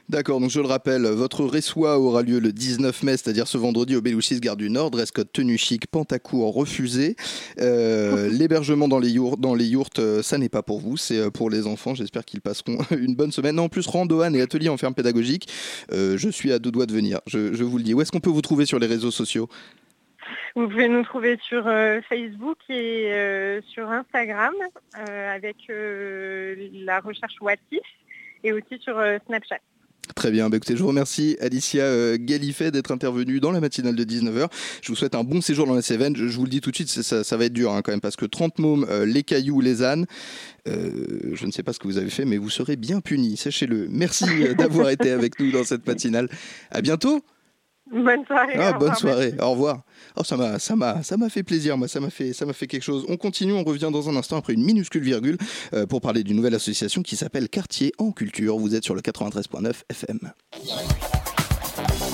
D'accord, 0.10 0.40
donc 0.40 0.50
je 0.50 0.60
le 0.60 0.66
rappelle, 0.66 1.06
votre 1.06 1.46
Ressois 1.46 2.00
aura 2.00 2.24
lieu 2.24 2.40
le 2.40 2.52
19 2.52 3.04
mai, 3.04 3.12
c'est-à-dire 3.12 3.48
ce 3.48 3.60
vendredi 3.60 3.96
au 3.96 4.02
Bélouchis 4.02 4.40
Gare 4.40 4.58
du 4.58 4.72
Nord, 4.72 4.90
dress 4.90 5.12
code 5.12 5.32
tenue 5.32 5.60
chic, 5.60 5.86
pantacourt 5.86 6.52
refusé. 6.52 7.16
Euh, 7.60 8.28
L'hébergement 8.32 8.88
dans 8.88 8.98
les 8.98 9.12
yourtes, 9.12 9.40
dans 9.40 9.54
les 9.54 9.68
yourtes 9.68 10.02
ça 10.24 10.40
n'est 10.40 10.50
pas 10.50 10.64
pour 10.64 10.80
vous, 10.80 10.98
c'est 10.98 11.30
pour 11.30 11.52
les 11.52 11.68
enfants. 11.68 11.94
J'espère 11.94 12.26
qu'ils 12.26 12.42
passeront 12.42 12.80
une 12.98 13.14
bonne 13.14 13.32
semaine. 13.32 13.60
En 13.60 13.70
plus, 13.70 13.86
randoane 13.86 14.36
et 14.36 14.42
atelier 14.42 14.70
en 14.70 14.78
ferme 14.78 14.96
pédagogique, 14.96 15.48
euh, 15.92 16.18
je 16.18 16.30
suis 16.30 16.52
à 16.52 16.58
deux 16.58 16.72
doigts 16.72 16.88
de 16.88 16.94
venir, 16.94 17.22
je, 17.28 17.54
je 17.54 17.64
vous 17.64 17.78
le 17.78 17.84
dis. 17.84 17.94
Où 17.94 18.02
est-ce 18.02 18.12
qu'on 18.12 18.20
peut 18.20 18.32
vous 18.32 18.42
trouver 18.42 18.66
sur 18.66 18.80
les 18.80 18.88
réseaux 18.88 19.12
sociaux? 19.12 19.48
Vous 20.56 20.68
pouvez 20.68 20.88
nous 20.88 21.04
trouver 21.04 21.38
sur 21.42 21.68
euh, 21.68 22.00
Facebook 22.08 22.58
et 22.70 23.12
euh, 23.14 23.62
sur 23.68 23.90
Instagram 23.90 24.54
euh, 24.98 25.36
avec 25.36 25.58
la 25.70 27.00
recherche 27.00 27.36
Watif 27.42 27.80
et 28.44 28.54
aussi 28.54 28.80
sur 28.80 29.02
Snapchat. 29.28 29.60
Très 30.16 30.32
bien, 30.32 30.50
bah 30.50 30.58
écoutez, 30.58 30.76
je 30.76 30.82
vous 30.82 30.88
remercie 30.88 31.38
Alicia 31.40 32.18
Gallifet 32.18 32.72
d'être 32.72 32.92
intervenue 32.92 33.40
dans 33.40 33.52
la 33.52 33.60
matinale 33.60 33.96
de 33.96 34.04
19h. 34.04 34.48
Je 34.82 34.88
vous 34.88 34.96
souhaite 34.96 35.14
un 35.14 35.24
bon 35.24 35.40
séjour 35.40 35.68
dans 35.68 35.76
les 35.76 35.84
Cévennes. 35.84 36.16
Je, 36.16 36.28
je 36.28 36.36
vous 36.36 36.46
le 36.46 36.50
dis 36.50 36.62
tout 36.62 36.72
de 36.72 36.76
suite, 36.76 36.90
ça, 36.90 37.24
ça 37.24 37.38
va 37.38 37.46
être 37.46 37.54
dur 37.54 37.72
hein, 37.72 37.82
quand 37.84 37.92
même, 37.92 38.02
parce 38.02 38.16
que 38.16 38.26
30 38.26 38.58
mômes, 38.58 38.88
les 39.06 39.22
cailloux, 39.22 39.62
les 39.62 39.84
ânes, 39.84 40.08
euh, 40.68 41.32
je 41.34 41.46
ne 41.46 41.52
sais 41.52 41.64
pas 41.64 41.74
ce 41.74 41.80
que 41.80 41.88
vous 41.88 41.98
avez 41.98 42.10
fait, 42.10 42.26
mais 42.26 42.38
vous 42.38 42.50
serez 42.50 42.76
bien 42.76 43.02
punis, 43.02 43.38
sachez-le. 43.38 43.88
Merci 43.90 44.26
d'avoir 44.58 44.90
été 44.90 45.12
avec 45.12 45.40
nous 45.40 45.52
dans 45.52 45.64
cette 45.64 45.86
matinale. 45.88 46.30
À 46.72 46.82
bientôt 46.82 47.22
Bonne 47.92 48.26
soirée. 48.26 48.56
ah, 48.58 48.74
bonne 48.74 48.96
soirée, 48.96 49.34
au 49.40 49.52
revoir. 49.52 49.84
Oh, 50.20 50.26
ça 50.26 50.36
m'a, 50.36 50.60
ça 50.60 50.76
m'a, 50.76 51.02
ça 51.02 51.16
m'a 51.16 51.30
fait 51.30 51.44
plaisir, 51.44 51.78
moi, 51.78 51.88
ça 51.88 52.02
m'a 52.02 52.10
fait, 52.10 52.34
ça 52.34 52.46
m'a 52.46 52.52
fait 52.52 52.68
quelque 52.68 52.84
chose. 52.84 53.06
On 53.08 53.16
continue, 53.16 53.54
on 53.54 53.64
revient 53.64 53.90
dans 53.90 54.10
un 54.10 54.18
instant 54.18 54.36
après 54.36 54.52
une 54.52 54.64
minuscule 54.64 55.02
virgule 55.02 55.38
euh, 55.74 55.86
pour 55.86 56.02
parler 56.02 56.26
d'une 56.26 56.36
nouvelle 56.36 56.56
association 56.56 57.04
qui 57.04 57.16
s'appelle 57.16 57.48
Quartier 57.48 57.94
en 58.00 58.12
Culture. 58.12 58.58
Vous 58.58 58.76
êtes 58.76 58.84
sur 58.84 58.96
le 58.96 59.02
93.9 59.02 59.72
FM. 59.90 60.20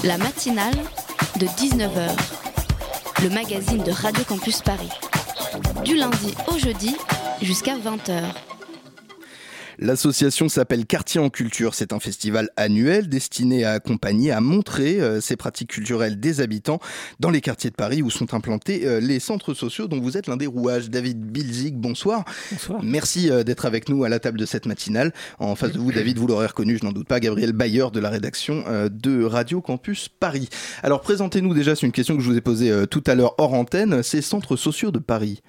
La 0.03 0.19
matinale 0.19 0.75
de 1.39 1.47
19h. 1.47 2.11
Le 3.23 3.29
magazine 3.29 3.83
de 3.83 3.91
Radio 3.91 4.23
Campus 4.23 4.61
Paris. 4.61 4.91
Du 5.83 5.95
lundi 5.95 6.35
au 6.47 6.59
jeudi 6.59 6.95
jusqu'à 7.41 7.75
20h. 7.75 8.21
L'association 9.79 10.47
s'appelle 10.47 10.85
Quartier 10.85 11.19
en 11.19 11.29
Culture. 11.29 11.73
C'est 11.75 11.91
un 11.91 11.99
festival 11.99 12.49
annuel 12.55 13.09
destiné 13.09 13.65
à 13.65 13.71
accompagner, 13.71 14.31
à 14.31 14.39
montrer 14.39 15.01
euh, 15.01 15.19
ces 15.19 15.35
pratiques 15.35 15.71
culturelles 15.71 16.19
des 16.19 16.41
habitants 16.41 16.79
dans 17.19 17.29
les 17.29 17.41
quartiers 17.41 17.69
de 17.69 17.75
Paris 17.75 18.01
où 18.01 18.09
sont 18.09 18.33
implantés 18.33 18.87
euh, 18.87 18.99
les 18.99 19.19
centres 19.19 19.53
sociaux 19.53 19.87
dont 19.87 19.99
vous 19.99 20.17
êtes 20.17 20.27
l'un 20.27 20.37
des 20.37 20.47
rouages. 20.47 20.89
David 20.89 21.19
Bilzig, 21.19 21.75
bonsoir. 21.75 22.23
Bonsoir. 22.51 22.79
Merci 22.83 23.29
euh, 23.29 23.43
d'être 23.43 23.65
avec 23.65 23.89
nous 23.89 24.03
à 24.03 24.09
la 24.09 24.19
table 24.19 24.39
de 24.39 24.45
cette 24.45 24.65
matinale. 24.65 25.13
En 25.39 25.55
face 25.55 25.73
de 25.73 25.79
vous, 25.79 25.91
David, 25.91 26.17
vous 26.17 26.27
l'aurez 26.27 26.47
reconnu, 26.47 26.77
je 26.77 26.85
n'en 26.85 26.91
doute 26.91 27.07
pas, 27.07 27.19
Gabriel 27.19 27.51
Bayer 27.51 27.87
de 27.91 27.99
la 27.99 28.09
rédaction 28.09 28.63
de 28.89 29.23
Radio 29.23 29.61
Campus 29.61 30.09
Paris. 30.09 30.49
Alors 30.83 31.01
présentez-nous 31.01 31.53
déjà, 31.53 31.75
c'est 31.75 31.85
une 31.85 31.91
question 31.91 32.15
que 32.15 32.23
je 32.23 32.29
vous 32.29 32.37
ai 32.37 32.41
posée 32.41 32.85
tout 32.89 33.03
à 33.07 33.15
l'heure 33.15 33.35
hors 33.37 33.53
antenne, 33.53 34.03
ces 34.03 34.21
centres 34.21 34.55
sociaux 34.55 34.91
de 34.91 34.99
Paris. 34.99 35.41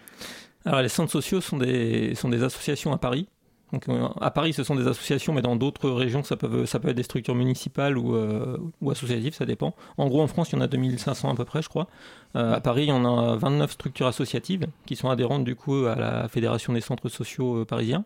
Alors, 0.65 0.83
les 0.83 0.89
centres 0.89 1.13
sociaux 1.13 1.41
sont 1.41 1.59
des, 1.59 2.15
sont 2.17 2.29
des 2.29 2.43
associations 2.43 2.93
à 2.93 2.99
Paris. 2.99 3.29
Donc, 3.73 3.89
euh, 3.89 4.07
à 4.21 4.31
Paris, 4.31 4.53
ce 4.53 4.63
sont 4.63 4.77
des 4.77 4.87
associations, 4.87 5.33
mais 5.33 5.43
dans 5.43 5.57
d'autres 5.57 5.91
régions, 5.91 6.23
ça 6.23 6.37
peut, 6.37 6.67
ça 6.67 6.79
peut 6.79 6.89
être 6.91 6.97
des 6.97 7.03
structures 7.03 7.35
municipales 7.35 7.99
ou, 7.99 8.15
euh, 8.15 8.57
ou 8.81 8.91
associatives, 8.93 9.35
ça 9.35 9.45
dépend. 9.45 9.75
En 9.99 10.07
gros, 10.07 10.23
en 10.23 10.29
France, 10.29 10.51
il 10.53 10.57
y 10.57 10.59
en 10.59 10.61
a 10.63 10.69
2500 10.69 11.31
à 11.31 11.35
peu 11.35 11.45
près, 11.45 11.63
je 11.63 11.69
crois. 11.69 11.89
Euh, 12.37 12.55
à 12.55 12.61
Paris, 12.61 12.85
il 12.85 12.89
y 12.91 12.93
en 12.93 13.05
a 13.05 13.35
29 13.37 13.73
structures 13.73 14.07
associatives 14.07 14.67
qui 14.87 14.95
sont 14.95 15.11
adhérentes 15.11 15.43
du 15.45 15.57
coup 15.57 15.85
à 15.87 15.97
la 15.97 16.29
Fédération 16.29 16.73
des 16.75 16.81
centres 16.81 17.09
sociaux 17.09 17.65
parisiens 17.65 18.05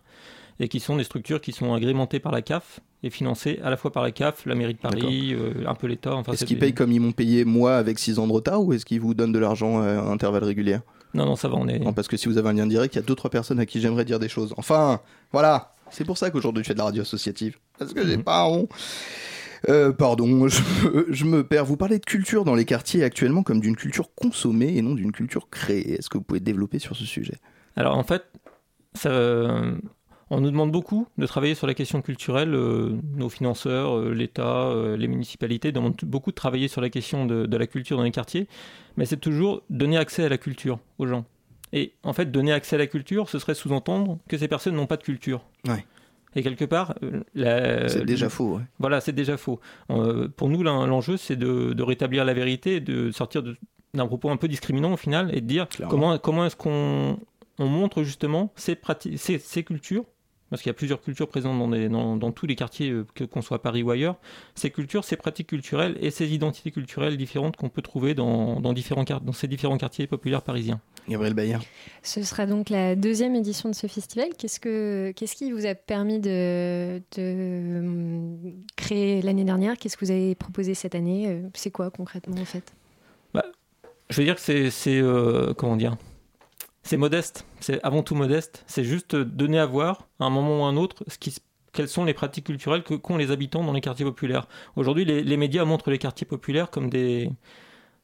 et 0.60 0.68
qui 0.68 0.80
sont 0.80 0.96
des 0.96 1.04
structures 1.04 1.40
qui 1.42 1.52
sont 1.52 1.74
agrémentées 1.74 2.20
par 2.20 2.32
la 2.32 2.40
CAF 2.42 2.80
et 3.02 3.10
financées 3.10 3.60
à 3.62 3.68
la 3.70 3.76
fois 3.76 3.92
par 3.92 4.02
la 4.02 4.12
CAF, 4.12 4.44
la 4.46 4.54
mairie 4.54 4.74
de 4.74 4.78
Paris, 4.78 5.34
un 5.66 5.74
peu 5.74 5.86
l'État. 5.86 6.14
Enfin, 6.14 6.32
Est-ce 6.32 6.44
qu'ils 6.44 6.56
des- 6.56 6.60
payent 6.60 6.74
comme 6.74 6.92
ils 6.92 7.00
m'ont 7.00 7.12
payé 7.12 7.44
moi 7.44 7.76
avec 7.76 7.98
6 7.98 8.18
ans 8.18 8.26
de 8.26 8.32
retard 8.32 8.62
ou 8.62 8.72
est-ce 8.72 8.84
qu'ils 8.86 9.00
vous 9.00 9.14
donnent 9.14 9.32
de 9.32 9.38
l'argent 9.38 9.80
à 9.80 9.86
intervalles 10.10 10.44
réguliers? 10.44 10.78
Non, 11.14 11.26
non, 11.26 11.36
ça 11.36 11.48
va, 11.48 11.56
on 11.56 11.66
est. 11.68 11.78
Non, 11.78 11.92
parce 11.92 12.08
que 12.08 12.16
si 12.16 12.28
vous 12.28 12.38
avez 12.38 12.48
un 12.48 12.52
lien 12.52 12.66
direct, 12.66 12.94
il 12.94 12.98
y 12.98 13.02
a 13.02 13.04
deux 13.04 13.14
trois 13.14 13.30
personnes 13.30 13.58
à 13.60 13.66
qui 13.66 13.80
j'aimerais 13.80 14.04
dire 14.04 14.18
des 14.18 14.28
choses. 14.28 14.54
Enfin, 14.56 15.00
voilà. 15.32 15.74
C'est 15.90 16.04
pour 16.04 16.16
ça 16.18 16.30
qu'aujourd'hui 16.30 16.62
je 16.62 16.68
fais 16.68 16.74
de 16.74 16.78
la 16.78 16.84
radio 16.84 17.02
associative. 17.02 17.56
Parce 17.78 17.92
que 17.92 18.06
j'ai 18.06 18.16
Mhm. 18.16 18.22
pas 18.22 18.46
honte. 18.46 18.70
Euh, 19.68 19.92
pardon, 19.92 20.26
je 20.48 20.62
me, 20.88 21.06
je 21.10 21.24
me 21.24 21.42
perds. 21.44 21.64
Vous 21.64 21.76
parlez 21.76 21.98
de 21.98 22.04
culture 22.04 22.44
dans 22.44 22.54
les 22.54 22.64
quartiers 22.64 23.02
actuellement 23.02 23.42
comme 23.42 23.60
d'une 23.60 23.74
culture 23.76 24.14
consommée 24.14 24.76
et 24.76 24.82
non 24.82 24.94
d'une 24.94 25.10
culture 25.12 25.50
créée. 25.50 25.94
Est-ce 25.98 26.08
que 26.08 26.16
vous 26.18 26.24
pouvez 26.24 26.40
développer 26.40 26.78
sur 26.78 26.94
ce 26.96 27.04
sujet? 27.04 27.34
Alors 27.76 27.96
en 27.98 28.04
fait, 28.04 28.22
ça, 28.94 29.10
on 30.30 30.40
nous 30.40 30.50
demande 30.50 30.70
beaucoup 30.70 31.06
de 31.18 31.26
travailler 31.26 31.54
sur 31.54 31.66
la 31.66 31.74
question 31.74 32.02
culturelle. 32.02 32.54
euh, 32.54 32.96
nos 33.16 33.28
financeurs, 33.28 33.96
euh, 33.98 34.12
l'État, 34.14 34.66
euh, 34.68 34.96
les 34.96 35.08
municipalités 35.08 35.72
demandent 35.72 35.96
beaucoup 36.04 36.30
de 36.30 36.36
travailler 36.36 36.68
sur 36.68 36.80
la 36.80 36.88
question 36.90 37.26
de, 37.26 37.46
de 37.46 37.56
la 37.56 37.66
culture 37.66 37.96
dans 37.96 38.04
les 38.04 38.10
quartiers. 38.12 38.46
Mais 38.96 39.06
c'est 39.06 39.16
toujours 39.16 39.62
donner 39.70 39.96
accès 39.96 40.24
à 40.24 40.28
la 40.28 40.38
culture 40.38 40.78
aux 40.98 41.06
gens. 41.06 41.24
Et 41.72 41.92
en 42.02 42.12
fait, 42.12 42.30
donner 42.32 42.52
accès 42.52 42.76
à 42.76 42.78
la 42.78 42.86
culture, 42.86 43.28
ce 43.28 43.38
serait 43.38 43.54
sous-entendre 43.54 44.18
que 44.28 44.36
ces 44.38 44.48
personnes 44.48 44.74
n'ont 44.74 44.86
pas 44.86 44.96
de 44.96 45.02
culture. 45.04 45.44
Ouais. 45.68 45.84
Et 46.36 46.42
quelque 46.42 46.64
part, 46.64 46.94
C'est 47.34 48.04
déjà 48.04 48.26
le- 48.26 48.30
faux. 48.30 48.56
ouais. 48.56 48.62
Voilà, 48.78 49.00
c'est 49.00 49.12
déjà 49.12 49.36
faux. 49.36 49.58
Pour 50.36 50.48
nous, 50.48 50.62
l'en- 50.62 50.86
l'enjeu, 50.86 51.16
c'est 51.16 51.36
de, 51.36 51.72
de 51.72 51.82
rétablir 51.82 52.24
la 52.24 52.34
vérité, 52.34 52.78
de 52.80 53.10
sortir 53.10 53.42
d'un 53.94 54.06
propos 54.06 54.30
un 54.30 54.36
peu 54.36 54.46
discriminant 54.46 54.92
au 54.92 54.96
final, 54.96 55.30
et 55.36 55.40
de 55.40 55.46
dire 55.46 55.68
Clairement. 55.68 55.90
comment, 55.90 56.18
comment 56.18 56.46
est-ce 56.46 56.54
qu'on 56.56 57.18
on 57.58 57.66
montre 57.66 58.02
justement 58.04 58.52
ces, 58.56 58.78
ces, 59.16 59.38
ces 59.38 59.64
cultures, 59.64 60.04
parce 60.50 60.62
qu'il 60.62 60.68
y 60.68 60.70
a 60.70 60.74
plusieurs 60.74 61.00
cultures 61.00 61.28
présentes 61.28 61.58
dans, 61.58 61.68
des- 61.68 61.88
dans, 61.88 62.16
dans 62.16 62.32
tous 62.32 62.46
les 62.46 62.56
quartiers, 62.56 62.90
euh, 62.90 63.06
que- 63.14 63.24
qu'on 63.24 63.40
soit 63.40 63.56
à 63.56 63.60
Paris 63.60 63.82
ou 63.82 63.90
ailleurs, 63.90 64.16
ces 64.54 64.70
cultures, 64.70 65.04
ces 65.04 65.16
pratiques 65.16 65.46
culturelles 65.46 65.96
et 66.00 66.10
ces 66.10 66.34
identités 66.34 66.70
culturelles 66.70 67.16
différentes 67.16 67.56
qu'on 67.56 67.68
peut 67.68 67.82
trouver 67.82 68.14
dans, 68.14 68.60
dans, 68.60 68.72
différents, 68.72 69.04
dans 69.04 69.32
ces 69.32 69.46
différents 69.48 69.78
quartiers 69.78 70.06
populaires 70.06 70.42
parisiens. 70.42 70.80
Gabriel 71.08 71.34
Bayer. 71.34 71.56
Ce 72.02 72.22
sera 72.22 72.46
donc 72.46 72.68
la 72.68 72.94
deuxième 72.94 73.34
édition 73.34 73.68
de 73.68 73.74
ce 73.74 73.86
festival. 73.86 74.28
Qu'est-ce, 74.36 74.60
que, 74.60 75.12
qu'est-ce 75.16 75.34
qui 75.34 75.50
vous 75.52 75.66
a 75.66 75.74
permis 75.74 76.20
de, 76.20 77.00
de 77.16 77.78
hum, 77.78 78.52
créer 78.76 79.22
l'année 79.22 79.44
dernière? 79.44 79.76
Qu'est-ce 79.78 79.96
que 79.96 80.04
vous 80.04 80.10
avez 80.10 80.34
proposé 80.34 80.74
cette 80.74 80.94
année? 80.94 81.28
Euh, 81.28 81.40
C'est 81.54 81.70
quoi 81.70 81.90
concrètement 81.90 82.40
en 82.40 82.44
fait? 82.44 82.72
Je 84.12 84.16
veux 84.16 84.24
dire 84.24 84.34
que 84.34 84.40
c'est, 84.40 84.70
c'est 84.70 85.00
euh, 85.00 85.54
comment 85.54 85.76
dire, 85.76 85.96
c'est 86.82 86.96
modeste. 86.96 87.44
C'est 87.60 87.82
avant 87.82 88.02
tout 88.02 88.14
modeste. 88.14 88.64
C'est 88.66 88.84
juste 88.84 89.14
donner 89.16 89.58
à 89.58 89.66
voir, 89.66 90.08
à 90.18 90.24
un 90.24 90.30
moment 90.30 90.60
ou 90.60 90.64
à 90.64 90.68
un 90.68 90.76
autre, 90.76 91.04
ce 91.08 91.18
qui, 91.18 91.30
se- 91.30 91.40
quelles 91.72 91.88
sont 91.88 92.04
les 92.04 92.14
pratiques 92.14 92.46
culturelles 92.46 92.82
que, 92.82 92.94
qu'ont 92.94 93.16
les 93.16 93.30
habitants 93.30 93.62
dans 93.64 93.72
les 93.72 93.80
quartiers 93.80 94.04
populaires. 94.04 94.48
Aujourd'hui, 94.76 95.04
les, 95.04 95.22
les 95.22 95.36
médias 95.36 95.64
montrent 95.64 95.90
les 95.90 95.98
quartiers 95.98 96.26
populaires 96.26 96.70
comme 96.70 96.90
des 96.90 97.30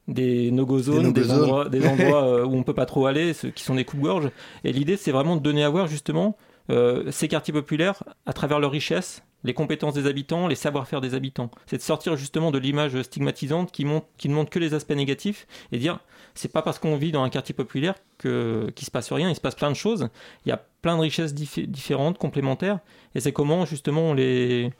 des 0.08 0.52
no-go 0.52 0.78
zones, 0.78 1.12
Des 1.12 1.32
endroits, 1.32 1.68
des 1.68 1.84
endroits 1.88 2.24
euh, 2.24 2.44
où 2.44 2.54
on 2.54 2.62
peut 2.62 2.74
pas 2.74 2.86
trop 2.86 3.06
aller, 3.06 3.32
qui 3.54 3.64
sont 3.64 3.74
des 3.74 3.84
coups-gorges. 3.84 4.30
Et 4.62 4.72
l'idée, 4.72 4.96
c'est 4.96 5.10
vraiment 5.10 5.34
de 5.36 5.40
donner 5.42 5.64
à 5.64 5.68
voir 5.68 5.88
justement 5.88 6.36
euh, 6.70 7.10
ces 7.10 7.26
quartiers 7.26 7.52
populaires 7.52 8.04
à 8.24 8.32
travers 8.32 8.60
leur 8.60 8.70
richesse, 8.70 9.22
les 9.46 9.54
compétences 9.54 9.94
des 9.94 10.06
habitants, 10.06 10.48
les 10.48 10.56
savoir-faire 10.56 11.00
des 11.00 11.14
habitants. 11.14 11.50
C'est 11.66 11.76
de 11.76 11.82
sortir 11.82 12.16
justement 12.16 12.50
de 12.50 12.58
l'image 12.58 13.00
stigmatisante 13.02 13.70
qui, 13.70 13.84
ne 13.84 14.34
montre 14.34 14.50
que 14.50 14.58
les 14.58 14.74
aspects 14.74 14.92
négatifs 14.92 15.46
et 15.72 15.78
dire 15.78 16.00
c'est 16.34 16.52
pas 16.52 16.62
parce 16.62 16.78
qu'on 16.78 16.96
vit 16.96 17.12
dans 17.12 17.22
un 17.22 17.30
quartier 17.30 17.54
populaire 17.54 17.94
que 18.18 18.70
qu'il 18.74 18.84
se 18.84 18.90
passe 18.90 19.10
rien, 19.12 19.30
il 19.30 19.36
se 19.36 19.40
passe 19.40 19.54
plein 19.54 19.70
de 19.70 19.76
choses. 19.76 20.08
Il 20.44 20.48
y 20.48 20.52
a 20.52 20.62
plein 20.82 20.96
de 20.96 21.02
richesses 21.02 21.32
diffé- 21.32 21.66
différentes, 21.66 22.18
complémentaires, 22.18 22.80
et 23.14 23.20
c'est 23.20 23.32
comment 23.32 23.64
justement 23.64 24.10
on 24.10 24.14
les 24.14 24.72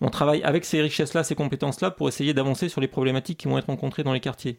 on 0.00 0.10
travaille 0.10 0.42
avec 0.42 0.64
ces 0.64 0.82
richesses-là, 0.82 1.22
ces 1.22 1.36
compétences-là, 1.36 1.90
pour 1.90 2.08
essayer 2.08 2.34
d'avancer 2.34 2.68
sur 2.68 2.80
les 2.80 2.88
problématiques 2.88 3.38
qui 3.38 3.48
vont 3.48 3.56
être 3.56 3.68
rencontrées 3.68 4.02
dans 4.02 4.12
les 4.12 4.20
quartiers. 4.20 4.58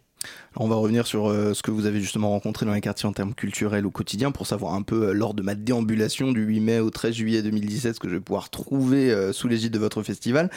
On 0.57 0.67
va 0.67 0.75
revenir 0.75 1.05
sur 1.05 1.29
euh, 1.29 1.53
ce 1.53 1.61
que 1.61 1.71
vous 1.71 1.85
avez 1.85 1.99
justement 1.99 2.29
rencontré 2.29 2.65
dans 2.65 2.73
les 2.73 2.81
quartiers 2.81 3.07
en 3.09 3.13
termes 3.13 3.33
culturels 3.33 3.85
au 3.85 3.91
quotidien 3.91 4.31
pour 4.31 4.47
savoir 4.47 4.73
un 4.73 4.83
peu 4.83 5.09
euh, 5.09 5.13
lors 5.13 5.33
de 5.33 5.41
ma 5.41 5.53
déambulation 5.53 6.31
du 6.31 6.43
8 6.43 6.59
mai 6.61 6.79
au 6.79 6.89
13 6.89 7.13
juillet 7.13 7.41
2017 7.41 7.95
ce 7.95 7.99
que 7.99 8.07
je 8.07 8.15
vais 8.15 8.21
pouvoir 8.21 8.49
trouver 8.49 9.11
euh, 9.11 9.33
sous 9.33 9.47
l'égide 9.47 9.73
de 9.73 9.79
votre 9.79 10.01
festival. 10.03 10.49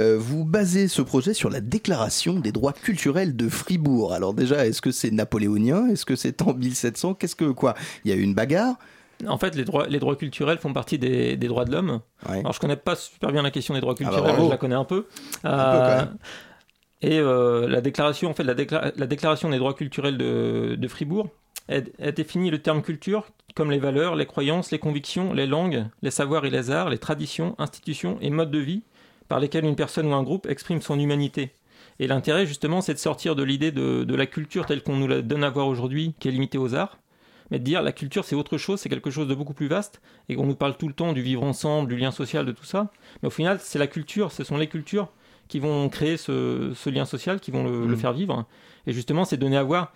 Vous 0.00 0.44
basez 0.44 0.88
ce 0.88 1.02
projet 1.02 1.34
sur 1.34 1.50
la 1.50 1.60
déclaration 1.60 2.34
des 2.38 2.52
droits 2.52 2.72
culturels 2.72 3.36
de 3.36 3.48
Fribourg. 3.48 4.12
Alors 4.12 4.34
déjà, 4.34 4.66
est-ce 4.66 4.82
que 4.82 4.90
c'est 4.90 5.10
napoléonien? 5.10 5.88
Est-ce 5.88 6.04
que 6.04 6.16
c'est 6.16 6.42
en 6.42 6.54
1700 6.54 7.14
Qu'est-ce 7.14 7.36
que 7.36 7.50
quoi? 7.50 7.74
Il 8.04 8.10
y 8.10 8.14
a 8.14 8.16
eu 8.16 8.22
une 8.22 8.34
bagarre? 8.34 8.76
En 9.26 9.38
fait, 9.38 9.54
les 9.54 9.64
droits, 9.64 9.86
les 9.86 9.98
droits 9.98 10.16
culturels 10.16 10.58
font 10.58 10.72
partie 10.72 10.98
des, 10.98 11.36
des 11.36 11.48
droits 11.48 11.64
de 11.64 11.72
l'homme. 11.72 12.00
Ouais. 12.28 12.40
Alors, 12.40 12.52
je 12.52 12.60
connais 12.60 12.76
pas 12.76 12.96
super 12.96 13.32
bien 13.32 13.42
la 13.42 13.50
question 13.50 13.74
des 13.74 13.80
droits 13.80 13.94
Ah 13.98 14.02
bah 14.02 14.10
culturels, 14.10 14.34
mais 14.38 14.44
je 14.44 14.50
la 14.50 14.56
connais 14.56 14.74
un 14.74 14.84
peu. 14.84 15.06
Un 15.44 15.50
peu, 15.50 15.78
quand 15.78 15.96
même. 15.96 16.16
Et 17.04 17.18
euh, 17.18 17.68
la 17.68 17.82
déclaration, 17.82 18.30
en 18.30 18.34
fait, 18.34 18.44
la, 18.44 18.54
décla- 18.54 18.94
la 18.96 19.06
déclaration 19.06 19.50
des 19.50 19.58
droits 19.58 19.74
culturels 19.74 20.16
de, 20.16 20.88
Fribourg, 20.88 21.28
définit 22.16 22.50
le 22.50 22.62
terme 22.62 22.80
culture 22.80 23.26
comme 23.54 23.70
les 23.70 23.78
valeurs, 23.78 24.16
les 24.16 24.24
croyances, 24.24 24.70
les 24.70 24.78
convictions, 24.78 25.34
les 25.34 25.46
langues, 25.46 25.84
les 26.00 26.10
savoirs 26.10 26.46
et 26.46 26.50
les 26.50 26.70
arts, 26.70 26.88
les 26.88 26.96
traditions, 26.96 27.54
institutions 27.58 28.16
et 28.22 28.30
modes 28.30 28.50
de 28.50 28.58
vie 28.58 28.84
par 29.28 29.38
lesquels 29.38 29.66
une 29.66 29.76
personne 29.76 30.06
ou 30.06 30.14
un 30.14 30.22
groupe 30.22 30.46
exprime 30.46 30.80
son 30.80 30.98
humanité. 30.98 31.50
Et 31.98 32.06
l'intérêt, 32.06 32.46
justement, 32.46 32.80
c'est 32.80 32.94
de 32.94 32.98
sortir 32.98 33.36
de 33.36 33.42
l'idée 33.42 33.70
de, 33.70 34.04
de 34.04 34.14
la 34.14 34.26
culture 34.26 34.64
telle 34.64 34.82
qu'on 34.82 34.96
nous 34.96 35.06
la 35.06 35.20
donne 35.20 35.44
à 35.44 35.50
voir 35.50 35.68
aujourd'hui, 35.68 36.14
qui 36.18 36.28
est 36.28 36.32
limitée 36.32 36.58
aux 36.58 36.74
arts, 36.74 36.98
mais 37.50 37.58
de 37.58 37.64
dire 37.64 37.82
la 37.82 37.92
culture 37.92 38.24
c'est 38.24 38.34
autre 38.34 38.56
chose, 38.56 38.80
c'est 38.80 38.88
quelque 38.88 39.10
chose 39.10 39.28
de 39.28 39.34
beaucoup 39.34 39.52
plus 39.52 39.68
vaste, 39.68 40.00
et 40.30 40.36
qu'on 40.36 40.46
nous 40.46 40.56
parle 40.56 40.76
tout 40.78 40.88
le 40.88 40.94
temps 40.94 41.12
du 41.12 41.20
vivre 41.20 41.42
ensemble, 41.42 41.90
du 41.90 41.96
lien 41.96 42.12
social, 42.12 42.46
de 42.46 42.52
tout 42.52 42.64
ça, 42.64 42.90
mais 43.22 43.26
au 43.28 43.30
final 43.30 43.58
c'est 43.60 43.78
la 43.78 43.86
culture, 43.86 44.32
ce 44.32 44.42
sont 44.42 44.56
les 44.56 44.68
cultures 44.68 45.10
qui 45.48 45.58
vont 45.60 45.88
créer 45.88 46.16
ce, 46.16 46.72
ce 46.74 46.90
lien 46.90 47.04
social, 47.04 47.40
qui 47.40 47.50
vont 47.50 47.64
le, 47.64 47.86
le 47.86 47.94
Mm. 47.94 47.98
faire 47.98 48.12
vivre, 48.12 48.44
et 48.86 48.92
justement 48.92 49.24
c'est 49.24 49.36
donner 49.36 49.56
à 49.56 49.62
voir 49.62 49.92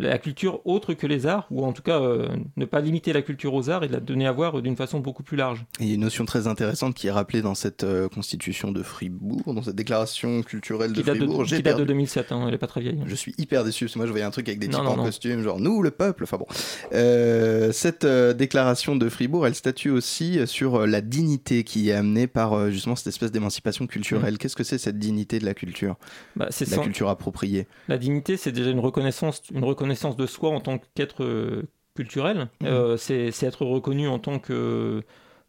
la 0.00 0.18
culture 0.18 0.60
autre 0.66 0.94
que 0.94 1.06
les 1.06 1.26
arts, 1.26 1.46
ou 1.50 1.64
en 1.64 1.72
tout 1.72 1.82
cas 1.82 2.00
euh, 2.00 2.28
ne 2.56 2.64
pas 2.64 2.80
limiter 2.80 3.12
la 3.12 3.22
culture 3.22 3.54
aux 3.54 3.70
arts 3.70 3.84
et 3.84 3.88
la 3.88 4.00
donner 4.00 4.26
à 4.26 4.32
voir 4.32 4.60
d'une 4.62 4.76
façon 4.76 5.00
beaucoup 5.00 5.22
plus 5.22 5.36
large. 5.36 5.64
Et 5.78 5.84
il 5.84 5.88
y 5.88 5.92
a 5.92 5.94
une 5.94 6.00
notion 6.00 6.24
très 6.24 6.46
intéressante 6.46 6.94
qui 6.94 7.06
est 7.06 7.10
rappelée 7.10 7.42
dans 7.42 7.54
cette 7.54 7.84
euh, 7.84 8.08
constitution 8.08 8.72
de 8.72 8.82
Fribourg, 8.82 9.54
dans 9.54 9.62
cette 9.62 9.76
déclaration 9.76 10.42
culturelle 10.42 10.92
de 10.92 10.96
Qui 11.00 11.02
date 11.04 11.16
de, 11.18 11.24
Fribourg. 11.26 11.44
qui 11.44 11.50
date 11.52 11.58
de 11.60 11.64
perdu. 11.64 11.84
2007, 11.86 12.32
hein, 12.32 12.44
elle 12.48 12.54
est 12.54 12.58
pas 12.58 12.66
très 12.66 12.80
vieille. 12.80 13.00
Je 13.06 13.14
suis 13.14 13.34
hyper 13.38 13.64
déçu 13.64 13.84
parce 13.84 13.94
que 13.94 13.98
moi 13.98 14.06
je 14.06 14.10
voyais 14.12 14.24
un 14.26 14.30
truc 14.30 14.48
avec 14.48 14.58
des 14.58 14.68
Non, 14.68 14.78
types 14.78 14.84
non, 14.86 14.90
en 14.92 14.96
non. 14.96 15.04
costume, 15.04 15.42
genre 15.42 15.60
nous 15.60 15.82
le 15.82 15.90
peuple. 15.90 16.24
Enfin 16.24 16.38
bon, 16.38 16.46
Euh, 16.92 17.72
cette 17.72 18.06
déclaration 18.06 18.96
de 18.96 19.08
Fribourg, 19.08 19.46
elle 19.46 19.54
statue 19.54 19.90
aussi 19.90 20.38
sur 20.46 20.86
la 20.86 21.00
dignité 21.00 21.64
qui 21.64 21.90
est 21.90 21.92
amenée 21.92 22.26
par 22.26 22.70
justement 22.70 22.96
cette 22.96 23.06
espèce 23.08 23.30
d'émancipation 23.32 23.86
culturelle. 23.86 24.38
Qu'est-ce 24.38 24.56
que 24.56 24.64
c'est 24.64 24.78
cette 24.78 24.98
dignité 24.98 25.38
de 25.38 25.44
la 25.44 25.54
culture, 25.54 25.92
Mm. 26.36 26.38
Bah, 26.40 26.46
la 26.48 26.66
sans- 26.66 26.82
culture 26.82 27.08
appropriée? 27.08 27.66
La 27.88 27.98
dignité, 27.98 28.36
c'est 28.36 28.52
déjà 28.52 28.70
une 28.70 28.80
reconnaissance, 28.80 29.42
une 29.52 29.64
reconnaissance 29.64 29.89
de 30.16 30.26
soi 30.26 30.50
en 30.50 30.60
tant 30.60 30.78
qu'être 30.94 31.24
euh, 31.24 31.62
culturel. 31.94 32.48
Mhm. 32.60 32.66
Euh, 32.68 32.96
c'est 32.96 33.30
c'est 33.32 33.46
être 33.46 33.64
reconnu 33.64 34.08
en 34.08 34.18
tant 34.18 34.38
que 34.38 35.02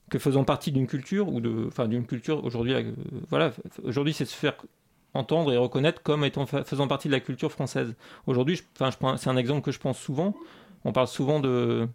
que 0.09 0.19
faisant 0.19 0.43
partie 0.43 0.71
d'une 0.71 0.87
culture 0.87 1.29
ou 1.29 1.41
de, 1.41 1.65
enfin 1.67 1.87
d'une 1.87 2.05
culture. 2.05 2.43
Aujourd'hui, 2.43 2.73
euh, 2.73 2.91
voilà, 3.29 3.53
aujourd'hui, 3.83 4.13
c'est 4.13 4.25
se 4.25 4.35
faire 4.35 4.55
entendre 5.13 5.51
et 5.53 5.57
reconnaître 5.57 6.01
comme 6.03 6.23
étant 6.25 6.45
fa- 6.45 6.63
faisant 6.63 6.87
partie 6.87 7.07
de 7.07 7.13
la 7.13 7.19
culture 7.21 7.51
française. 7.51 7.95
Aujourd'hui, 8.27 8.55
je- 8.57 8.63
enfin, 8.75 8.91
je 8.91 8.97
prends, 8.97 9.17
c'est 9.17 9.29
un 9.29 9.37
exemple 9.37 9.61
que 9.61 9.71
je 9.71 9.79
pense 9.79 9.97
souvent. 9.99 10.35
On 10.85 10.91
parle 10.93 11.07
souvent 11.07 11.39
de, 11.39 11.87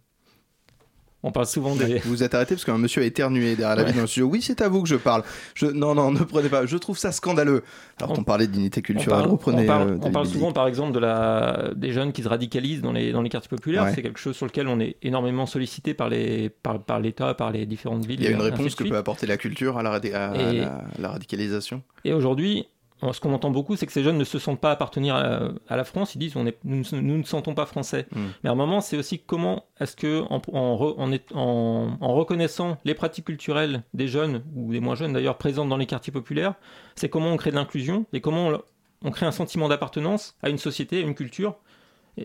on 1.22 1.32
parle 1.32 1.46
souvent 1.46 1.74
des. 1.74 1.98
Vous 1.98 2.10
vous 2.10 2.22
êtes 2.22 2.34
arrêté 2.34 2.54
parce 2.54 2.64
qu'un 2.64 2.78
monsieur 2.78 3.02
a 3.02 3.04
éternué 3.04 3.56
derrière 3.56 3.74
la 3.76 3.82
Ouais. 3.82 3.86
vitre 3.86 3.96
dans 3.96 4.02
le 4.02 4.06
studio. 4.06 4.26
Oui, 4.28 4.42
c'est 4.42 4.60
à 4.60 4.68
vous 4.68 4.82
que 4.82 4.88
je 4.88 4.94
parle. 4.96 5.22
Je... 5.54 5.66
Non, 5.66 5.94
non, 5.94 6.12
ne 6.12 6.20
prenez 6.20 6.48
pas. 6.48 6.66
Je 6.66 6.76
trouve 6.76 6.98
ça 6.98 7.10
scandaleux. 7.10 7.62
Alors 8.00 8.12
qu'on 8.14 8.22
parlait 8.22 8.46
de 8.46 8.52
dignité 8.52 8.80
On 8.80 8.82
culturelle. 8.82 9.18
parle, 9.20 9.30
Reprenez. 9.30 9.62
on 9.62 9.66
parle- 9.66 9.88
euh, 9.90 9.98
on 10.02 10.10
parle 10.12 10.26
Billy. 10.26 10.38
souvent, 10.38 10.52
par 10.52 10.68
exemple, 10.68 10.92
de 10.92 10.98
la, 11.00 11.70
des 11.74 11.92
jeunes 11.92 12.12
qui 12.12 12.22
se 12.22 12.28
radicalisent 12.28 12.82
dans 12.82 12.92
les, 12.92 13.10
dans 13.12 13.22
les 13.22 13.28
quartiers 13.30 13.48
populaires. 13.48 13.84
Ouais. 13.84 13.92
C'est 13.94 14.02
quelque 14.02 14.20
chose 14.20 14.36
sur 14.36 14.46
lequel 14.46 14.68
on 14.68 14.78
est 14.78 14.96
énormément 15.02 15.46
sollicité 15.46 15.94
par 15.94 16.08
les, 16.08 16.48
par, 16.48 16.80
par 16.82 17.00
l'État, 17.00 17.34
par 17.34 17.50
les 17.50 17.66
différentes 17.66 18.06
villes. 18.06 18.20
Il 18.20 18.24
y 18.24 18.28
a 18.28 18.32
une 18.32 18.42
réponse 18.42 18.74
que 18.74 18.84
peut 18.84 18.96
apporter 18.96 19.26
la 19.26 19.36
culture 19.36 19.78
à 19.78 19.82
la, 19.82 19.92
à 19.92 19.98
Et- 19.98 20.60
la- 20.60 20.84
la 20.98 21.08
radicalisation? 21.08 21.82
Et 22.04 22.12
aujourd'hui, 22.12 22.68
ce 23.12 23.20
qu'on 23.20 23.32
entend 23.34 23.50
beaucoup, 23.50 23.76
c'est 23.76 23.86
que 23.86 23.92
ces 23.92 24.02
jeunes 24.02 24.16
ne 24.18 24.24
se 24.24 24.38
sentent 24.38 24.60
pas 24.60 24.70
appartenir 24.70 25.14
à, 25.14 25.48
à 25.68 25.76
la 25.76 25.84
France. 25.84 26.14
Ils 26.14 26.18
disent 26.18 26.36
on 26.36 26.46
est, 26.46 26.56
nous, 26.64 26.82
ne- 26.92 27.00
nous 27.00 27.18
ne 27.18 27.22
sentons 27.24 27.54
pas 27.54 27.66
français. 27.66 28.06
Mm. 28.12 28.20
Mais 28.42 28.48
à 28.48 28.52
un 28.52 28.56
moment, 28.56 28.80
c'est 28.80 28.96
aussi 28.96 29.18
comment 29.18 29.64
est-ce 29.80 29.96
que 29.96 30.22
en, 30.30 30.40
en, 30.52 30.76
re- 30.76 30.94
en 30.96 31.12
est- 31.12 31.30
en- 31.34 31.96
en 32.00 32.14
reconnaissant 32.14 32.78
les 32.84 32.94
pratiques 32.94 33.26
culturelles 33.26 33.82
des 33.94 34.08
jeunes 34.08 34.42
ou 34.54 34.72
des 34.72 34.80
moins 34.80 34.94
jeunes 34.94 35.12
d'ailleurs 35.12 35.36
présentes 35.38 35.68
dans 35.68 35.76
les 35.76 35.86
quartiers 35.86 36.12
populaires, 36.12 36.54
c'est 36.94 37.08
comment 37.08 37.28
on 37.32 37.36
crée 37.36 37.50
de 37.50 37.56
l'inclusion 37.56 38.06
et 38.12 38.20
comment 38.20 38.48
on, 38.48 38.62
on 39.04 39.10
crée 39.10 39.26
un 39.26 39.32
sentiment 39.32 39.68
d'appartenance 39.68 40.36
à 40.42 40.48
une 40.48 40.58
société, 40.58 40.98
à 40.98 41.00
une 41.02 41.14
culture. 41.14 41.56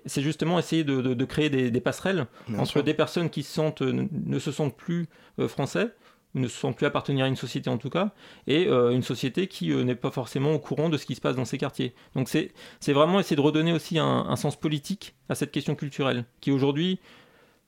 C'est 0.06 0.22
justement 0.22 0.58
essayer 0.58 0.86
de, 0.86 1.02
de- 1.02 1.14
de 1.14 1.26
créer 1.26 1.50
des, 1.50 1.70
des 1.70 1.82
passerelles 1.82 2.26
Bien 2.48 2.60
entre 2.60 2.72
sûr. 2.72 2.84
des 2.84 2.94
personnes 2.94 3.30
qui 3.30 3.44
se 3.44 3.52
sentent, 3.54 3.82
ne, 3.82 4.40
se 4.40 4.50
sentent 4.54 4.78
plus 4.78 5.10
euh, 5.40 5.50
français 5.50 5.90
ne 6.34 6.48
se 6.48 6.58
sentent 6.58 6.78
plus 6.78 6.86
appartenir 6.86 7.26
à 7.26 7.28
une 7.28 7.36
société 7.36 7.70
en 7.70 7.78
tout 7.78 7.90
cas, 7.90 8.12
et 8.48 8.68
euh, 8.68 8.92
une 8.92 9.04
société 9.04 9.48
qui 9.48 9.72
euh, 9.72 9.84
n'est 9.84 9.96
pas 9.96 10.12
forcément 10.12 10.54
au 10.54 10.60
courant 10.60 10.90
de 10.90 10.98
ce 10.98 11.06
qui 11.06 11.16
se 11.16 11.22
passe 11.22 11.36
dans 11.36 11.46
ces 11.46 11.58
quartiers. 11.58 11.94
Donc 12.16 12.30
c'est 12.30 12.94
vraiment 12.94 13.20
essayer 13.20 13.36
de 13.36 13.42
redonner 13.42 13.74
aussi 13.74 14.00
un, 14.00 14.06
un 14.06 14.36
sens 14.36 14.56
politique 14.56 15.14
à 15.30 15.36
cette 15.36 15.52
question 15.52 15.76
culturelle, 15.76 16.26
qui 16.40 16.52
aujourd'hui 16.52 17.00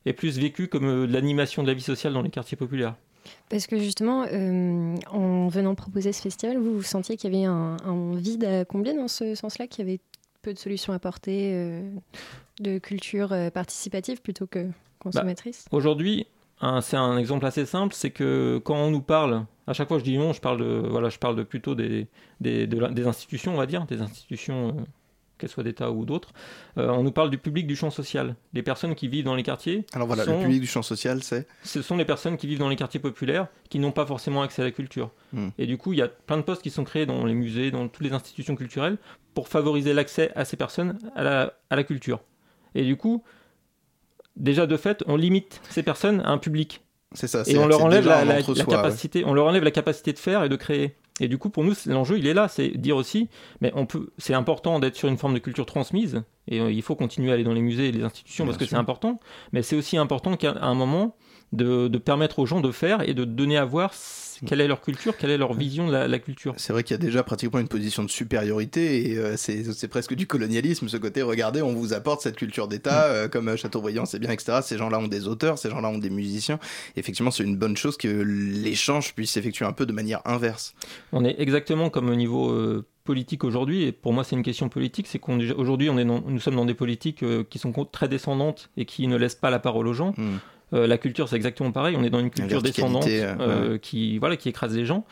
est 0.05 0.13
plus 0.13 0.37
vécue 0.39 0.67
comme 0.67 0.87
euh, 0.87 1.05
l'animation 1.05 1.63
de 1.63 1.67
la 1.67 1.73
vie 1.73 1.81
sociale 1.81 2.13
dans 2.13 2.21
les 2.21 2.29
quartiers 2.29 2.57
populaires. 2.57 2.95
Parce 3.49 3.67
que 3.67 3.77
justement, 3.77 4.25
euh, 4.31 4.95
en 5.09 5.47
venant 5.47 5.75
proposer 5.75 6.11
ce 6.11 6.21
festival, 6.21 6.57
vous, 6.57 6.75
vous 6.75 6.83
sentiez 6.83 7.15
qu'il 7.15 7.33
y 7.33 7.37
avait 7.37 7.45
un, 7.45 7.77
un 7.85 8.15
vide 8.15 8.43
à 8.43 8.65
combler 8.65 8.93
dans 8.93 9.07
ce 9.07 9.35
sens-là, 9.35 9.67
qu'il 9.67 9.85
y 9.85 9.89
avait 9.89 9.99
peu 10.41 10.53
de 10.53 10.59
solutions 10.59 10.91
apportées 10.91 11.81
de 12.59 12.77
culture 12.79 13.33
participative 13.53 14.21
plutôt 14.21 14.45
que 14.45 14.67
consommatrice? 14.99 15.65
Aujourd'hui, 15.71 16.27
c'est 16.81 16.97
un 16.97 17.17
exemple 17.17 17.45
assez 17.45 17.65
simple, 17.65 17.93
c'est 17.93 18.11
que 18.11 18.61
quand 18.63 18.75
on 18.75 18.91
nous 18.91 19.01
parle, 19.01 19.45
à 19.67 19.73
chaque 19.73 19.87
fois 19.87 19.99
je 19.99 20.03
dis 20.03 20.17
non, 20.17 20.33
je 20.33 20.41
parle 20.41 20.59
de, 20.59 20.87
voilà, 20.89 21.09
je 21.09 21.17
parle 21.19 21.35
de 21.35 21.43
plutôt 21.43 21.75
des, 21.75 22.07
des, 22.39 22.67
de 22.67 22.79
la- 22.79 22.89
des 22.89 23.05
institutions, 23.07 23.53
on 23.53 23.57
va 23.57 23.65
dire, 23.65 23.85
des 23.85 24.01
institutions, 24.01 24.69
euh, 24.69 24.81
qu'elles 25.37 25.49
soient 25.49 25.63
d'État 25.63 25.91
ou 25.91 26.05
d'autres. 26.05 26.31
Euh, 26.77 26.89
on 26.89 27.03
nous 27.03 27.11
parle 27.11 27.29
du 27.29 27.37
public 27.37 27.67
du 27.67 27.75
champ 27.75 27.89
social, 27.89 28.35
les 28.53 28.61
personnes 28.63 28.95
qui 28.95 29.07
vivent 29.09 29.25
dans 29.25 29.35
les 29.35 29.43
quartiers. 29.43 29.85
Alors 29.93 30.07
voilà, 30.07 30.23
sont- 30.23 30.37
le 30.37 30.43
public 30.43 30.61
du 30.61 30.67
champ 30.67 30.83
social, 30.83 31.21
c'est 31.23 31.47
ce 31.63 31.81
sont 31.81 31.97
les 31.97 32.05
personnes 32.05 32.37
qui 32.37 32.47
vivent 32.47 32.59
dans 32.59 32.69
les 32.69 32.75
quartiers 32.77 32.99
populaires 33.01 33.47
qui 33.69 33.79
n'ont 33.79 33.91
pas 33.91 34.05
forcément 34.05 34.41
accès 34.43 34.61
à 34.61 34.65
la 34.65 34.71
culture. 34.71 35.09
Hmm. 35.33 35.49
Et 35.57 35.65
du 35.65 35.77
coup, 35.77 35.91
il 35.91 35.99
y 35.99 36.01
a 36.03 36.07
plein 36.07 36.37
de 36.37 36.43
postes 36.43 36.61
qui 36.61 36.69
sont 36.69 36.83
créés 36.85 37.05
dans 37.05 37.25
les 37.25 37.33
musées, 37.33 37.71
dans 37.71 37.87
toutes 37.89 38.05
les 38.05 38.13
institutions 38.13 38.55
culturelles, 38.55 38.97
pour 39.33 39.49
favoriser 39.49 39.93
l'accès 39.93 40.31
à 40.35 40.45
ces 40.45 40.55
personnes 40.55 40.97
à 41.15 41.23
la, 41.23 41.53
à 41.69 41.75
la 41.75 41.83
culture. 41.83 42.21
Et 42.75 42.85
du 42.85 42.95
coup, 42.95 43.23
déjà 44.35 44.65
de 44.65 44.77
fait, 44.77 45.03
on 45.07 45.15
limite 45.15 45.61
ces 45.69 45.83
personnes 45.83 46.21
à 46.21 46.29
un 46.31 46.37
public. 46.37 46.81
C'est 47.13 47.27
ça. 47.27 47.43
Et 47.45 47.57
on 47.57 47.67
leur 47.67 47.83
enlève 47.83 48.05
la, 48.07 48.19
un 48.21 48.25
la- 48.25 48.33
la 48.35 48.39
entre-soi, 48.39 48.65
ouais. 48.65 48.71
capacité, 48.71 49.23
on 49.25 49.33
leur 49.33 49.45
enlève 49.45 49.63
la 49.63 49.71
capacité 49.71 50.13
de 50.13 50.19
faire 50.19 50.43
et 50.43 50.49
de 50.49 50.55
créer. 50.55 50.95
Et 51.19 51.27
du 51.27 51.37
coup, 51.37 51.51
pour 51.51 51.63
nous, 51.63 51.73
l'enjeu, 51.85 52.17
il 52.17 52.25
est 52.25 52.33
là, 52.33 52.47
c'est 52.47 52.69
dire 52.69 52.95
aussi, 52.97 53.29
mais 53.61 53.71
on 53.75 53.85
peut, 53.85 54.09
c'est 54.17 54.33
important 54.33 54.79
d'être 54.79 54.95
sur 54.95 55.09
une 55.09 55.17
forme 55.17 55.35
de 55.35 55.39
culture 55.39 55.67
transmise, 55.67 56.23
et 56.47 56.59
euh, 56.59 56.71
il 56.71 56.81
faut 56.81 56.95
continuer 56.95 57.29
à 57.29 57.35
aller 57.35 57.43
dans 57.43 57.53
les 57.53 57.61
musées 57.61 57.89
et 57.89 57.91
les 57.91 58.01
institutions 58.01 58.45
Bien 58.45 58.51
parce 58.51 58.57
que 58.57 58.67
c'est 58.67 58.75
important. 58.77 59.19
Mais 59.51 59.61
c'est 59.61 59.75
aussi 59.75 59.95
important 59.95 60.35
qu'à 60.37 60.55
un 60.61 60.73
moment 60.73 61.15
de, 61.53 61.87
de 61.87 61.97
permettre 61.97 62.39
aux 62.39 62.45
gens 62.45 62.59
de 62.59 62.71
faire 62.71 63.07
et 63.07 63.13
de 63.13 63.23
donner 63.23 63.57
à 63.57 63.63
voir 63.65 63.93
quelle 64.45 64.59
est 64.59 64.67
leur 64.67 64.81
culture, 64.81 65.15
quelle 65.15 65.29
est 65.29 65.37
leur 65.37 65.53
vision 65.53 65.87
de 65.87 65.93
la, 65.93 66.05
la 66.09 66.19
culture. 66.19 66.53
C'est 66.57 66.73
vrai 66.73 66.83
qu'il 66.83 66.93
y 66.95 66.99
a 66.99 67.01
déjà 67.01 67.23
pratiquement 67.23 67.59
une 67.59 67.69
position 67.69 68.03
de 68.03 68.09
supériorité 68.09 69.11
et 69.11 69.17
euh, 69.17 69.37
c'est 69.37 69.87
presque 69.87 70.15
du 70.15 70.27
colonialisme 70.27 70.89
ce 70.89 70.97
côté. 70.97 71.21
Regardez, 71.21 71.61
on 71.61 71.71
vous 71.73 71.93
apporte 71.93 72.19
cette 72.21 72.35
culture 72.35 72.67
d'État, 72.67 73.05
euh, 73.05 73.29
comme 73.29 73.47
euh, 73.47 73.55
Chateaubriand, 73.55 74.05
c'est 74.05 74.19
bien, 74.19 74.31
etc. 74.31 74.59
Ces 74.61 74.77
gens-là 74.77 74.99
ont 74.99 75.07
des 75.07 75.27
auteurs, 75.29 75.57
ces 75.57 75.69
gens-là 75.69 75.87
ont 75.87 75.97
des 75.97 76.09
musiciens. 76.09 76.59
Effectivement, 76.97 77.31
c'est 77.31 77.43
une 77.45 77.55
bonne 77.55 77.77
chose 77.77 77.95
que 77.95 78.07
l'échange 78.09 79.13
puisse 79.13 79.31
s'effectuer 79.31 79.63
un 79.65 79.71
peu 79.71 79.85
de 79.85 79.93
manière 79.93 80.19
inverse. 80.25 80.73
On 81.13 81.23
est 81.23 81.35
exactement 81.39 81.89
comme 81.89 82.09
au 82.09 82.15
niveau 82.15 82.49
euh, 82.51 82.85
politique 83.05 83.45
aujourd'hui, 83.45 83.83
et 83.83 83.91
pour 83.93 84.11
moi 84.13 84.23
c'est 84.25 84.35
une 84.35 84.43
question 84.43 84.67
politique, 84.67 85.07
c'est 85.07 85.19
qu'aujourd'hui 85.19 85.89
on 85.89 85.97
est 85.97 86.05
dans- 86.05 86.21
nous 86.25 86.39
sommes 86.39 86.55
dans 86.55 86.65
des 86.65 86.73
politiques 86.73 87.23
qui 87.49 87.59
sont 87.59 87.71
très 87.85 88.07
descendantes 88.07 88.69
et 88.77 88.85
qui 88.85 89.07
ne 89.07 89.17
laissent 89.17 89.35
pas 89.35 89.49
la 89.49 89.59
parole 89.59 89.87
aux 89.87 89.93
gens. 89.93 90.13
Hmm. 90.17 90.37
Euh, 90.73 90.87
la 90.87 90.97
culture 90.97 91.29
c'est 91.29 91.35
exactement 91.35 91.71
pareil, 91.71 91.95
on 91.97 92.03
est 92.03 92.09
dans 92.09 92.19
une 92.19 92.31
culture 92.31 92.61
descendante 92.61 93.05
euh, 93.07 93.73
ouais. 93.73 93.79
qui, 93.79 94.17
voilà, 94.17 94.37
qui 94.37 94.49
écrase 94.49 94.75
les 94.75 94.85
gens. 94.85 95.05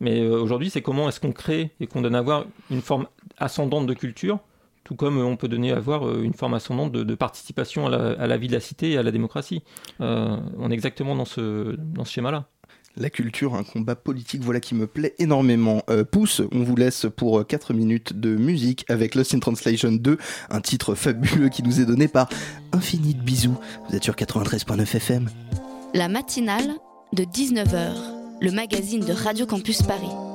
Mais 0.00 0.20
euh, 0.20 0.40
aujourd'hui 0.40 0.70
c'est 0.70 0.82
comment 0.82 1.08
est-ce 1.08 1.20
qu'on 1.20 1.32
crée 1.32 1.70
et 1.80 1.86
qu'on 1.86 2.00
donne 2.00 2.14
à 2.14 2.22
voir 2.22 2.46
une 2.70 2.80
forme 2.80 3.06
ascendante 3.38 3.86
de 3.86 3.94
culture, 3.94 4.40
tout 4.84 4.96
comme 4.96 5.18
euh, 5.18 5.24
on 5.24 5.36
peut 5.36 5.48
donner 5.48 5.72
à 5.72 5.78
voir 5.78 6.08
euh, 6.08 6.22
une 6.22 6.34
forme 6.34 6.54
ascendante 6.54 6.90
de, 6.92 7.04
de 7.04 7.14
participation 7.14 7.86
à 7.86 7.90
la, 7.90 8.12
à 8.18 8.26
la 8.26 8.36
vie 8.36 8.48
de 8.48 8.52
la 8.52 8.60
cité 8.60 8.92
et 8.92 8.98
à 8.98 9.02
la 9.02 9.10
démocratie. 9.10 9.62
Euh, 10.00 10.36
on 10.58 10.70
est 10.70 10.74
exactement 10.74 11.14
dans 11.14 11.24
ce, 11.24 11.76
dans 11.76 12.04
ce 12.04 12.12
schéma-là. 12.12 12.46
La 12.96 13.08
culture, 13.08 13.54
un 13.54 13.62
combat 13.62 13.96
politique, 13.96 14.42
voilà 14.42 14.60
qui 14.60 14.74
me 14.74 14.86
plaît 14.86 15.14
énormément. 15.18 15.82
Euh, 15.88 16.04
Pouce, 16.04 16.42
on 16.52 16.62
vous 16.62 16.76
laisse 16.76 17.06
pour 17.16 17.46
4 17.46 17.72
minutes 17.72 18.12
de 18.18 18.36
musique 18.36 18.84
avec 18.88 19.14
Lost 19.14 19.34
in 19.34 19.38
Translation 19.38 19.92
2, 19.92 20.18
un 20.50 20.60
titre 20.60 20.94
fabuleux 20.94 21.48
qui 21.48 21.62
nous 21.62 21.80
est 21.80 21.86
donné 21.86 22.06
par 22.06 22.28
Infinite 22.72 23.18
Bisous. 23.18 23.56
Vous 23.88 23.96
êtes 23.96 24.04
sur 24.04 24.14
93.9 24.14 24.82
FM. 24.82 25.30
La 25.94 26.08
matinale 26.08 26.74
de 27.14 27.24
19h, 27.24 27.94
le 28.40 28.50
magazine 28.50 29.04
de 29.04 29.12
Radio 29.12 29.46
Campus 29.46 29.82
Paris. 29.82 30.31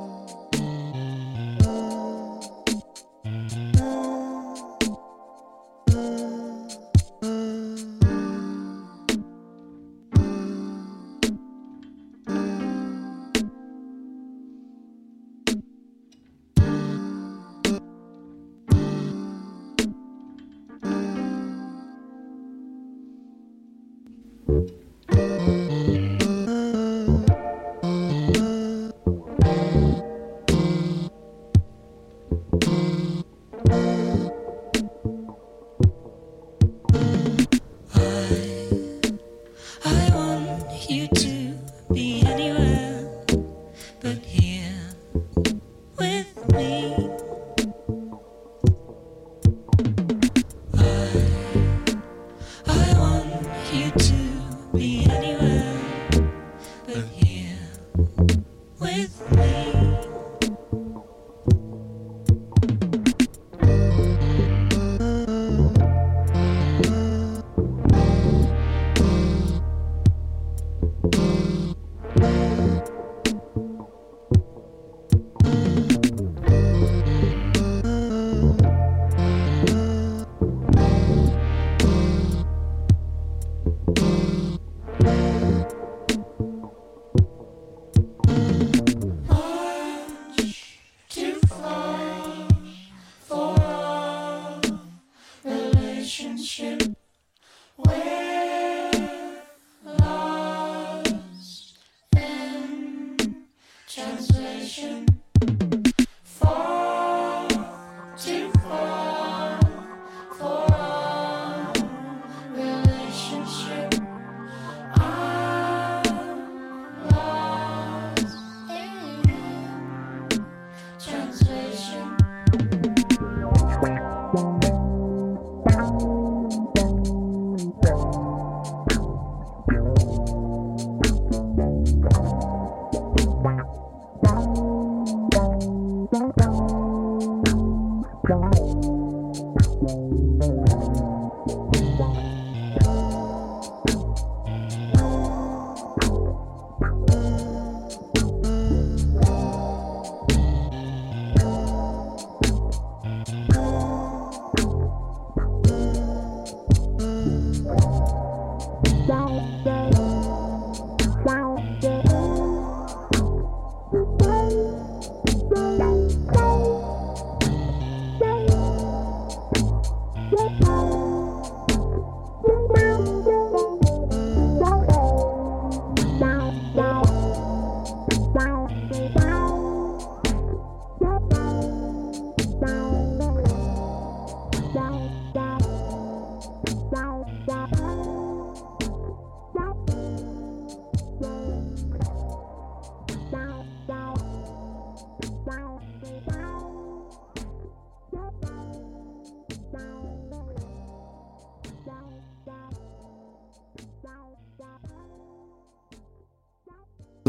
Translation. 103.98 105.06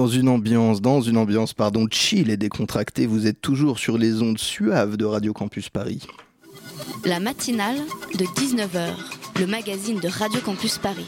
Une 0.10 0.28
ambiance, 0.28 0.82
dans 0.82 1.01
une 1.01 1.18
ambiance, 1.18 1.53
pardon, 1.53 1.88
chill 1.89 2.30
et 2.30 2.38
décontractée, 2.38 3.05
vous 3.05 3.28
êtes 3.28 3.41
toujours 3.41 3.80
sur 3.80 3.97
les 3.97 4.22
ondes 4.22 4.38
suaves 4.38 4.97
de 4.97 5.05
Radio 5.05 5.34
Campus 5.34 5.70
Paris. 5.70 6.01
La 7.05 7.20
matinale 7.20 7.78
de 8.18 8.26
19h, 8.26 8.89
le 9.39 9.47
magazine 9.47 9.99
de 9.99 10.07
Radio 10.07 10.41
Campus 10.41 10.78
Paris. 10.78 11.05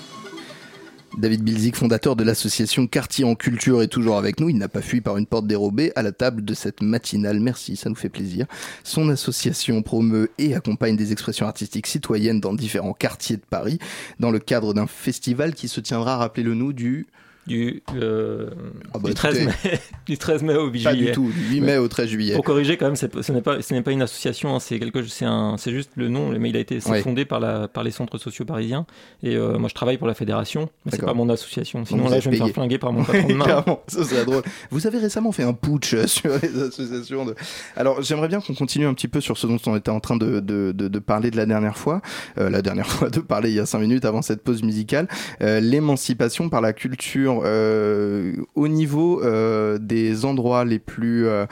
David 1.18 1.44
Bilzik, 1.44 1.76
fondateur 1.76 2.16
de 2.16 2.24
l'association 2.24 2.88
Quartier 2.88 3.26
en 3.26 3.36
Culture, 3.36 3.82
est 3.82 3.88
toujours 3.88 4.18
avec 4.18 4.40
nous. 4.40 4.48
Il 4.48 4.58
n'a 4.58 4.70
pas 4.70 4.82
fui 4.82 5.02
par 5.02 5.18
une 5.18 5.26
porte 5.26 5.46
dérobée 5.46 5.92
à 5.98 6.04
la 6.04 6.14
table 6.14 6.46
de 6.46 6.54
cette 6.54 6.82
matinale. 6.82 7.42
Merci, 7.42 7.76
ça 7.76 7.90
nous 7.90 7.96
fait 7.96 8.10
plaisir. 8.10 8.46
Son 8.86 9.10
association 9.10 9.82
promeut 9.82 10.32
et 10.38 10.56
accompagne 10.56 10.96
des 10.96 11.12
expressions 11.12 11.48
artistiques 11.48 11.88
citoyennes 11.88 12.40
dans 12.40 12.54
différents 12.54 12.94
quartiers 12.94 13.36
de 13.36 13.46
Paris, 13.50 13.78
dans 14.20 14.32
le 14.32 14.40
cadre 14.40 14.74
d'un 14.74 14.88
festival 14.88 15.54
qui 15.54 15.68
se 15.68 15.82
tiendra, 15.82 16.16
rappelez-le 16.16 16.54
nous, 16.54 16.72
du 16.72 17.08
du, 17.48 17.82
euh, 17.96 18.50
Ah 18.94 19.00
bah, 19.00 19.10
du, 19.10 19.16
13 19.16 19.46
mai, 19.46 19.52
du 20.06 20.18
13 20.18 20.44
mai 20.44 20.56
au 20.56 20.68
8 20.68 20.84
Pas 20.84 20.92
juillet. 20.94 21.06
du 21.08 21.12
tout, 21.14 21.32
du 21.32 21.44
8 21.56 21.62
mai 21.62 21.78
au 21.78 21.88
13 21.88 22.08
juillet. 22.10 22.36
Pour 22.36 22.44
corriger 22.44 22.78
quand 22.78 22.86
même, 22.86 22.96
ce 22.96 23.06
n'est 23.32 23.42
pas, 23.42 23.62
ce 23.62 23.74
n'est 23.74 23.82
pas 23.82 23.92
une 23.92 24.02
association, 24.04 24.56
hein, 24.56 24.60
c'est 24.60 24.78
quelque, 24.80 25.04
c'est 25.04 25.26
un, 25.26 25.56
c'est 25.58 25.72
juste 25.72 25.92
le 25.96 26.08
nom, 26.08 26.30
mais 26.38 26.50
il 26.50 26.56
a 26.56 26.60
été 26.60 26.80
c'est 26.80 26.90
Ouais. 26.92 27.02
fondé 27.02 27.26
par 27.26 27.40
la, 27.40 27.68
par 27.68 27.84
les 27.84 27.92
centres 27.92 28.18
sociaux 28.18 28.46
parisiens. 28.46 28.86
Et 29.24 29.36
euh, 29.36 29.58
moi, 29.58 29.70
je 29.70 29.74
travaille 29.74 29.98
pour 29.98 30.08
la 30.08 30.14
fédération, 30.14 30.70
mais 30.86 30.92
c'est 30.92 31.02
pas 31.04 31.14
mon 31.14 31.30
association. 31.30 31.84
Sinon 31.86 32.10
là, 32.10 32.20
je 32.20 32.30
vais 32.30 32.38
me 32.40 32.46
faire 32.46 32.54
flinguer 32.54 32.78
par 32.78 32.94
mon 32.94 33.04
patron 33.04 33.28
de 33.28 33.34
main. 33.34 33.46
Clairement, 33.46 33.82
ça 33.88 34.04
serait 34.06 34.26
drôle. 34.26 34.44
Vous 34.70 34.86
avez 34.88 35.00
récemment 35.00 35.32
fait 35.32 35.44
un 35.44 35.54
putsch 35.54 35.94
euh, 35.96 36.06
sur 36.08 36.32
les 36.42 36.62
associations. 36.62 37.26
De... 37.26 37.36
Alors, 37.76 38.02
j'aimerais 38.04 38.28
bien 38.28 38.40
qu'on 38.40 38.54
continue 38.54 38.86
un 38.86 38.94
petit 38.94 39.08
peu 39.08 39.20
sur 39.22 39.38
ce 39.38 39.48
dont 39.48 39.58
on 39.66 39.76
était 39.76 39.90
en 39.92 40.00
train 40.00 40.16
de, 40.18 40.40
de, 40.42 40.72
de, 40.76 40.88
de 40.88 41.00
parler 41.00 41.32
de 41.32 41.38
la 41.38 41.46
dernière 41.46 41.78
fois. 41.78 42.02
Euh, 42.38 42.50
la 42.50 42.62
dernière 42.62 42.88
fois, 42.88 43.10
de 43.10 43.20
parler 43.20 43.50
il 43.50 43.56
y 43.56 43.60
a 43.60 43.66
cinq 43.66 43.80
minutes 43.80 44.06
avant 44.06 44.22
cette 44.22 44.44
pause 44.44 44.62
musicale. 44.64 45.08
L'émancipation 45.40 46.50
par 46.50 46.62
la 46.62 46.74
culture 46.74 47.31
euh, 47.44 48.34
au 48.56 48.68
niveau 48.68 49.22
euh, 49.24 49.78
des 49.78 50.26
endroits 50.26 50.66
les 50.66 50.80
plus 50.80 51.28
euh, 51.28 51.46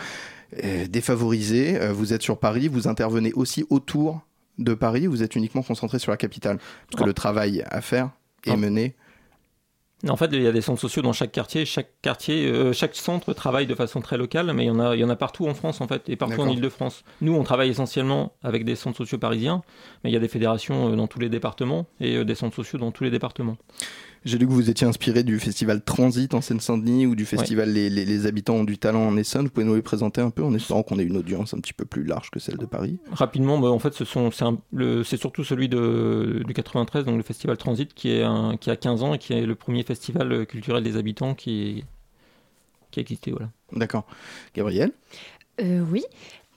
défavorisés. 0.90 1.80
Vous 1.92 2.14
êtes 2.14 2.22
sur 2.22 2.40
Paris, 2.40 2.68
vous 2.68 2.88
intervenez 2.88 3.34
aussi 3.34 3.66
autour 3.70 4.22
de 4.58 4.74
Paris, 4.74 5.08
vous 5.08 5.24
êtes 5.24 5.36
uniquement 5.36 5.62
concentré 5.62 6.00
sur 6.00 6.12
la 6.12 6.18
capitale? 6.18 6.60
Parce 6.90 7.02
que 7.02 7.08
le 7.08 7.14
travail 7.14 7.64
à 7.70 7.82
faire 7.82 8.10
est 8.46 8.58
mené. 8.58 8.96
En 10.08 10.16
fait, 10.16 10.30
il 10.32 10.42
y 10.42 10.48
a 10.48 10.54
des 10.54 10.62
centres 10.62 10.80
sociaux 10.80 11.02
dans 11.02 11.12
chaque 11.12 11.34
quartier. 11.34 11.66
Chaque 11.66 11.90
quartier, 12.02 12.48
euh, 12.48 12.72
chaque 12.72 12.96
centre 12.96 13.34
travaille 13.34 13.68
de 13.68 13.76
façon 13.76 14.00
très 14.00 14.18
locale, 14.18 14.54
mais 14.54 14.64
il 14.64 14.68
y 14.68 14.70
en 14.70 14.80
a, 14.80 14.96
il 14.96 15.00
y 15.00 15.04
en 15.04 15.10
a 15.10 15.16
partout 15.18 15.46
en 15.48 15.54
France 15.54 15.82
en 15.82 15.88
fait, 15.88 16.08
et 16.08 16.16
partout 16.16 16.36
en 16.36 16.38
D'accord. 16.38 16.54
Île-de-France. 16.54 17.04
Nous, 17.20 17.36
on 17.36 17.44
travaille 17.44 17.70
essentiellement 17.70 18.32
avec 18.42 18.64
des 18.64 18.76
centres 18.76 18.98
sociaux 18.98 19.18
parisiens, 19.18 19.62
mais 20.04 20.10
il 20.10 20.14
y 20.14 20.16
a 20.16 20.20
des 20.20 20.30
fédérations 20.30 20.96
dans 20.96 21.08
tous 21.08 21.20
les 21.20 21.28
départements 21.28 21.86
et 22.00 22.24
des 22.24 22.36
centres 22.36 22.56
sociaux 22.56 22.80
dans 22.80 22.92
tous 22.92 23.04
les 23.04 23.12
départements. 23.12 23.58
J'ai 24.26 24.38
lu 24.38 24.46
que 24.48 24.52
vous 24.52 24.70
étiez 24.70 24.86
inspiré 24.86 25.24
du 25.24 25.40
festival 25.40 25.82
Transit 25.82 26.34
en 26.34 26.42
Seine-Saint-Denis 26.42 27.06
ou 27.06 27.16
du 27.16 27.26
festival 27.26 27.72
les, 27.72 27.90
les- 27.90 28.04
les 28.06 28.26
habitants 28.26 28.56
ont 28.56 28.64
du 28.66 28.78
talent 28.78 29.08
en 29.08 29.16
Essonne. 29.16 29.46
Vous 29.46 29.52
pouvez 29.52 29.66
nous 29.66 29.76
les 29.76 29.82
présenter 29.82 30.20
un 30.20 30.30
peu 30.30 30.44
en 30.44 30.54
espérant 30.54 30.84
qu'on 30.84 31.00
ait 31.00 31.04
une 31.04 31.16
audience 31.18 31.54
un 31.54 31.60
petit 31.60 31.72
peu 31.74 31.86
plus 31.86 32.04
large 32.04 32.30
que 32.30 32.40
celle 32.40 32.58
de 32.58 32.66
Paris. 32.66 32.98
Rapidement, 33.12 33.58
bah, 33.60 33.70
en 33.70 33.80
fait, 33.80 33.94
ce 33.94 34.04
sont, 34.06 34.30
c'est, 34.32 34.44
c'est 35.06 35.18
surtout 35.18 35.44
celui 35.46 35.70
de, 35.70 36.44
du 36.46 36.54
93, 36.54 37.06
donc 37.06 37.16
le 37.16 37.24
festival 37.24 37.56
Transit, 37.58 37.94
qui, 37.94 38.12
est 38.12 38.24
un- 38.24 38.58
qui 38.58 38.70
a 38.70 38.76
15 38.76 39.04
ans 39.04 39.14
et 39.14 39.20
qui 39.20 39.34
est 39.34 39.46
le 39.46 39.56
premier 39.56 39.84
festival 39.84 40.46
culturel 40.46 40.84
des 40.84 40.98
habitants 40.98 41.34
qui, 41.34 41.86
qui 42.92 43.00
a 43.00 43.02
existé. 43.02 43.32
Voilà. 43.32 43.50
D'accord. 43.72 44.06
Gabriel? 44.54 44.92
Euh, 45.62 45.82
oui. 45.92 46.04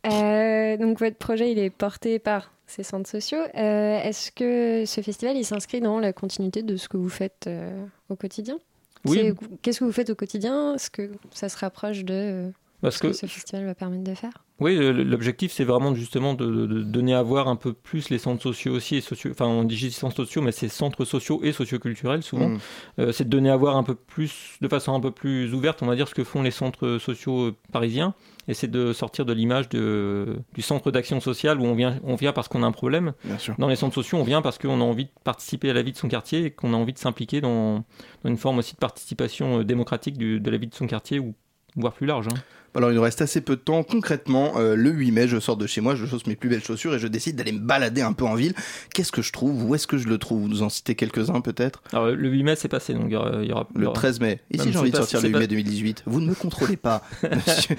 Euh, 0.06 0.76
donc 0.78 0.98
votre 0.98 1.16
projet, 1.16 1.52
il 1.52 1.58
est 1.60 1.70
porté 1.70 2.18
par 2.18 2.52
ces 2.72 2.82
centres 2.82 3.08
sociaux. 3.08 3.38
Euh, 3.54 3.98
Est-ce 4.02 4.32
que 4.32 4.84
ce 4.86 5.00
festival, 5.00 5.36
il 5.36 5.44
s'inscrit 5.44 5.80
dans 5.80 5.98
la 6.00 6.12
continuité 6.12 6.62
de 6.62 6.76
ce 6.76 6.88
que 6.88 6.96
vous 6.96 7.08
faites 7.08 7.46
euh, 7.46 7.70
au 8.08 8.16
quotidien? 8.16 8.58
Oui. 9.04 9.32
Qu'est-ce 9.62 9.80
que 9.80 9.84
vous 9.84 9.92
faites 9.92 10.10
au 10.10 10.14
quotidien? 10.14 10.74
Est-ce 10.74 10.90
que 10.90 11.10
ça 11.32 11.48
se 11.48 11.56
rapproche 11.58 12.04
de 12.04 12.14
euh, 12.14 12.50
Parce 12.80 12.96
ce 12.96 13.02
que, 13.02 13.06
que- 13.08 13.12
ce 13.12 13.26
festival 13.26 13.64
va 13.66 13.74
permettre 13.74 14.04
de 14.04 14.14
faire? 14.14 14.32
Oui, 14.62 14.76
l'objectif, 15.04 15.50
c'est 15.52 15.64
vraiment 15.64 15.94
justement 15.94 16.34
de, 16.34 16.82
donner 16.82 17.14
à 17.14 17.22
voir 17.22 17.48
un 17.48 17.56
peu 17.56 17.72
plus 17.72 18.08
les 18.10 18.18
centres 18.18 18.42
sociaux 18.42 18.72
aussi, 18.74 18.96
et 18.96 19.02
enfin 19.30 19.46
on 19.46 19.64
dit 19.64 19.76
juste 19.76 19.98
centres 19.98 20.16
sociaux, 20.16 20.40
mais 20.40 20.52
c'est 20.52 20.68
centres 20.68 21.04
sociaux 21.04 21.40
et 21.42 21.52
socioculturels 21.52 22.22
souvent. 22.22 22.48
Mm. 22.50 22.58
Euh, 23.00 23.12
c'est 23.12 23.24
de 23.24 23.28
donner 23.28 23.50
à 23.50 23.56
voir 23.56 23.76
un 23.76 23.82
peu 23.82 23.94
plus, 23.94 24.56
de 24.60 24.68
façon 24.68 24.94
un 24.94 25.00
peu 25.00 25.10
plus 25.10 25.52
ouverte, 25.52 25.82
on 25.82 25.86
va 25.86 25.96
dire, 25.96 26.06
ce 26.08 26.14
que 26.14 26.24
font 26.24 26.42
les 26.42 26.50
centres 26.52 26.98
sociaux 26.98 27.48
euh, 27.48 27.56
parisiens, 27.72 28.14
et 28.48 28.54
c'est 28.54 28.70
de 28.70 28.92
sortir 28.92 29.24
de 29.24 29.32
l'image 29.32 29.68
de- 29.68 30.36
du 30.54 30.62
centre 30.62 30.90
d'action 30.90 31.20
sociale 31.20 31.60
où 31.60 31.64
on 31.64 31.74
vient, 31.74 31.98
on 32.04 32.14
vient 32.14 32.32
parce 32.32 32.48
qu'on 32.48 32.62
a 32.62 32.66
un 32.66 32.72
problème. 32.72 33.12
Bien 33.24 33.38
sûr. 33.38 33.54
Dans 33.58 33.68
les 33.68 33.76
centres 33.76 33.94
sociaux, 33.94 34.18
on 34.18 34.24
vient 34.24 34.42
parce 34.42 34.58
qu'on 34.58 34.80
a 34.80 34.84
envie 34.84 35.04
de 35.04 35.10
participer 35.24 35.70
à 35.70 35.72
la 35.74 35.82
vie 35.82 35.92
de 35.92 35.96
son 35.96 36.08
quartier 36.08 36.46
et 36.46 36.50
qu'on 36.50 36.72
a 36.72 36.76
envie 36.76 36.92
de 36.92 36.98
s'impliquer 36.98 37.40
dans, 37.40 37.84
dans 38.22 38.30
une 38.30 38.36
forme 38.36 38.58
aussi 38.58 38.74
de 38.74 38.78
participation 38.80 39.58
euh, 39.60 39.64
démocratique 39.64 40.16
du- 40.18 40.40
de 40.40 40.50
la 40.50 40.56
vie 40.56 40.66
de 40.68 40.74
son 40.74 40.86
quartier, 40.86 41.18
ou 41.18 41.34
voire 41.76 41.92
plus 41.92 42.06
large. 42.06 42.26
hein. 42.28 42.36
Alors 42.74 42.90
il 42.90 42.94
nous 42.94 43.02
reste 43.02 43.20
assez 43.20 43.42
peu 43.42 43.54
de 43.56 43.60
temps. 43.60 43.82
Concrètement, 43.82 44.54
euh, 44.56 44.74
le 44.76 44.88
8 44.88 45.12
mai, 45.12 45.28
je 45.28 45.38
sors 45.38 45.58
de 45.58 45.66
chez 45.66 45.82
moi, 45.82 45.94
je 45.94 46.06
chausse 46.06 46.26
mes 46.26 46.36
plus 46.36 46.48
belles 46.48 46.64
chaussures 46.64 46.94
et 46.94 46.98
je 46.98 47.06
décide 47.06 47.36
d'aller 47.36 47.52
me 47.52 47.58
balader 47.58 48.00
un 48.00 48.14
peu 48.14 48.24
en 48.24 48.34
ville. 48.34 48.54
Qu'est-ce 48.94 49.12
que 49.12 49.20
je 49.20 49.30
trouve? 49.30 49.62
Où 49.64 49.74
est-ce 49.74 49.86
que 49.86 49.98
je 49.98 50.08
le 50.08 50.16
trouve? 50.16 50.40
Vous 50.40 50.48
nous 50.48 50.62
en 50.62 50.70
citez 50.70 50.94
quelques-uns 50.94 51.42
peut-être? 51.42 51.82
Alors, 51.92 52.06
le 52.06 52.28
8 52.30 52.42
mai, 52.44 52.56
c'est 52.56 52.68
passé, 52.68 52.94
donc 52.94 53.04
il 53.08 53.12
y 53.12 53.16
aura. 53.16 53.30
il 53.42 53.48
y 53.50 53.52
aura- 53.52 53.68
il 53.74 53.76
y 53.76 53.80
Le 53.82 53.86
aura- 53.88 53.94
13 53.94 54.20
mai. 54.20 54.40
Et 54.50 54.56
si 54.58 54.72
j'ai 54.72 54.78
envie 54.78 54.90
de 54.90 54.96
sortir 54.96 55.20
le 55.20 55.26
8 55.28 55.32
pas- 55.34 55.38
mai 55.40 55.46
2018 55.48 56.02
Vous 56.06 56.22
ne 56.22 56.26
me 56.28 56.34
contrôlez 56.34 56.78
pas, 56.78 57.02
monsieur. 57.30 57.76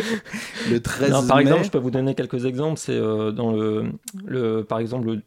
Le 0.70 0.80
13 0.80 1.10
Non, 1.10 1.26
par 1.26 1.38
mai. 1.38 1.42
exemple, 1.44 1.64
je 1.64 1.72
peux 1.72 1.80
vous 1.80 1.90
donner 1.92 2.14
quelques 2.14 2.46
exemples. 2.46 2.78
C'est 2.80 2.92
euh, 2.94 3.32
dans 3.32 3.52
le, 3.52 3.86
le, 4.26 4.64
par 4.64 4.78
exemple, 4.78 5.08
le, 5.08 5.22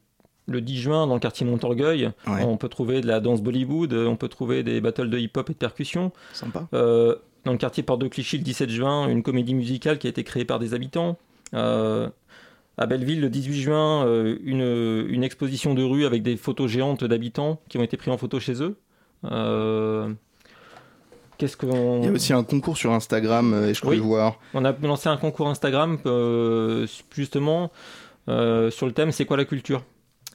le 0.46 0.60
10 0.60 0.78
juin, 0.80 1.08
dans 1.08 1.14
le 1.14 1.20
quartier 1.20 1.44
Montorgueil, 1.44 2.12
Ouais. 2.28 2.44
on 2.44 2.56
peut 2.56 2.68
trouver 2.68 3.00
de 3.00 3.08
la 3.08 3.18
danse 3.18 3.42
Bollywood, 3.42 3.92
on 3.94 4.14
peut 4.14 4.28
trouver 4.28 4.62
des 4.62 4.80
battles 4.80 5.10
de 5.10 5.18
hip-hop 5.18 5.50
et 5.50 5.54
de 5.54 5.58
percussion. 5.58 6.12
Sympa. 6.32 6.68
Euh, 6.72 7.16
dans 7.46 7.52
le 7.52 7.58
quartier 7.58 7.82
Porte 7.82 8.00
de 8.00 8.08
Clichy, 8.08 8.38
le 8.38 8.42
17 8.44 8.68
juin, 8.68 9.08
une 9.08 9.22
comédie 9.22 9.54
musicale 9.54 9.98
qui 9.98 10.08
a 10.08 10.10
été 10.10 10.24
créée 10.24 10.44
par 10.44 10.58
des 10.58 10.74
habitants. 10.74 11.16
Euh, 11.54 12.08
à 12.76 12.86
Belleville 12.86 13.20
le 13.20 13.30
18 13.30 13.60
juin 13.60 14.04
euh, 14.04 14.36
une, 14.44 15.06
une 15.08 15.22
exposition 15.24 15.72
de 15.72 15.82
rue 15.82 16.04
avec 16.04 16.22
des 16.24 16.36
photos 16.36 16.68
géantes 16.68 17.04
d'habitants 17.04 17.60
qui 17.68 17.78
ont 17.78 17.82
été 17.82 17.96
pris 17.96 18.10
en 18.10 18.18
photo 18.18 18.40
chez 18.40 18.62
eux. 18.62 18.76
Euh, 19.24 20.12
Qu'est-ce 21.38 21.56
qu'on. 21.56 22.00
Il 22.02 22.06
y 22.06 22.08
a 22.08 22.12
aussi 22.12 22.32
un 22.32 22.42
concours 22.42 22.76
sur 22.76 22.92
Instagram, 22.92 23.66
et 23.68 23.74
je 23.74 23.80
crois 23.80 23.92
Oui. 23.92 23.98
le 23.98 24.02
voir. 24.02 24.38
On 24.52 24.64
a 24.64 24.72
lancé 24.72 25.08
un 25.08 25.16
concours 25.16 25.48
Instagram 25.48 25.98
justement 27.14 27.70
sur 28.26 28.86
le 28.86 28.92
thème 28.92 29.12
C'est 29.12 29.24
quoi 29.24 29.36
la 29.36 29.44
culture? 29.44 29.84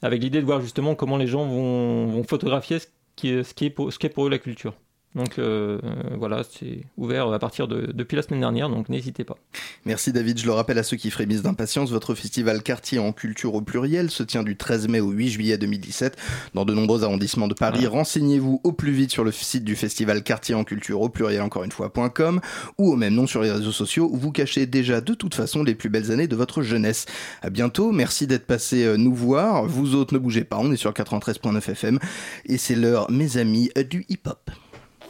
Avec 0.00 0.22
l'idée 0.22 0.40
de 0.40 0.46
voir 0.46 0.60
justement 0.62 0.94
comment 0.94 1.18
les 1.18 1.26
gens 1.26 1.44
vont, 1.44 2.06
vont 2.06 2.24
photographier 2.24 2.78
ce 2.78 2.86
qui, 3.16 3.28
est, 3.28 3.42
ce, 3.42 3.52
qui 3.54 3.66
est 3.66 3.70
pour, 3.70 3.92
ce 3.92 3.98
qui 3.98 4.06
est 4.06 4.10
pour 4.10 4.26
eux 4.26 4.30
la 4.30 4.38
culture. 4.38 4.74
Donc 5.14 5.38
euh, 5.38 5.78
voilà, 6.16 6.42
c'est 6.42 6.80
ouvert 6.96 7.30
à 7.30 7.38
partir 7.38 7.68
de 7.68 7.92
depuis 7.92 8.16
la 8.16 8.22
semaine 8.22 8.40
dernière, 8.40 8.70
donc 8.70 8.88
n'hésitez 8.88 9.24
pas. 9.24 9.36
Merci 9.84 10.12
David, 10.12 10.38
je 10.38 10.46
le 10.46 10.52
rappelle 10.52 10.78
à 10.78 10.82
ceux 10.82 10.96
qui 10.96 11.10
frémissent 11.10 11.42
d'impatience, 11.42 11.90
votre 11.90 12.14
festival 12.14 12.62
Quartier 12.62 12.98
en 12.98 13.12
culture 13.12 13.54
au 13.54 13.60
pluriel 13.60 14.10
se 14.10 14.22
tient 14.22 14.42
du 14.42 14.56
13 14.56 14.88
mai 14.88 15.00
au 15.00 15.10
8 15.10 15.28
juillet 15.28 15.58
2017 15.58 16.16
dans 16.54 16.64
de 16.64 16.72
nombreux 16.72 17.04
arrondissements 17.04 17.48
de 17.48 17.54
Paris. 17.54 17.86
Renseignez-vous 17.86 18.60
au 18.64 18.72
plus 18.72 18.92
vite 18.92 19.10
sur 19.10 19.24
le 19.24 19.32
site 19.32 19.64
du 19.64 19.76
festival 19.76 20.22
Quartier 20.22 20.54
en 20.54 20.64
culture 20.64 21.02
au 21.02 21.10
pluriel 21.10 21.42
encore 21.42 21.64
une 21.64 21.72
fois.com 21.72 22.40
ou 22.78 22.92
au 22.92 22.96
même 22.96 23.14
nom 23.14 23.26
sur 23.26 23.42
les 23.42 23.50
réseaux 23.50 23.72
sociaux 23.72 24.08
où 24.10 24.16
vous 24.16 24.32
cachez 24.32 24.64
déjà 24.66 25.02
de 25.02 25.12
toute 25.12 25.34
façon 25.34 25.62
les 25.62 25.74
plus 25.74 25.90
belles 25.90 26.10
années 26.10 26.28
de 26.28 26.36
votre 26.36 26.62
jeunesse. 26.62 27.04
À 27.42 27.50
bientôt, 27.50 27.92
merci 27.92 28.26
d'être 28.26 28.46
passé 28.46 28.84
euh, 28.84 28.96
nous 28.96 29.14
voir. 29.14 29.66
Vous 29.66 29.94
autres 29.94 30.14
ne 30.14 30.18
bougez 30.18 30.44
pas, 30.44 30.58
on 30.58 30.72
est 30.72 30.76
sur 30.76 30.92
93.9 30.92 31.70
FM 31.70 31.98
et 32.46 32.56
c'est 32.56 32.76
l'heure 32.76 33.10
mes 33.10 33.36
amis 33.36 33.70
du 33.90 34.06
hip-hop. 34.08 34.50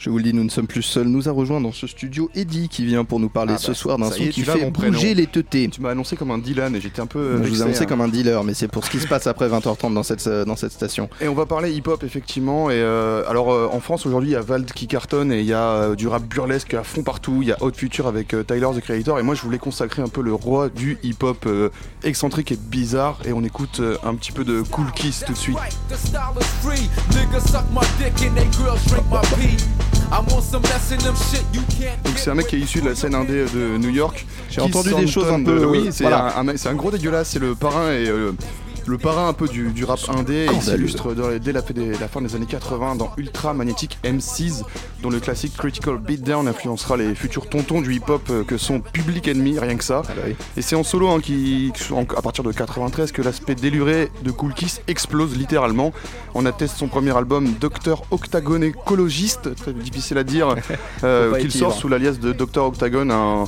Je 0.00 0.08
vous 0.08 0.16
le 0.16 0.24
dis, 0.24 0.32
nous 0.32 0.44
ne 0.44 0.48
sommes 0.48 0.66
plus 0.66 0.80
seuls. 0.80 1.08
Nous 1.08 1.28
a 1.28 1.32
rejoint 1.32 1.60
dans 1.60 1.72
ce 1.72 1.86
studio 1.86 2.30
Eddie 2.34 2.70
qui 2.70 2.86
vient 2.86 3.04
pour 3.04 3.20
nous 3.20 3.28
parler 3.28 3.52
Ah 3.54 3.58
ce 3.58 3.68
bah, 3.68 3.74
soir 3.74 3.98
d'un 3.98 4.10
son 4.10 4.22
est, 4.22 4.30
qui 4.30 4.40
fait 4.40 4.70
bouger 4.70 5.12
les 5.12 5.26
teutés. 5.26 5.68
Tu 5.68 5.82
m'as 5.82 5.90
annoncé 5.90 6.16
comme 6.16 6.30
un 6.30 6.38
Dylan 6.38 6.74
et 6.74 6.80
j'étais 6.80 7.02
un 7.02 7.06
peu. 7.06 7.36
Je 7.42 7.48
vous 7.50 7.60
ai 7.60 7.64
annoncé 7.64 7.82
hein. 7.82 7.86
comme 7.86 8.00
un 8.00 8.08
dealer, 8.08 8.42
mais 8.42 8.54
c'est 8.54 8.66
pour 8.66 8.82
ce 8.82 8.90
qui 8.90 8.98
se 8.98 9.06
passe 9.06 9.26
après 9.26 9.50
20h30 9.50 9.92
dans 9.92 10.02
cette, 10.02 10.26
dans 10.26 10.56
cette 10.56 10.72
station. 10.72 11.10
Et 11.20 11.28
on 11.28 11.34
va 11.34 11.44
parler 11.44 11.70
hip-hop 11.72 12.02
effectivement. 12.02 12.70
Et 12.70 12.76
euh, 12.76 13.28
alors 13.28 13.52
euh, 13.52 13.68
en 13.70 13.80
France 13.80 14.06
aujourd'hui 14.06 14.30
il 14.30 14.32
y 14.32 14.36
a 14.36 14.40
Vald 14.40 14.72
qui 14.72 14.86
cartonne 14.86 15.32
et 15.32 15.40
il 15.40 15.46
y 15.46 15.52
a 15.52 15.64
euh, 15.64 15.94
du 15.94 16.08
rap 16.08 16.22
burlesque 16.22 16.72
à 16.72 16.82
fond 16.82 17.02
partout. 17.02 17.40
Il 17.42 17.48
y 17.48 17.52
a 17.52 17.58
Hot 17.60 17.72
Future 17.74 18.06
avec 18.06 18.32
euh, 18.32 18.42
Tyler 18.42 18.68
the 18.74 18.80
Creator. 18.80 19.18
Et 19.18 19.22
moi 19.22 19.34
je 19.34 19.42
voulais 19.42 19.58
consacrer 19.58 20.00
un 20.00 20.08
peu 20.08 20.22
le 20.22 20.32
roi 20.32 20.70
du 20.70 20.98
hip-hop 21.02 21.44
euh, 21.46 21.68
excentrique 22.04 22.52
et 22.52 22.56
bizarre. 22.56 23.18
Et 23.26 23.34
on 23.34 23.44
écoute 23.44 23.80
euh, 23.80 23.98
un 24.02 24.14
petit 24.14 24.32
peu 24.32 24.44
de 24.44 24.62
Cool 24.62 24.90
Kiss 24.92 25.24
tout 25.26 25.34
de 25.34 25.38
suite. 25.38 25.58
Donc 32.04 32.18
c'est 32.18 32.30
un 32.30 32.34
mec 32.34 32.46
qui 32.48 32.56
est 32.56 32.60
issu 32.60 32.80
de 32.80 32.88
la 32.88 32.94
scène 32.94 33.14
indé 33.14 33.44
de 33.44 33.78
New 33.78 33.90
York. 33.90 34.26
J'ai 34.50 34.60
entendu 34.60 34.92
des 34.94 35.06
choses 35.06 35.28
un 35.30 35.42
peu, 35.42 35.60
de- 35.60 35.64
Oui, 35.66 35.84
euh, 35.86 35.90
c'est 35.92 36.04
voilà. 36.04 36.36
un, 36.38 36.48
un 36.48 36.74
gros 36.74 36.90
dégueulasse. 36.90 37.30
C'est 37.30 37.38
le 37.38 37.54
parrain 37.54 37.90
et 37.92 38.08
euh, 38.08 38.32
le 38.90 38.98
parrain 38.98 39.28
un 39.28 39.32
peu 39.32 39.46
du, 39.46 39.68
du 39.70 39.84
rap 39.84 40.00
indé. 40.08 40.46
Il 40.52 40.60
s'illustre 40.60 41.14
dès 41.38 41.52
la, 41.52 41.62
fin 41.62 42.20
des 42.20 42.34
années 42.34 42.46
80 42.46 42.96
dans 42.96 43.12
Ultra 43.16 43.54
Magnetic 43.54 43.98
MCs, 44.04 44.64
dont 45.00 45.10
le 45.10 45.20
classique 45.20 45.56
Critical 45.56 45.98
Beatdown 45.98 46.48
influencera 46.48 46.96
les 46.96 47.14
futurs 47.14 47.48
tontons 47.48 47.80
du 47.80 47.94
hip-hop 47.94 48.22
euh, 48.30 48.42
que 48.44 48.58
sont 48.58 48.80
Public 48.80 49.28
Enemy, 49.28 49.58
rien 49.58 49.76
que 49.76 49.84
ça. 49.84 50.02
Ah 50.08 50.12
bah 50.16 50.34
Et 50.56 50.62
c'est 50.62 50.74
en 50.74 50.82
solo 50.82 51.08
hein, 51.08 51.20
qui, 51.20 51.72
en- 51.92 52.04
à 52.16 52.22
partir 52.22 52.42
de 52.42 52.50
93 52.50 53.12
que 53.12 53.22
l'aspect 53.22 53.54
déluré 53.54 54.10
de 54.24 54.30
Cool 54.32 54.54
Kiss 54.54 54.80
explose 54.88 55.36
littéralement. 55.36 55.92
On 56.34 56.44
atteste 56.44 56.76
son 56.76 56.88
premier 56.88 57.16
album 57.16 57.48
Docteur 57.60 58.02
Octagone 58.10 58.64
écologiste, 58.64 59.54
très 59.54 59.72
difficile 59.72 60.18
à 60.18 60.24
dire, 60.24 60.56
euh, 61.04 61.38
qu'il 61.38 61.52
sort 61.52 61.74
sous 61.74 61.88
l'alias 61.88 62.18
de 62.20 62.32
Docteur 62.32 62.66
Octagone. 62.66 63.12
Un, 63.12 63.44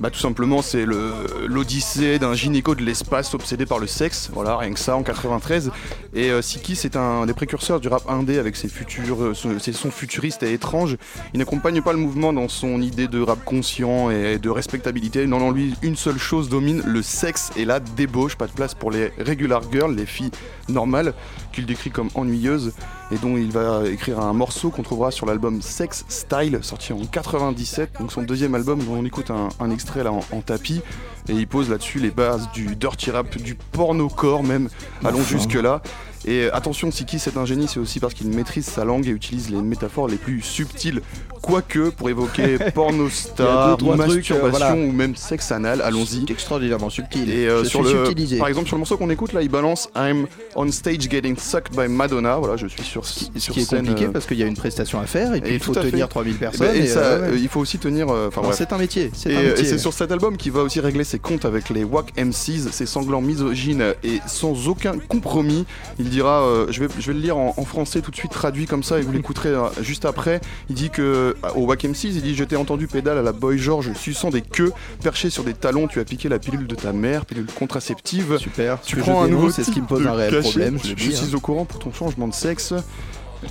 bah, 0.00 0.10
tout 0.10 0.18
simplement, 0.18 0.62
c'est 0.62 0.84
l'odyssée 0.86 2.18
d'un 2.18 2.34
gynéco 2.34 2.74
de 2.74 2.82
l'espace 2.82 3.34
obsédé 3.34 3.66
par 3.66 3.78
le 3.78 3.86
sexe. 3.86 4.30
Voilà, 4.32 4.56
rien 4.56 4.72
que 4.72 4.78
ça 4.78 4.96
en 4.96 5.02
93. 5.02 5.70
Et 6.14 6.30
euh, 6.30 6.42
Siki, 6.42 6.76
c'est 6.76 6.96
un 6.96 7.26
des 7.26 7.34
précurseurs 7.34 7.80
du 7.80 7.88
rap 7.88 8.02
indé 8.08 8.38
avec 8.38 8.56
ses, 8.56 8.68
futurs, 8.68 9.22
euh, 9.22 9.34
sons 9.34 9.90
futuristes 9.90 10.42
et 10.42 10.52
étranges. 10.52 10.96
Il 11.32 11.38
n'accompagne 11.38 11.82
pas 11.82 11.92
le 11.92 11.98
mouvement 11.98 12.32
dans 12.32 12.48
son 12.48 12.80
idée 12.80 13.08
de 13.08 13.20
rap 13.20 13.44
conscient 13.44 14.10
et 14.10 14.38
de 14.38 14.50
respectabilité. 14.50 15.26
Non, 15.26 15.38
non, 15.38 15.50
lui, 15.50 15.74
une 15.82 15.96
seule 15.96 16.18
chose 16.18 16.48
domine 16.48 16.82
le 16.86 17.02
sexe 17.02 17.52
et 17.56 17.64
la 17.64 17.80
débauche. 17.80 18.36
Pas 18.36 18.46
de 18.46 18.52
place 18.52 18.74
pour 18.74 18.90
les 18.90 19.12
regular 19.18 19.62
girls, 19.70 19.94
les 19.94 20.06
filles 20.06 20.30
normales, 20.68 21.14
qu'il 21.52 21.66
décrit 21.66 21.90
comme 21.90 22.10
ennuyeuses 22.14 22.72
et 23.12 23.18
dont 23.18 23.36
il 23.36 23.50
va 23.52 23.86
écrire 23.88 24.20
un 24.20 24.32
morceau 24.32 24.70
qu'on 24.70 24.82
trouvera 24.82 25.10
sur 25.10 25.26
l'album 25.26 25.62
Sex 25.62 26.04
Style, 26.08 26.58
sorti 26.62 26.92
en 26.92 26.98
97, 26.98 27.90
donc 28.00 28.10
son 28.10 28.22
deuxième 28.22 28.54
album, 28.54 28.80
dont 28.80 28.96
on 28.96 29.04
écoute 29.04 29.30
un, 29.30 29.48
un 29.60 29.70
extrait 29.76 30.02
là 30.02 30.10
en, 30.10 30.24
en 30.32 30.40
tapis, 30.40 30.82
et 31.28 31.32
il 31.32 31.46
pose 31.46 31.70
là-dessus 31.70 32.00
les 32.00 32.10
bases 32.10 32.48
du 32.52 32.74
dirty 32.74 33.10
rap, 33.10 33.36
du 33.36 33.54
porno-core 33.54 34.42
même, 34.42 34.68
allons 35.04 35.22
jusque-là. 35.22 35.82
Et 36.26 36.50
attention, 36.50 36.90
Siki, 36.90 37.18
c'est 37.18 37.36
un 37.36 37.44
génie, 37.44 37.68
c'est 37.68 37.78
aussi 37.78 38.00
parce 38.00 38.12
qu'il 38.14 38.28
maîtrise 38.28 38.66
sa 38.66 38.84
langue 38.84 39.06
et 39.06 39.10
utilise 39.10 39.50
les 39.50 39.62
métaphores 39.62 40.08
les 40.08 40.16
plus 40.16 40.42
subtiles, 40.42 41.00
quoique 41.40 41.90
pour 41.90 42.10
évoquer 42.10 42.58
pornostar, 42.74 43.78
masturbation 43.82 44.36
euh, 44.36 44.50
voilà. 44.50 44.74
ou 44.74 44.90
même 44.90 45.14
sexe 45.14 45.52
anal, 45.52 45.80
allons-y. 45.82 46.24
Extraordinairement 46.28 46.90
subtil. 46.90 47.30
Et 47.30 47.46
euh, 47.46 47.62
Je 47.62 47.68
sur 47.68 47.84
suis 47.86 47.94
le, 47.94 48.04
subtilisé. 48.06 48.38
par 48.38 48.48
exemple 48.48 48.66
sur 48.66 48.76
le 48.76 48.80
morceau 48.80 48.96
qu'on 48.96 49.10
écoute 49.10 49.32
là, 49.32 49.42
il 49.42 49.48
balance 49.48 49.88
I'm 49.94 50.26
on 50.56 50.70
stage 50.72 51.08
getting 51.08 51.36
sucked 51.38 51.76
by 51.76 51.88
Madonna. 51.88 52.36
Voilà, 52.38 52.56
je 52.56 52.66
suis 52.66 52.82
sur 52.82 53.06
Ce 53.06 53.26
sur 53.38 53.54
qui 53.54 53.60
est 53.60 53.64
scène, 53.64 53.86
compliqué 53.86 54.06
euh, 54.06 54.12
parce 54.12 54.26
qu'il 54.26 54.38
y 54.38 54.42
a 54.42 54.46
une 54.46 54.56
prestation 54.56 54.98
à 54.98 55.06
faire 55.06 55.34
et 55.34 55.40
puis 55.40 55.52
et 55.52 55.54
il 55.54 55.60
faut 55.60 55.74
tenir 55.74 56.08
3000 56.08 56.34
et 56.34 56.38
personnes. 56.38 56.66
ben, 56.66 56.74
et 56.74 56.84
et, 56.84 56.86
ça, 56.88 56.98
euh, 57.00 57.30
ouais. 57.30 57.38
il 57.40 57.48
faut 57.48 57.60
aussi 57.60 57.78
tenir. 57.78 58.08
c'est 58.52 58.72
un 58.72 58.78
métier. 58.78 59.12
Et, 59.26 59.36
un 59.36 59.40
et 59.40 59.46
métier. 59.50 59.64
c'est 59.64 59.78
sur 59.78 59.92
cet 59.92 60.10
album 60.10 60.36
qu'il 60.36 60.50
va 60.50 60.62
aussi 60.62 60.80
régler 60.80 61.04
ses 61.04 61.20
comptes 61.20 61.44
avec 61.44 61.70
les 61.70 61.84
Wack 61.84 62.12
MCs, 62.16 62.70
ces 62.72 62.86
sanglants 62.86 63.20
misogynes 63.20 63.94
et 64.02 64.20
sans 64.26 64.66
aucun 64.68 64.98
compromis. 64.98 65.64
Il 66.00 66.15
dira, 66.16 66.42
euh, 66.42 66.66
je, 66.70 66.80
vais, 66.80 66.88
je 66.98 67.06
vais 67.06 67.12
le 67.12 67.20
lire 67.20 67.36
en, 67.36 67.54
en 67.56 67.64
français 67.64 68.00
tout 68.00 68.10
de 68.10 68.16
suite 68.16 68.32
traduit 68.32 68.66
comme 68.66 68.82
ça 68.82 68.98
et 68.98 69.02
vous 69.02 69.12
l'écouterez 69.12 69.50
euh, 69.50 69.68
juste 69.80 70.04
après. 70.04 70.40
Il 70.70 70.74
dit 70.74 70.90
que 70.90 71.02
euh, 71.44 71.48
au 71.54 71.66
Wack 71.66 71.84
MCs, 71.84 72.04
il 72.04 72.22
dit 72.22 72.34
Je 72.34 72.44
t'ai 72.44 72.56
entendu 72.56 72.86
pédale 72.86 73.18
à 73.18 73.22
la 73.22 73.32
Boy 73.32 73.58
George, 73.58 73.92
suçant 73.94 74.30
des 74.30 74.42
queues, 74.42 74.72
perché 75.02 75.30
sur 75.30 75.44
des 75.44 75.54
talons, 75.54 75.88
tu 75.88 76.00
as 76.00 76.04
piqué 76.04 76.28
la 76.28 76.38
pilule 76.38 76.66
de 76.66 76.74
ta 76.74 76.92
mère, 76.92 77.26
pilule 77.26 77.46
contraceptive. 77.46 78.38
Super. 78.38 78.80
Tu 78.80 78.96
prends 78.96 79.22
un 79.22 79.28
nouveau 79.28 79.50
c'est 79.50 79.64
ce 79.64 79.70
qui 79.70 79.80
me 79.80 79.86
pose 79.86 80.06
un 80.06 80.12
réel 80.12 80.32
cachet. 80.32 80.50
problème, 80.50 80.78
je 80.82 80.94
suis 81.10 81.16
hein. 81.16 81.34
au 81.34 81.40
courant 81.40 81.64
pour 81.64 81.78
ton 81.78 81.92
changement 81.92 82.28
de 82.28 82.34
sexe. 82.34 82.72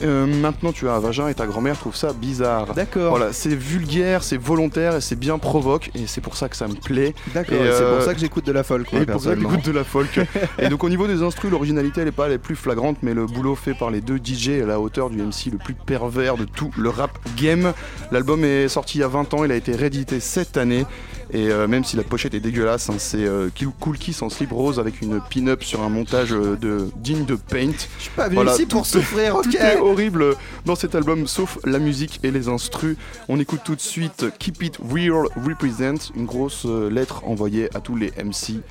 Euh, 0.04 0.26
maintenant 0.26 0.72
tu 0.72 0.88
as 0.88 0.94
un 0.94 1.00
vagin 1.00 1.28
et 1.28 1.34
ta 1.34 1.46
grand-mère 1.46 1.78
trouve 1.78 1.96
ça 1.96 2.14
bizarre. 2.14 2.74
D'accord. 2.74 3.12
Voilà, 3.12 3.34
c'est 3.34 3.56
vulgaire, 3.56 4.24
c'est 4.24 4.38
volontaire 4.38 4.96
et 4.96 5.02
c'est 5.02 5.16
bien 5.16 5.38
provoque 5.38 5.92
et 5.96 6.08
c'est 6.08 6.22
pour 6.22 6.36
ça 6.36 6.50
que 6.50 6.56
ça 6.56 6.68
me 6.68 6.74
plaît. 6.76 7.14
D'accord, 7.34 7.58
Et, 7.58 7.62
et 7.62 7.72
c'est 7.72 7.82
euh, 7.82 7.96
pour 7.98 8.06
ça 8.06 8.14
que 8.14 8.20
j'écoute 8.20 8.46
de 8.46 8.52
la 8.52 8.64
folk. 8.64 8.92
moi, 8.92 9.02
et 9.02 9.06
pour 9.06 9.22
ça 9.22 9.34
que 9.36 9.40
j'écoute 9.42 9.66
de 9.66 9.72
la 9.72 9.84
folk. 9.84 10.20
et 10.60 10.70
donc 10.70 10.84
au 10.84 10.90
niveau 10.90 11.08
des 11.08 11.22
instrus, 11.22 11.52
l'originalité 11.52 12.02
elle 12.02 12.08
est 12.08 12.12
pas 12.12 12.28
la 12.28 12.38
plus 12.38 12.56
flagrante, 12.56 12.98
mais 13.02 13.14
le 13.14 13.26
boulot 13.26 13.56
fait 13.56 13.74
par 13.74 13.92
les 13.92 14.02
deux 14.02 14.18
DJ 14.18 14.50
est 14.50 14.62
à 14.64 14.66
la 14.66 14.80
hauteur 14.80 15.10
du 15.10 15.18
MC 15.18 15.52
le 15.52 15.58
plus 15.58 15.74
pervers 15.76 16.38
de 16.38 16.46
tout 16.46 16.72
le 16.78 16.90
rap 16.90 17.18
game. 17.38 17.74
L'album 18.12 18.44
est 18.44 18.68
sorti 18.68 18.98
il 18.98 19.02
y 19.02 19.04
a 19.04 19.08
20 19.08 19.34
ans, 19.34 19.44
il 19.44 19.52
a 19.52 19.56
été 19.56 19.76
réédité 19.76 20.20
cette 20.20 20.58
année. 20.58 20.86
Et 21.32 21.48
euh, 21.50 21.68
même 21.68 21.84
si 21.84 21.96
la 21.98 22.04
pochette 22.04 22.34
est 22.36 22.40
dégueulasse, 22.40 22.90
hein, 22.90 22.96
c'est 22.98 23.26
euh, 23.26 23.50
Kill- 23.54 23.70
Cool 23.80 23.98
Kiss 23.98 24.22
en 24.22 24.30
slip 24.30 24.52
rose 24.52 24.80
avec 24.80 25.02
une 25.02 25.20
pin-up 25.20 25.64
sur 25.64 25.82
un 25.82 25.90
montage 25.90 26.34
euh, 26.34 26.56
de 26.56 26.90
digne 26.98 27.26
de 27.26 27.36
Paint. 27.36 27.72
Je 27.98 28.04
suis 28.04 28.12
pas 28.16 28.30
venu 28.30 28.48
ici 28.52 28.66
pour 28.66 28.86
souffrir, 28.86 29.34
Tout 29.42 29.50
ok. 29.50 29.56
est 29.56 29.78
horrible 29.80 30.36
dans 30.66 30.76
cet 30.76 30.94
album, 30.96 31.28
sauf 31.28 31.58
la 31.66 31.80
musique 31.80 32.20
et 32.24 32.32
les 32.32 32.48
instrus. 32.48 32.96
On 33.28 33.40
écoute 33.40 33.62
tout 33.66 33.76
de 33.76 33.82
suite 33.82 34.26
Keep 34.40 34.62
It 34.64 34.78
Real 34.92 35.26
Represent, 35.36 36.12
une 36.16 36.26
grosse 36.26 36.66
euh, 36.66 36.90
lettre 36.90 37.24
envoyée 37.26 37.70
à 37.76 37.80
tous 37.80 37.96
les 37.96 38.12
MC 38.24 38.62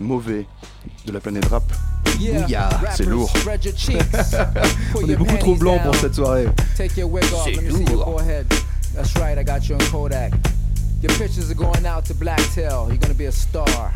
mauvais 0.00 0.46
de 1.06 1.12
la 1.12 1.20
planète 1.20 1.46
rap. 1.46 1.64
C'est 2.94 3.06
lourd. 3.06 3.32
On 4.94 5.08
est 5.08 5.16
beaucoup 5.16 5.36
trop 5.38 5.54
blanc 5.56 5.78
pour 5.82 5.94
cette 5.96 6.14
soirée. 6.14 6.46
C'est 6.76 6.96
lourd. 6.98 8.04
forehead. 8.04 8.46
That's 8.94 9.12
right, 9.16 9.36
I 9.38 9.42
got 9.44 9.68
you 9.68 9.74
on 9.74 9.90
Kodak. 9.90 10.32
Your 11.04 11.12
pictures 11.18 11.50
are 11.50 11.54
going 11.54 11.84
out 11.84 12.06
to 12.06 12.14
Blacktail. 12.14 12.86
You're 12.88 12.96
gonna 12.96 13.12
be 13.12 13.26
a 13.26 13.32
star. 13.32 13.92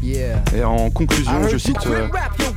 Yeah. 0.00 0.40
Et 0.56 0.62
en 0.62 0.88
conclusion, 0.90 1.48
je 1.48 1.58
cite 1.58 1.84
euh, 1.86 2.06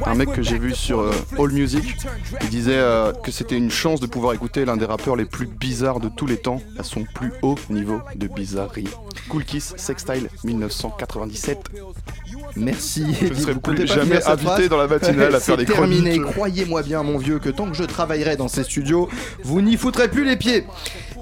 un 0.06 0.14
mec 0.14 0.32
que 0.32 0.44
j'ai 0.44 0.60
vu 0.60 0.74
sur 0.76 1.00
euh, 1.00 1.12
All 1.40 1.52
Music. 1.52 1.96
Il 2.44 2.50
disait 2.50 2.78
euh, 2.78 3.12
que 3.12 3.32
c'était 3.32 3.58
une 3.58 3.72
chance 3.72 4.00
de 4.00 4.06
pouvoir 4.06 4.34
écouter 4.34 4.66
l'un 4.66 4.78
des 4.78 4.86
rappeurs 4.86 5.16
les 5.16 5.26
plus 5.26 5.48
bizarres 5.48 6.00
de 6.00 6.10
tous 6.10 6.28
les 6.28 6.38
temps 6.38 6.62
à 6.78 6.84
son 6.84 7.06
plus 7.16 7.34
haut 7.42 7.56
niveau 7.72 8.02
de 8.16 8.28
bizarrerie. 8.28 8.88
Cool 9.30 9.46
Kiss, 9.46 9.74
Sextile, 9.78 10.30
1997. 10.44 11.58
Merci. 12.56 13.16
Je 13.20 13.28
ne 13.28 13.34
serai 13.34 13.54
vous 13.54 13.60
plus 13.62 13.88
jamais 13.88 14.24
invité 14.26 14.70
dans 14.70 14.78
la 14.78 14.88
matinale 14.88 15.36
à 15.36 15.40
faire 15.40 15.58
des 15.58 15.66
terminé. 15.66 16.18
chroniques. 16.18 16.36
Croyez-moi 16.36 16.84
bien, 16.84 17.04
mon 17.04 17.18
vieux, 17.18 17.40
que 17.40 17.50
tant 17.50 17.68
que 17.70 17.76
je 17.76 17.84
travaillerai 17.84 18.38
dans 18.38 18.48
ces 18.48 18.64
studios, 18.64 19.10
vous 19.44 19.62
n'y 19.62 19.76
foutrez 19.76 20.08
plus 20.08 20.24
les 20.24 20.38
pieds. 20.38 20.66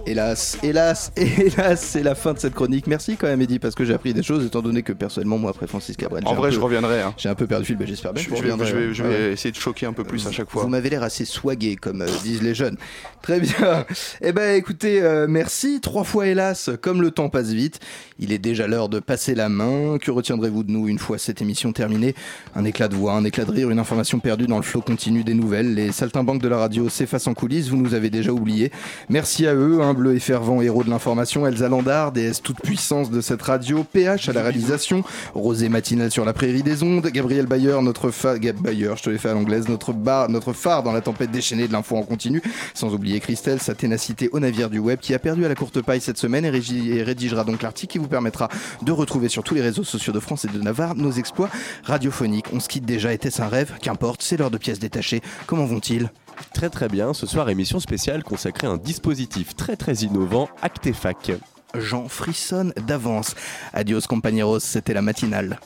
Hélas, 0.08 0.58
hélas, 0.64 1.12
hélas, 1.16 1.80
c'est 1.82 2.02
la 2.04 2.16
fin 2.16 2.34
de 2.34 2.39
cette 2.39 2.54
chronique. 2.56 2.88
Merci 2.88 3.18
quand 3.18 3.28
même, 3.28 3.41
Eddy, 3.41 3.60
parce 3.60 3.76
que 3.76 3.86
j'ai 3.86 3.93
appris 3.93 4.14
des 4.14 4.24
choses, 4.24 4.45
étant 4.45 4.62
donné 4.62 4.82
que 4.82 4.93
personnellement, 4.93 5.38
moi, 5.38 5.52
après 5.52 5.68
Francis 5.68 5.95
Cabrel, 5.95 6.24
En 6.26 6.34
vrai, 6.34 6.49
peu- 6.49 6.56
je 6.56 6.60
reviendrai. 6.60 7.02
hein. 7.02 7.14
J'ai 7.18 7.30
un 7.30 7.36
peu 7.36 7.45
perdu 7.45 7.62
le 7.64 7.66
fil, 7.68 7.78
mais 7.80 7.86
j'espère 7.88 8.12
bien 8.12 8.22
Je, 8.24 8.28
que 8.28 8.34
vous 8.34 8.38
je 8.38 8.43
vais, 8.43 8.52
reviendrez, 8.52 8.72
je 8.72 8.76
vais- 8.88 8.93
je 8.93 9.04
vais 9.04 9.10
ouais. 9.28 9.32
essayer 9.34 9.52
de 9.52 9.58
choquer 9.58 9.86
un 9.86 9.93
peu 9.93 10.04
plus 10.04 10.26
à 10.28 10.32
chaque 10.32 10.49
fois. 10.49 10.64
Vous 10.64 10.70
m'avez 10.70 10.89
l'air 10.89 11.04
assez 11.04 11.24
swagué, 11.24 11.76
comme 11.76 12.02
euh, 12.02 12.08
disent 12.24 12.41
les 12.41 12.56
jeunes. 12.56 12.78
Très 13.22 13.39
bien. 13.39 13.86
Eh 14.24 14.32
ben, 14.34 14.56
écoutez, 14.56 15.02
euh, 15.02 15.26
merci. 15.30 15.80
Trois 15.82 16.04
fois, 16.04 16.28
hélas, 16.28 16.70
comme 16.82 17.02
le 17.02 17.12
temps 17.12 17.30
passe 17.30 17.49
vite, 17.49 17.80
il 18.20 18.32
est 18.32 18.38
déjà 18.38 18.68
l'heure 18.68 18.89
de 18.89 18.99
passer 18.99 19.36
la 19.36 19.49
main. 19.49 19.97
Que 19.99 20.12
retiendrez-vous 20.12 20.64
de 20.64 20.72
nous 20.72 20.88
une 20.88 20.99
fois 20.99 21.18
cette 21.18 21.41
émission 21.41 21.72
terminée? 21.74 22.16
Un 22.56 22.66
éclat 22.66 22.88
de 22.88 22.95
voix, 22.95 23.14
un 23.14 23.24
éclat 23.24 23.45
de 23.45 23.52
rire, 23.52 23.70
une 23.70 23.80
information 23.80 24.20
perdue 24.20 24.47
dans 24.47 24.58
le 24.58 24.64
flot 24.64 24.82
continu 24.82 25.24
des 25.24 25.34
nouvelles. 25.34 25.74
Les 25.74 25.91
saltimbanques 25.91 26.41
de 26.41 26.47
la 26.47 26.58
radio 26.58 26.89
s'effacent 26.89 27.28
en 27.28 27.34
coulisses, 27.34 27.70
vous 27.70 27.78
nous 27.78 27.93
avez 27.93 28.10
déjà 28.10 28.32
oubliés. 28.32 28.72
Merci 29.10 29.47
à 29.47 29.54
eux, 29.56 29.82
humbles 29.91 30.15
et 30.15 30.19
fervents 30.19 30.61
héros 30.61 30.83
de 30.83 30.89
l'information. 30.89 31.45
Elsa 31.45 31.67
Landard, 31.67 32.13
déesse 32.13 32.41
toute 32.41 32.61
puissance 32.61 33.11
de 33.11 33.19
cette 33.19 33.41
radio. 33.41 33.83
PH 33.83 34.29
à 34.29 34.33
la 34.33 34.41
réalisation. 34.41 35.03
Rosée 35.33 35.67
matinale 35.67 36.11
sur 36.11 36.23
la 36.23 36.33
prairie 36.33 36.63
des 36.63 36.81
ondes. 36.81 37.05
Gabriel 37.07 37.45
Bayer, 37.45 37.77
notre 37.81 38.09
phare. 38.09 38.39
Gab 38.39 38.55
Bayer, 38.57 38.91
je 38.95 39.03
te 39.03 39.09
l'ai 39.09 39.17
fait 39.17 39.29
à 39.29 39.33
l'anglaise. 39.33 39.67
Notre, 39.67 39.91
bar, 39.91 40.29
notre 40.29 40.53
phare 40.53 40.83
dans 40.83 40.93
la 40.93 41.01
tempête 41.01 41.31
déchaînée 41.31 41.67
de 41.67 41.73
l'info 41.73 41.97
en 41.97 42.03
continu. 42.03 42.41
Sans 42.73 42.93
oublier 42.93 43.19
Christelle, 43.19 43.59
sa 43.59 43.75
ténacité 43.75 44.29
au 44.31 44.39
navire 44.39 44.69
du 44.69 44.79
web 44.79 44.99
qui 44.99 45.13
a 45.13 45.19
perdu 45.19 45.45
à 45.45 45.49
la 45.49 45.55
courte 45.55 45.81
paille 45.81 46.01
cette 46.01 46.17
semaine 46.17 46.45
et, 46.45 46.49
et 46.49 47.03
rédigera 47.03 47.43
donc 47.43 47.61
l'article 47.61 47.91
qui 47.91 47.97
vous 47.97 48.07
permettra 48.07 48.47
de 48.81 48.91
retrouver 48.91 49.27
sur 49.27 49.43
tous 49.43 49.55
les 49.55 49.61
réseaux 49.61 49.83
sociaux 49.83 50.13
de 50.13 50.19
France 50.19 50.45
et 50.45 50.47
de 50.47 50.61
Navarre 50.61 50.95
nos 50.95 51.11
exploits 51.11 51.49
radiophoniques. 51.83 52.45
On 52.53 52.59
se 52.59 52.69
quitte 52.69 52.85
déjà, 52.85 53.11
était-ce 53.11 53.41
un 53.41 53.47
rêve? 53.47 53.73
Qu'importe, 53.81 54.21
c'est 54.23 54.37
l'heure 54.37 54.51
de 54.51 54.57
pièces 54.57 54.79
détachées. 54.79 55.21
Comment 55.47 55.65
vont-ils? 55.65 56.09
Très 56.53 56.69
très 56.69 56.87
bien, 56.87 57.13
ce 57.13 57.25
soir 57.25 57.49
émission 57.49 57.79
spéciale 57.79 58.23
consacrée 58.23 58.67
à 58.67 58.71
un 58.71 58.77
dispositif 58.77 59.55
très 59.55 59.75
très 59.75 59.93
innovant, 59.95 60.49
Actefac. 60.61 61.31
Jean 61.73 62.07
frissonne 62.07 62.73
d'avance. 62.85 63.35
Adios 63.73 64.01
compañeros, 64.07 64.59
c'était 64.59 64.93
la 64.93 65.01
matinale. 65.01 65.59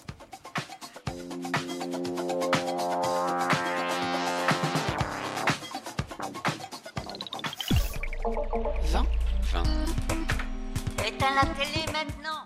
Éteins 11.08 11.36
la 11.36 11.46
télé 11.56 11.86
maintenant 11.94 12.45